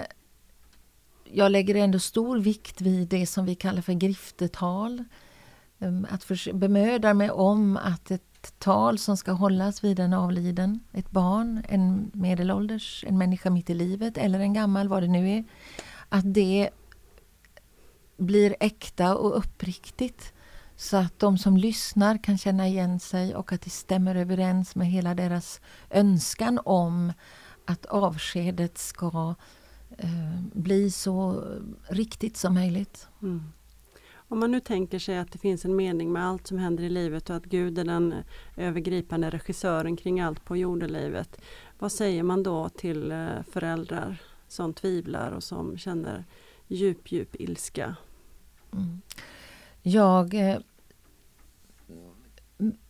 jag 1.25 1.53
lägger 1.53 1.75
ändå 1.75 1.99
stor 1.99 2.39
vikt 2.39 2.81
vid 2.81 3.09
det 3.09 3.27
som 3.27 3.47
vi 3.47 3.55
kallar 3.55 3.83
för 3.83 3.93
griftetal. 3.93 5.05
Ehm, 5.79 6.07
att 6.11 6.29
bemöda 6.55 7.15
mig 7.15 7.31
om 7.31 7.77
att 7.77 8.11
ett 8.11 8.59
tal 8.59 8.99
som 8.99 9.17
ska 9.17 9.33
hållas 9.33 9.85
vid 9.85 10.01
en 10.01 10.13
avliden, 10.13 10.81
ett 10.93 11.11
barn, 11.11 11.65
en 11.69 12.11
medelålders, 12.15 13.05
en 13.09 13.19
människa 13.19 13.51
mitt 13.51 13.71
i 13.71 13.75
livet 13.75 14.19
eller 14.19 14.41
en 14.41 14.53
gammal, 14.53 14.89
vad 14.89 15.03
det 15.03 15.09
nu 15.09 15.31
är, 15.31 15.45
att 16.09 16.35
det 16.35 16.71
blir 18.17 18.57
äkta 18.61 19.17
och 19.17 19.39
uppriktigt. 19.39 20.33
Så 20.77 20.97
att 20.97 21.18
de 21.18 21.39
som 21.39 21.57
lyssnar 21.57 22.18
kan 22.18 22.39
känna 22.39 22.68
igen 22.68 23.01
sig 23.01 23.35
och 23.37 23.53
att 23.53 23.61
det 23.61 23.70
stämmer 23.70 24.14
överens 24.14 24.77
med 24.77 24.87
hela 24.87 25.14
deras 25.14 25.61
önskan 25.91 26.61
om 26.64 27.12
att 27.64 27.87
avskedet 27.87 28.79
ska 28.79 29.35
eh, 29.99 30.41
bli 30.53 30.91
så 30.91 31.45
riktigt 31.89 32.37
som 32.37 32.55
möjligt. 32.55 33.09
Mm. 33.22 33.43
Om 34.29 34.41
man 34.41 34.51
nu 34.51 34.61
tänker 34.61 34.99
sig 34.99 35.18
att 35.18 35.33
det 35.33 35.39
finns 35.39 35.64
en 35.64 35.77
mening 35.77 36.12
med 36.12 36.27
allt 36.27 36.47
som 36.47 36.59
händer 36.59 36.85
i 36.85 36.89
livet 36.89 37.31
och 37.31 37.37
att 37.37 37.45
Gud 37.45 37.79
är 37.79 37.85
den 37.85 38.14
övergripande 38.57 39.31
regissören 39.31 39.97
kring 39.97 40.20
allt 40.20 40.45
på 40.45 40.57
jordelivet. 40.57 41.41
Vad 41.79 41.93
säger 41.93 42.22
man 42.22 42.43
då 42.43 42.68
till 42.68 43.12
eh, 43.12 43.29
föräldrar 43.51 44.22
som 44.49 44.75
tvivlar 44.75 45.31
och 45.31 45.43
som 45.43 45.79
känner 45.79 46.25
djup, 46.68 47.12
djup 47.12 47.41
ilska? 47.41 47.97
Mm. 48.72 49.01
Jag, 49.87 50.35
eh, 50.35 50.59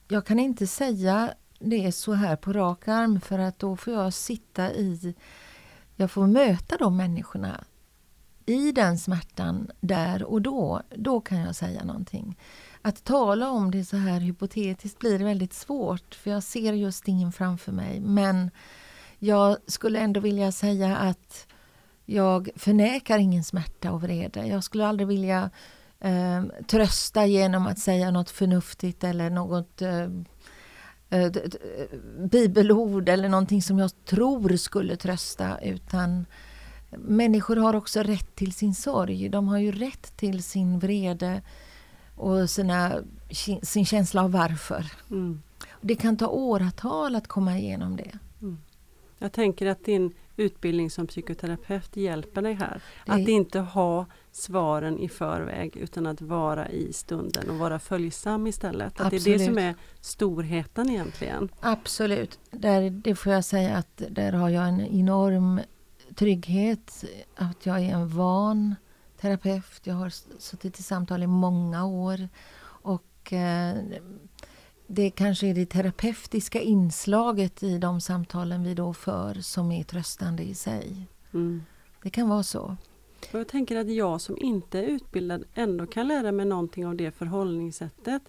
jag 0.08 0.26
kan 0.26 0.38
inte 0.38 0.66
säga 0.66 1.34
det 1.58 1.92
så 1.92 2.12
här 2.12 2.36
på 2.36 2.52
rak 2.52 2.88
arm 2.88 3.20
för 3.20 3.38
att 3.38 3.58
då 3.58 3.76
får 3.76 3.92
jag 3.92 4.12
sitta 4.14 4.72
i... 4.72 5.14
Jag 5.96 6.10
får 6.10 6.26
möta 6.26 6.76
de 6.76 6.96
människorna 6.96 7.64
i 8.46 8.72
den 8.72 8.98
smärtan 8.98 9.70
där 9.80 10.22
och 10.22 10.42
då. 10.42 10.82
Då 10.96 11.20
kan 11.20 11.38
jag 11.38 11.54
säga 11.54 11.84
någonting. 11.84 12.38
Att 12.82 13.04
tala 13.04 13.50
om 13.50 13.70
det 13.70 13.84
så 13.84 13.96
här 13.96 14.20
hypotetiskt 14.20 14.98
blir 14.98 15.18
väldigt 15.18 15.54
svårt 15.54 16.14
för 16.14 16.30
jag 16.30 16.42
ser 16.42 16.72
just 16.72 17.08
ingen 17.08 17.32
framför 17.32 17.72
mig. 17.72 18.00
Men 18.00 18.50
jag 19.18 19.56
skulle 19.66 19.98
ändå 19.98 20.20
vilja 20.20 20.52
säga 20.52 20.96
att 20.96 21.46
jag 22.04 22.50
förnekar 22.56 23.18
ingen 23.18 23.44
smärta 23.44 23.92
och 23.92 24.02
vrede. 24.02 24.46
Jag 24.46 24.64
skulle 24.64 24.86
aldrig 24.86 25.08
vilja 25.08 25.50
eh, 26.04 26.44
trösta 26.66 27.26
genom 27.26 27.66
att 27.66 27.78
säga 27.78 28.10
något 28.10 28.30
förnuftigt 28.30 29.04
eller 29.04 29.30
något 29.30 29.82
eh, 29.82 30.08
eh, 31.10 31.32
bibelord 32.30 33.08
eller 33.08 33.28
någonting 33.28 33.62
som 33.62 33.78
jag 33.78 34.04
tror 34.04 34.56
skulle 34.56 34.96
trösta 34.96 35.58
utan 35.58 36.26
människor 36.98 37.56
har 37.56 37.76
också 37.76 38.02
rätt 38.02 38.34
till 38.34 38.52
sin 38.52 38.74
sorg. 38.74 39.28
De 39.28 39.48
har 39.48 39.58
ju 39.58 39.72
rätt 39.72 40.16
till 40.16 40.42
sin 40.42 40.78
vrede 40.78 41.42
och 42.14 42.50
sina, 42.50 42.92
sin 43.62 43.86
känsla 43.86 44.22
av 44.22 44.32
varför. 44.32 44.92
Mm. 45.10 45.42
Det 45.80 45.94
kan 45.94 46.16
ta 46.16 46.28
åratal 46.28 47.14
att 47.14 47.28
komma 47.28 47.58
igenom 47.58 47.96
det. 47.96 48.18
Mm. 48.42 48.58
Jag 49.18 49.32
tänker 49.32 49.66
att 49.66 49.84
din 49.84 50.14
utbildning 50.36 50.90
som 50.90 51.06
psykoterapeut 51.06 51.96
hjälper 51.96 52.42
dig 52.42 52.54
här. 52.54 52.82
Det... 53.06 53.12
Att 53.12 53.28
inte 53.28 53.60
ha 53.60 54.06
svaren 54.32 54.98
i 54.98 55.08
förväg 55.08 55.76
utan 55.76 56.06
att 56.06 56.20
vara 56.20 56.68
i 56.68 56.92
stunden 56.92 57.50
och 57.50 57.56
vara 57.56 57.78
följsam 57.78 58.46
istället. 58.46 59.00
Att 59.00 59.10
det 59.10 59.16
är 59.16 59.38
det 59.38 59.44
som 59.44 59.58
är 59.58 59.74
storheten 60.00 60.90
egentligen. 60.90 61.48
Absolut, 61.60 62.38
där, 62.50 62.90
det 62.90 63.14
får 63.14 63.32
jag 63.32 63.44
säga 63.44 63.76
att 63.76 64.02
där 64.08 64.32
har 64.32 64.48
jag 64.48 64.68
en 64.68 64.80
enorm 64.80 65.60
trygghet. 66.14 67.04
Att 67.34 67.66
jag 67.66 67.80
är 67.80 67.94
en 67.94 68.08
van 68.08 68.74
terapeut. 69.20 69.80
Jag 69.82 69.94
har 69.94 70.10
suttit 70.38 70.78
i 70.78 70.82
samtal 70.82 71.22
i 71.22 71.26
många 71.26 71.86
år. 71.86 72.28
Och 72.62 73.32
eh, 73.32 73.76
det 74.94 75.10
kanske 75.10 75.46
är 75.46 75.54
det 75.54 75.66
terapeutiska 75.66 76.60
inslaget 76.60 77.62
i 77.62 77.78
de 77.78 78.00
samtalen 78.00 78.64
vi 78.64 78.74
då 78.74 78.94
för 78.94 79.34
som 79.34 79.72
är 79.72 79.84
tröstande 79.84 80.42
i 80.42 80.54
sig. 80.54 81.06
Mm. 81.34 81.62
Det 82.02 82.10
kan 82.10 82.28
vara 82.28 82.42
så. 82.42 82.76
Och 83.32 83.40
jag 83.40 83.48
tänker 83.48 83.76
att 83.76 83.94
jag 83.94 84.20
som 84.20 84.38
inte 84.38 84.78
är 84.78 84.82
utbildad 84.82 85.44
ändå 85.54 85.86
kan 85.86 86.08
lära 86.08 86.32
mig 86.32 86.46
någonting 86.46 86.86
av 86.86 86.96
det 86.96 87.10
förhållningssättet. 87.10 88.22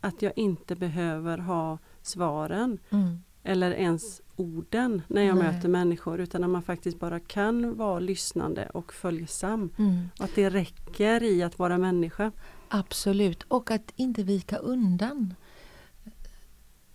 Att 0.00 0.22
jag 0.22 0.32
inte 0.36 0.76
behöver 0.76 1.38
ha 1.38 1.78
svaren 2.02 2.78
mm. 2.90 3.22
eller 3.42 3.70
ens 3.70 4.22
orden 4.36 5.02
när 5.08 5.22
jag 5.22 5.36
Nej. 5.36 5.52
möter 5.52 5.68
människor 5.68 6.20
utan 6.20 6.44
att 6.44 6.50
man 6.50 6.62
faktiskt 6.62 7.00
bara 7.00 7.20
kan 7.20 7.76
vara 7.76 7.98
lyssnande 7.98 8.68
och 8.74 8.92
följsam. 8.92 9.70
Mm. 9.78 10.08
Och 10.18 10.24
att 10.24 10.34
det 10.34 10.50
räcker 10.50 11.22
i 11.22 11.42
att 11.42 11.58
vara 11.58 11.78
människa. 11.78 12.32
Absolut, 12.68 13.42
och 13.42 13.70
att 13.70 13.92
inte 13.96 14.22
vika 14.22 14.56
undan. 14.56 15.34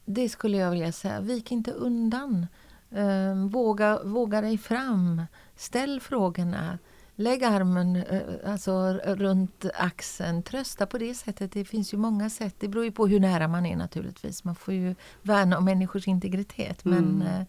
Det 0.05 0.29
skulle 0.29 0.57
jag 0.57 0.71
vilja 0.71 0.91
säga. 0.91 1.19
Vik 1.19 1.51
inte 1.51 1.71
undan. 1.71 2.47
Um, 2.89 3.49
våga, 3.49 4.03
våga 4.03 4.41
dig 4.41 4.57
fram. 4.57 5.21
Ställ 5.55 5.99
frågorna. 5.99 6.77
Lägg 7.15 7.43
armen 7.43 7.95
uh, 7.95 8.21
alltså, 8.45 8.93
runt 8.93 9.65
axeln. 9.75 10.43
Trösta 10.43 10.85
på 10.85 10.97
det 10.97 11.13
sättet. 11.13 11.51
Det 11.51 11.65
finns 11.65 11.93
ju 11.93 11.97
många 11.97 12.29
sätt. 12.29 12.55
Det 12.59 12.67
beror 12.67 12.85
ju 12.85 12.91
på 12.91 13.07
hur 13.07 13.19
nära 13.19 13.47
man 13.47 13.65
är 13.65 13.75
naturligtvis. 13.75 14.43
Man 14.43 14.55
får 14.55 14.73
ju 14.73 14.95
värna 15.21 15.57
om 15.57 15.65
människors 15.65 16.07
integritet. 16.07 16.85
Mm. 16.85 17.03
Men 17.03 17.27
uh, 17.27 17.43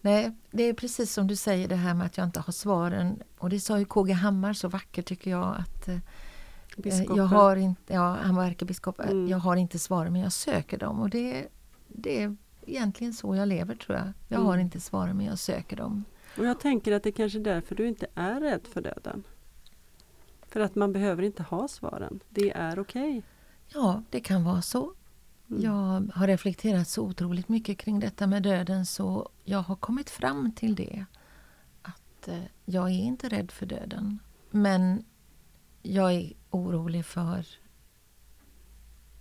nej, 0.00 0.32
det 0.50 0.62
är 0.62 0.72
precis 0.72 1.12
som 1.12 1.26
du 1.26 1.36
säger 1.36 1.68
det 1.68 1.76
här 1.76 1.94
med 1.94 2.06
att 2.06 2.16
jag 2.16 2.26
inte 2.26 2.40
har 2.40 2.52
svaren. 2.52 3.22
Och 3.38 3.50
det 3.50 3.60
sa 3.60 3.78
ju 3.78 3.84
KG 3.84 4.12
Hammar 4.12 4.52
så 4.52 4.68
vackert 4.68 5.06
tycker 5.06 5.30
jag. 5.30 5.56
att 5.58 5.88
Biskopen. 6.76 7.16
Jag 7.16 7.24
har 7.24 7.56
inte, 7.56 7.94
ja, 7.94 8.16
han 8.22 8.34
var 8.34 8.44
ärkebiskop. 8.44 9.00
Mm. 9.00 9.28
Jag 9.28 9.38
har 9.38 9.56
inte 9.56 9.78
svaren 9.78 10.12
men 10.12 10.22
jag 10.22 10.32
söker 10.32 10.78
dem. 10.78 11.00
Och 11.00 11.10
det, 11.10 11.46
det 11.96 12.22
är 12.22 12.36
egentligen 12.66 13.12
så 13.12 13.34
jag 13.34 13.48
lever 13.48 13.74
tror 13.74 13.98
jag. 13.98 14.12
Jag 14.28 14.36
mm. 14.36 14.46
har 14.46 14.58
inte 14.58 14.80
svaren 14.80 15.16
men 15.16 15.26
jag 15.26 15.38
söker 15.38 15.76
dem. 15.76 16.04
Och 16.38 16.44
jag 16.44 16.60
tänker 16.60 16.92
att 16.92 17.02
det 17.02 17.08
är 17.08 17.12
kanske 17.12 17.38
är 17.38 17.42
därför 17.42 17.74
du 17.74 17.88
inte 17.88 18.06
är 18.14 18.40
rädd 18.40 18.66
för 18.66 18.80
döden. 18.80 19.24
För 20.48 20.60
att 20.60 20.74
man 20.74 20.92
behöver 20.92 21.22
inte 21.22 21.42
ha 21.42 21.68
svaren. 21.68 22.20
Det 22.28 22.50
är 22.50 22.78
okej. 22.78 23.18
Okay. 23.18 23.22
Ja, 23.68 24.02
det 24.10 24.20
kan 24.20 24.44
vara 24.44 24.62
så. 24.62 24.94
Mm. 25.50 25.62
Jag 25.62 26.10
har 26.14 26.26
reflekterat 26.26 26.88
så 26.88 27.02
otroligt 27.02 27.48
mycket 27.48 27.78
kring 27.78 28.00
detta 28.00 28.26
med 28.26 28.42
döden 28.42 28.86
så 28.86 29.28
jag 29.44 29.58
har 29.58 29.76
kommit 29.76 30.10
fram 30.10 30.52
till 30.52 30.74
det. 30.74 31.04
Att 31.82 32.28
eh, 32.28 32.42
jag 32.64 32.84
är 32.84 33.04
inte 33.04 33.28
rädd 33.28 33.50
för 33.50 33.66
döden. 33.66 34.18
Men 34.50 35.04
jag 35.82 36.14
är 36.14 36.32
orolig 36.50 37.06
för 37.06 37.46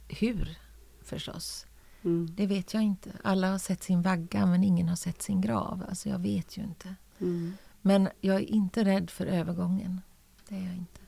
hur, 0.07 0.57
förstås. 1.03 1.65
Mm. 2.05 2.29
Det 2.35 2.47
vet 2.47 2.73
jag 2.73 2.83
inte. 2.83 3.11
Alla 3.23 3.51
har 3.51 3.57
sett 3.57 3.83
sin 3.83 4.01
vagga 4.01 4.45
men 4.45 4.63
ingen 4.63 4.89
har 4.89 4.95
sett 4.95 5.21
sin 5.21 5.41
grav. 5.41 5.85
Alltså 5.89 6.09
jag 6.09 6.19
vet 6.19 6.57
ju 6.57 6.61
inte. 6.63 6.95
Mm. 7.19 7.53
Men 7.81 8.09
jag 8.21 8.35
är 8.35 8.51
inte 8.51 8.83
rädd 8.83 9.09
för 9.09 9.25
övergången. 9.25 10.01
Det 10.49 10.55
är 10.55 10.59
jag 10.59 10.75
inte. 10.75 10.99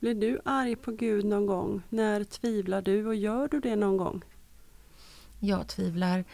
Blir 0.00 0.14
du 0.14 0.40
arg 0.44 0.76
på 0.76 0.92
Gud 0.92 1.24
någon 1.24 1.46
gång? 1.46 1.82
När 1.88 2.24
tvivlar 2.24 2.82
du 2.82 3.06
och 3.06 3.14
gör 3.14 3.48
du 3.48 3.60
det 3.60 3.76
någon 3.76 3.96
gång? 3.96 4.22
Jag 5.40 5.68
tvivlar 5.68 6.24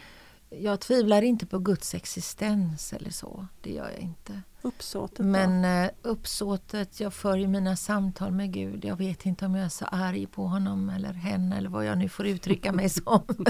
jag 0.49 0.79
tvivlar 0.79 1.21
inte 1.21 1.45
på 1.45 1.59
Guds 1.59 1.95
existens 1.95 2.93
eller 2.93 3.09
så. 3.09 3.47
Det 3.61 3.71
gör 3.71 3.89
jag 3.89 3.99
inte. 3.99 4.41
Uppsåtet? 4.61 5.25
Men 5.25 5.85
eh, 5.85 5.91
uppsåtet, 6.01 6.99
jag 6.99 7.13
för 7.13 7.37
ju 7.37 7.47
mina 7.47 7.75
samtal 7.75 8.31
med 8.31 8.53
Gud. 8.53 8.85
Jag 8.85 8.95
vet 8.95 9.25
inte 9.25 9.45
om 9.45 9.55
jag 9.55 9.65
är 9.65 9.69
så 9.69 9.85
arg 9.85 10.27
på 10.27 10.47
honom 10.47 10.89
eller 10.89 11.13
henne 11.13 11.57
eller 11.57 11.69
vad 11.69 11.85
jag 11.85 11.97
nu 11.97 12.09
får 12.09 12.27
uttrycka 12.27 12.71
mig 12.71 12.89
som. 12.89 13.45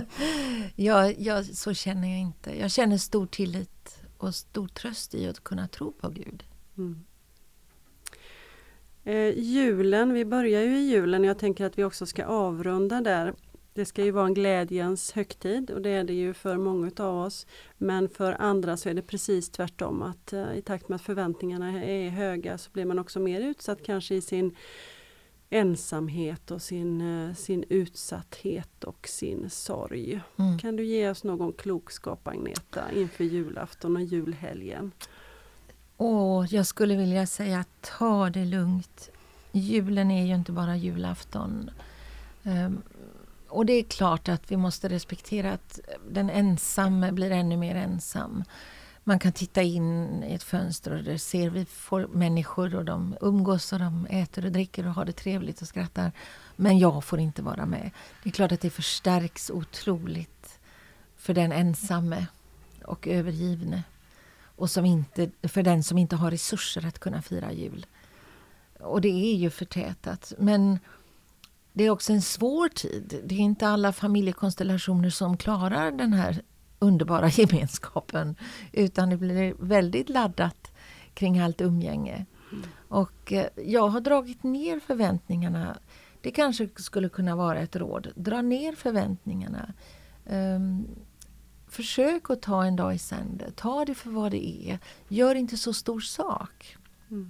jag, 0.75 1.19
jag, 1.19 1.45
så 1.45 1.73
känner 1.73 2.07
jag 2.07 2.19
inte. 2.19 2.59
Jag 2.59 2.71
känner 2.71 2.97
stor 2.97 3.27
tillit 3.27 3.99
och 4.17 4.35
stor 4.35 4.67
tröst 4.67 5.15
i 5.15 5.27
att 5.27 5.43
kunna 5.43 5.67
tro 5.67 5.91
på 5.91 6.09
Gud. 6.09 6.43
Mm. 6.77 7.05
Eh, 9.03 9.39
julen, 9.39 10.13
vi 10.13 10.25
börjar 10.25 10.61
ju 10.61 10.77
i 10.77 10.89
julen 10.89 11.23
jag 11.23 11.39
tänker 11.39 11.65
att 11.65 11.77
vi 11.77 11.83
också 11.83 12.05
ska 12.05 12.25
avrunda 12.25 13.01
där. 13.01 13.33
Det 13.77 13.85
ska 13.85 14.03
ju 14.03 14.11
vara 14.11 14.25
en 14.25 14.33
glädjens 14.33 15.11
högtid 15.11 15.71
och 15.71 15.81
det 15.81 15.89
är 15.89 16.03
det 16.03 16.13
ju 16.13 16.33
för 16.33 16.57
många 16.57 16.91
av 16.97 17.25
oss. 17.25 17.47
Men 17.77 18.09
för 18.09 18.41
andra 18.41 18.77
så 18.77 18.89
är 18.89 18.93
det 18.93 19.01
precis 19.01 19.49
tvärtom 19.49 20.01
att 20.01 20.33
eh, 20.33 20.53
i 20.55 20.61
takt 20.61 20.89
med 20.89 20.95
att 20.95 21.01
förväntningarna 21.01 21.83
är 21.83 22.09
höga 22.09 22.57
så 22.57 22.71
blir 22.71 22.85
man 22.85 22.99
också 22.99 23.19
mer 23.19 23.41
utsatt 23.41 23.83
kanske 23.83 24.15
i 24.15 24.21
sin 24.21 24.55
ensamhet 25.49 26.51
och 26.51 26.61
sin, 26.61 27.01
eh, 27.01 27.35
sin 27.35 27.63
utsatthet 27.69 28.83
och 28.83 29.07
sin 29.07 29.49
sorg. 29.49 30.21
Mm. 30.37 30.59
Kan 30.59 30.75
du 30.75 30.85
ge 30.85 31.09
oss 31.09 31.23
någon 31.23 31.53
klokskap 31.53 32.27
Agneta 32.27 32.91
inför 32.91 33.23
julafton 33.23 33.95
och 33.95 34.03
julhelgen? 34.03 34.91
Och 35.97 36.47
jag 36.47 36.65
skulle 36.65 36.95
vilja 36.95 37.27
säga 37.27 37.65
ta 37.81 38.29
det 38.29 38.45
lugnt. 38.45 39.09
Julen 39.51 40.11
är 40.11 40.25
ju 40.25 40.35
inte 40.35 40.51
bara 40.51 40.77
julafton. 40.77 41.69
Ehm, 42.43 42.81
och 43.49 43.65
det 43.65 43.73
är 43.73 43.83
klart 43.83 44.29
att 44.29 44.51
vi 44.51 44.57
måste 44.57 44.89
respektera 44.89 45.53
att 45.53 45.79
den 46.09 46.29
ensamme 46.29 47.11
blir 47.11 47.31
ännu 47.31 47.57
mer 47.57 47.75
ensam. 47.75 48.43
Man 49.03 49.19
kan 49.19 49.31
titta 49.31 49.61
in 49.61 50.23
i 50.23 50.33
ett 50.33 50.43
fönster 50.43 50.91
och 50.93 51.03
där 51.03 51.17
ser 51.17 51.49
vi 51.49 51.65
människor 52.07 52.75
och 52.75 52.85
de 52.85 53.17
umgås 53.21 53.73
och 53.73 53.79
de 53.79 54.05
äter 54.09 54.45
och 54.45 54.51
dricker 54.51 54.87
och 54.87 54.93
har 54.93 55.05
det 55.05 55.11
trevligt 55.11 55.61
och 55.61 55.67
skrattar. 55.67 56.11
Men 56.55 56.79
jag 56.79 57.03
får 57.03 57.19
inte 57.19 57.41
vara 57.41 57.65
med. 57.65 57.91
Det 58.23 58.29
är 58.29 58.33
klart 58.33 58.51
att 58.51 58.61
det 58.61 58.69
förstärks 58.69 59.49
otroligt 59.49 60.59
för 61.15 61.33
den 61.33 61.51
ensamme 61.51 62.25
och 62.85 63.07
övergivne. 63.07 63.83
Och 64.55 64.69
som 64.69 64.85
inte, 64.85 65.29
för 65.43 65.63
den 65.63 65.83
som 65.83 65.97
inte 65.97 66.15
har 66.15 66.31
resurser 66.31 66.85
att 66.85 66.99
kunna 66.99 67.21
fira 67.21 67.51
jul. 67.51 67.85
Och 68.79 69.01
det 69.01 69.33
är 69.33 69.35
ju 69.35 69.49
förtätat. 69.49 70.33
Men 70.37 70.79
det 71.77 71.83
är 71.83 71.89
också 71.89 72.13
en 72.13 72.21
svår 72.21 72.69
tid. 72.69 73.21
Det 73.25 73.35
är 73.35 73.39
inte 73.39 73.67
alla 73.67 73.93
familjekonstellationer 73.93 75.09
som 75.09 75.37
klarar 75.37 75.91
den 75.91 76.13
här 76.13 76.41
underbara 76.79 77.29
gemenskapen. 77.29 78.35
Utan 78.71 79.09
det 79.09 79.17
blir 79.17 79.53
väldigt 79.59 80.09
laddat 80.09 80.71
kring 81.13 81.39
allt 81.39 81.61
umgänge. 81.61 82.25
Och 82.87 83.33
eh, 83.33 83.47
jag 83.55 83.87
har 83.87 84.01
dragit 84.01 84.43
ner 84.43 84.79
förväntningarna. 84.79 85.77
Det 86.21 86.31
kanske 86.31 86.69
skulle 86.75 87.09
kunna 87.09 87.35
vara 87.35 87.59
ett 87.59 87.75
råd. 87.75 88.07
Dra 88.15 88.41
ner 88.41 88.75
förväntningarna. 88.75 89.73
Um, 90.25 90.87
försök 91.67 92.29
att 92.29 92.41
ta 92.41 92.65
en 92.65 92.75
dag 92.75 92.95
i 92.95 92.97
sänder. 92.97 93.51
Ta 93.55 93.85
det 93.85 93.95
för 93.95 94.09
vad 94.09 94.31
det 94.31 94.69
är. 94.69 94.79
Gör 95.07 95.35
inte 95.35 95.57
så 95.57 95.73
stor 95.73 95.99
sak 95.99 96.77
Mm 97.11 97.29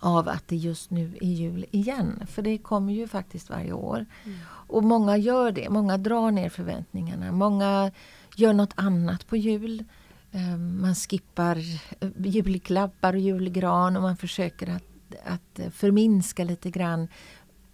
av 0.00 0.28
att 0.28 0.48
det 0.48 0.56
just 0.56 0.90
nu 0.90 1.16
är 1.20 1.26
jul 1.26 1.64
igen. 1.70 2.22
För 2.26 2.42
det 2.42 2.58
kommer 2.58 2.92
ju 2.92 3.08
faktiskt 3.08 3.50
varje 3.50 3.72
år. 3.72 4.06
Och 4.44 4.84
många 4.84 5.16
gör 5.16 5.52
det. 5.52 5.68
Många 5.70 5.98
drar 5.98 6.30
ner 6.30 6.48
förväntningarna. 6.48 7.32
Många 7.32 7.90
gör 8.36 8.52
något 8.52 8.72
annat 8.76 9.26
på 9.26 9.36
jul. 9.36 9.84
Eh, 10.32 10.56
Man 10.58 10.94
skippar 10.94 11.56
eh, 12.00 12.08
julklappar 12.18 13.12
och 13.14 13.20
julgran 13.20 13.96
och 13.96 14.02
man 14.02 14.16
försöker 14.16 14.70
att, 14.70 14.84
att 15.24 15.58
eh, 15.58 15.70
förminska 15.70 16.44
lite 16.44 16.70
grann 16.70 17.08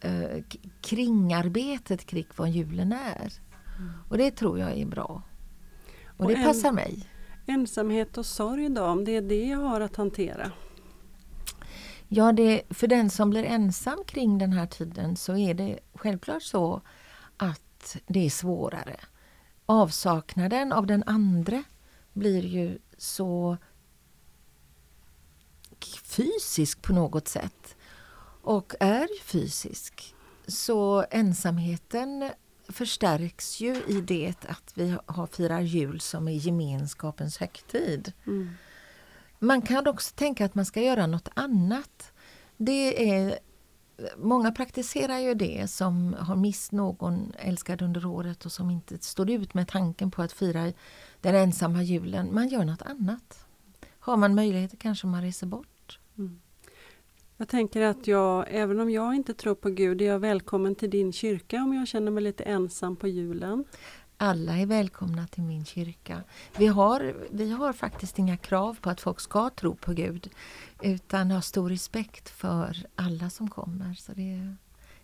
eh, 0.01 0.43
kringarbetet 0.81 2.07
kring 2.07 2.27
vad 2.37 2.51
julen 2.51 2.93
är. 2.93 3.33
Och 4.09 4.18
det 4.18 4.31
tror 4.31 4.59
jag 4.59 4.79
är 4.79 4.87
bra. 4.87 5.22
Och, 6.07 6.24
Och 6.24 6.31
det 6.31 6.37
en- 6.37 6.45
passar 6.45 6.72
mig. 6.72 7.07
Ensamhet 7.47 8.18
och 8.18 8.27
sorg 8.27 8.68
då, 8.68 8.83
om 8.85 9.05
det 9.05 9.16
är 9.16 9.22
det 9.22 9.45
jag 9.47 9.59
har 9.59 9.81
att 9.81 9.97
hantera? 9.97 10.51
Ja, 12.09 12.33
det, 12.33 12.63
för 12.71 12.87
den 12.87 13.11
som 13.11 13.31
blir 13.31 13.45
ensam 13.45 14.05
kring 14.07 14.39
den 14.39 14.53
här 14.53 14.67
tiden 14.67 15.17
så 15.17 15.37
är 15.37 15.55
det 15.55 15.79
självklart 15.95 16.43
så 16.43 16.81
att 17.37 17.97
det 18.07 18.27
är 18.27 18.31
svårare. 18.31 18.97
Avsaknaden 19.67 20.73
av 20.73 20.87
den 20.87 21.03
andre 21.07 21.63
blir 22.13 22.47
ju 22.47 22.79
så 22.99 23.57
fysisk 26.05 26.83
på 26.83 26.93
något 26.93 27.29
sätt. 27.29 27.77
Och 28.43 28.75
är 28.81 29.23
fysisk. 29.23 30.15
Så 30.47 31.05
ensamheten 31.11 32.31
förstärks 32.69 33.61
ju 33.61 33.77
i 33.89 34.01
det 34.01 34.45
att 34.49 34.73
vi 34.75 34.97
har 35.07 35.27
firar 35.27 35.61
jul 35.61 36.01
som 36.01 36.29
är 36.29 36.33
gemenskapens 36.33 37.39
högtid. 37.39 38.13
Mm. 38.27 38.51
Man 39.39 39.62
kan 39.62 39.87
också 39.87 40.14
tänka 40.14 40.45
att 40.45 40.55
man 40.55 40.64
ska 40.64 40.80
göra 40.80 41.07
något 41.07 41.28
annat. 41.34 42.12
Det 42.57 43.11
är, 43.11 43.39
många 44.16 44.53
praktiserar 44.53 45.18
ju 45.18 45.34
det 45.34 45.70
som 45.70 46.16
har 46.18 46.37
mist 46.37 46.72
någon 46.72 47.32
älskad 47.39 47.82
under 47.82 48.07
året 48.07 48.45
och 48.47 48.53
som 48.53 48.70
inte 48.70 48.99
står 48.99 49.30
ut 49.30 49.55
med 49.55 49.68
tanken 49.68 50.11
på 50.11 50.22
att 50.22 50.32
fira 50.32 50.72
den 51.20 51.34
ensamma 51.34 51.82
julen. 51.82 52.34
Man 52.34 52.49
gör 52.49 52.64
något 52.64 52.82
annat. 52.82 53.47
Har 53.99 54.16
man 54.16 54.34
möjlighet 54.34 54.78
kanske 54.78 55.07
man 55.07 55.22
reser 55.22 55.47
bort. 55.47 55.99
Mm. 56.18 56.41
Jag 57.37 57.49
tänker 57.49 57.82
att 57.82 58.07
jag, 58.07 58.47
även 58.51 58.80
om 58.80 58.91
jag 58.91 59.14
inte 59.14 59.34
tror 59.34 59.55
på 59.55 59.70
Gud, 59.70 60.03
är 60.03 60.07
jag 60.07 60.18
välkommen 60.18 60.74
till 60.74 60.91
din 60.91 61.12
kyrka 61.12 61.62
om 61.62 61.74
jag 61.74 61.89
känner 61.89 62.11
mig 62.11 62.22
lite 62.22 62.45
ensam 62.45 62.97
på 62.97 63.09
julen. 63.09 63.64
Alla 64.19 64.57
är 64.57 64.67
välkomna 64.67 65.27
till 65.27 65.43
min 65.43 65.64
kyrka. 65.64 66.23
Vi 66.59 66.67
har, 66.67 67.14
vi 67.31 67.51
har 67.51 67.73
faktiskt 67.73 68.19
inga 68.19 68.37
krav 68.37 68.77
på 68.81 68.91
att 68.91 69.01
folk 69.01 69.21
ska 69.21 69.51
tro 69.51 69.75
på 69.75 69.93
Gud 69.93 70.31
utan 70.83 71.31
har 71.31 71.41
stor 71.41 71.71
respekt 71.71 72.29
för 72.29 72.77
alla 72.95 73.31
som 73.31 73.51
kommer. 73.51 73.95
Så 73.95 74.12
det 74.12 74.55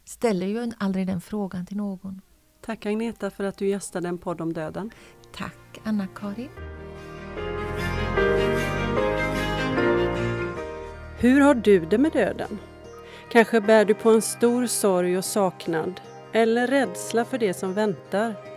ställer 0.05 0.47
ju 0.47 0.73
aldrig 0.79 1.07
den 1.07 1.21
frågan 1.21 1.67
till 1.67 1.77
någon. 1.77 2.21
Tack 2.61 2.87
Agneta 2.87 3.31
för 3.31 3.45
att 3.45 3.59
du 3.59 3.69
gästade 3.69 4.09
en 4.09 4.19
podd 4.19 4.41
om 4.41 4.53
döden. 4.53 4.91
Tack 5.37 5.81
Anna-Karin. 5.85 6.51
Hur 11.19 11.41
har 11.41 11.55
du 11.55 11.87
det 11.87 11.99
med 11.99 12.13
döden? 12.13 12.59
Kanske 13.31 13.61
bär 13.61 13.85
du 13.85 13.95
på 13.95 14.11
en 14.11 14.23
stor 14.23 14.67
sorg 14.67 15.19
och 15.19 15.25
saknad 15.25 16.01
eller 16.33 16.67
rädsla 16.67 17.25
för 17.25 17.39
det 17.39 17.55
som 17.55 17.75
väntar. 17.75 18.52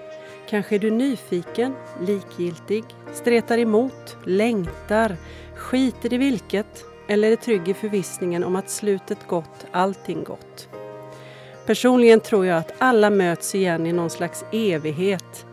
Kanske 0.50 0.76
är 0.76 0.80
du 0.80 0.92
nyfiken, 0.92 1.76
likgiltig, 2.02 2.84
stretar 3.14 3.58
emot, 3.58 4.18
längtar, 4.24 5.18
skiter 5.56 6.14
i 6.14 6.18
vilket 6.18 6.86
eller 7.08 7.32
är 7.32 7.36
trygg 7.36 7.70
i 7.70 7.74
förvissningen 7.74 8.44
om 8.44 8.56
att 8.56 8.70
slutet 8.70 9.28
gott, 9.28 9.66
allting 9.72 10.24
gott. 10.24 10.70
Personligen 11.66 12.20
tror 12.20 12.46
jag 12.46 12.58
att 12.58 12.74
alla 12.78 13.10
möts 13.10 13.56
igen 13.56 13.88
i 13.88 13.94
någon 13.94 14.10
slags 14.10 14.46
evighet. 14.52 15.46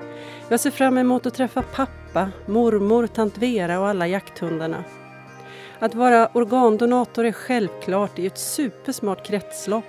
Jag 0.49 0.61
ser 0.61 0.71
fram 0.71 0.99
emot 0.99 1.27
att 1.27 1.35
träffa 1.35 1.63
pappa, 1.63 2.31
mormor, 2.47 3.07
tant 3.07 3.39
Vera 3.39 3.81
och 3.81 3.89
alla 3.89 4.07
jakthundarna. 4.07 4.85
Att 5.79 5.95
vara 5.95 6.29
organdonator 6.33 7.25
är 7.25 7.33
självklart, 7.33 8.11
det 8.17 8.23
är 8.23 8.27
ett 8.27 8.39
supersmart 8.39 9.27
kretslopp. 9.27 9.85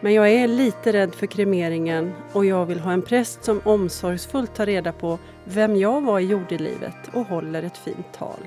Men 0.00 0.14
jag 0.14 0.30
är 0.30 0.48
lite 0.48 0.92
rädd 0.92 1.14
för 1.14 1.26
kremeringen 1.26 2.14
och 2.32 2.44
jag 2.44 2.66
vill 2.66 2.80
ha 2.80 2.92
en 2.92 3.02
präst 3.02 3.44
som 3.44 3.60
omsorgsfullt 3.64 4.54
tar 4.54 4.66
reda 4.66 4.92
på 4.92 5.18
vem 5.44 5.76
jag 5.76 6.00
var 6.00 6.20
i 6.20 6.24
jordelivet 6.24 7.10
och 7.12 7.26
håller 7.26 7.62
ett 7.62 7.78
fint 7.78 8.12
tal. 8.12 8.40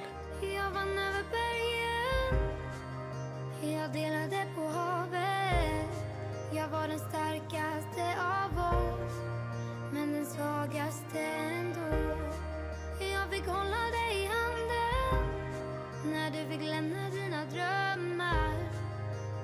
Hålla 13.47 13.91
dig 13.91 14.23
i 14.23 14.25
handen 14.25 15.31
När 16.03 16.31
du 16.31 16.51
fick 16.51 16.67
lämna 16.69 17.09
dina 17.09 17.45
drömmar 17.45 18.76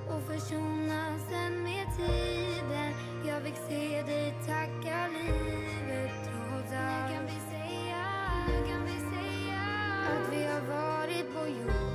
och 0.09 0.21
försonas 0.21 1.31
än 1.31 1.63
med 1.63 1.87
tiden. 1.97 2.93
Jag 3.25 3.41
fick 3.43 3.55
se 3.69 4.01
dig 4.01 4.33
tacka 4.47 5.07
livet 5.07 6.11
trots 6.23 6.73
allt. 6.73 7.09
Nu 7.09 7.15
kan 7.15 7.25
vi 7.25 7.39
säga, 7.51 8.05
nu 8.47 8.67
kan 8.71 8.85
vi 8.85 8.97
säga 9.15 9.61
Att 10.09 10.33
vi 10.33 10.43
har 10.45 10.61
varit 10.61 11.33
på 11.33 11.47
jorden? 11.47 11.93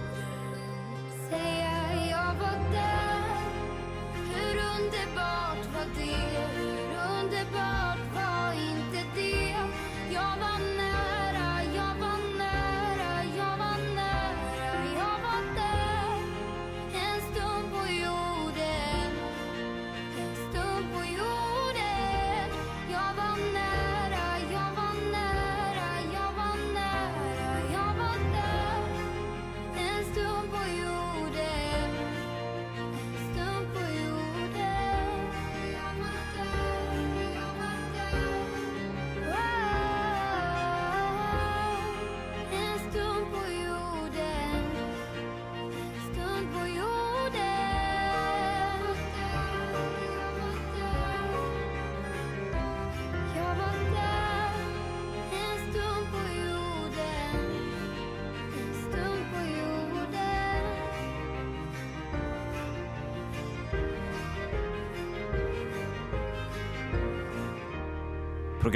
Säga 1.31 2.09
jag 2.11 2.35
var 2.35 2.73
där 2.73 3.23
Hur 4.35 4.55
underbart 4.57 5.65
var 5.75 5.87
det? 5.97 6.39
Hur 6.57 6.89
underbart 7.21 7.88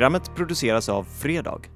Programmet 0.02 0.34
produceras 0.36 0.88
av 0.88 1.04
Fredag. 1.04 1.72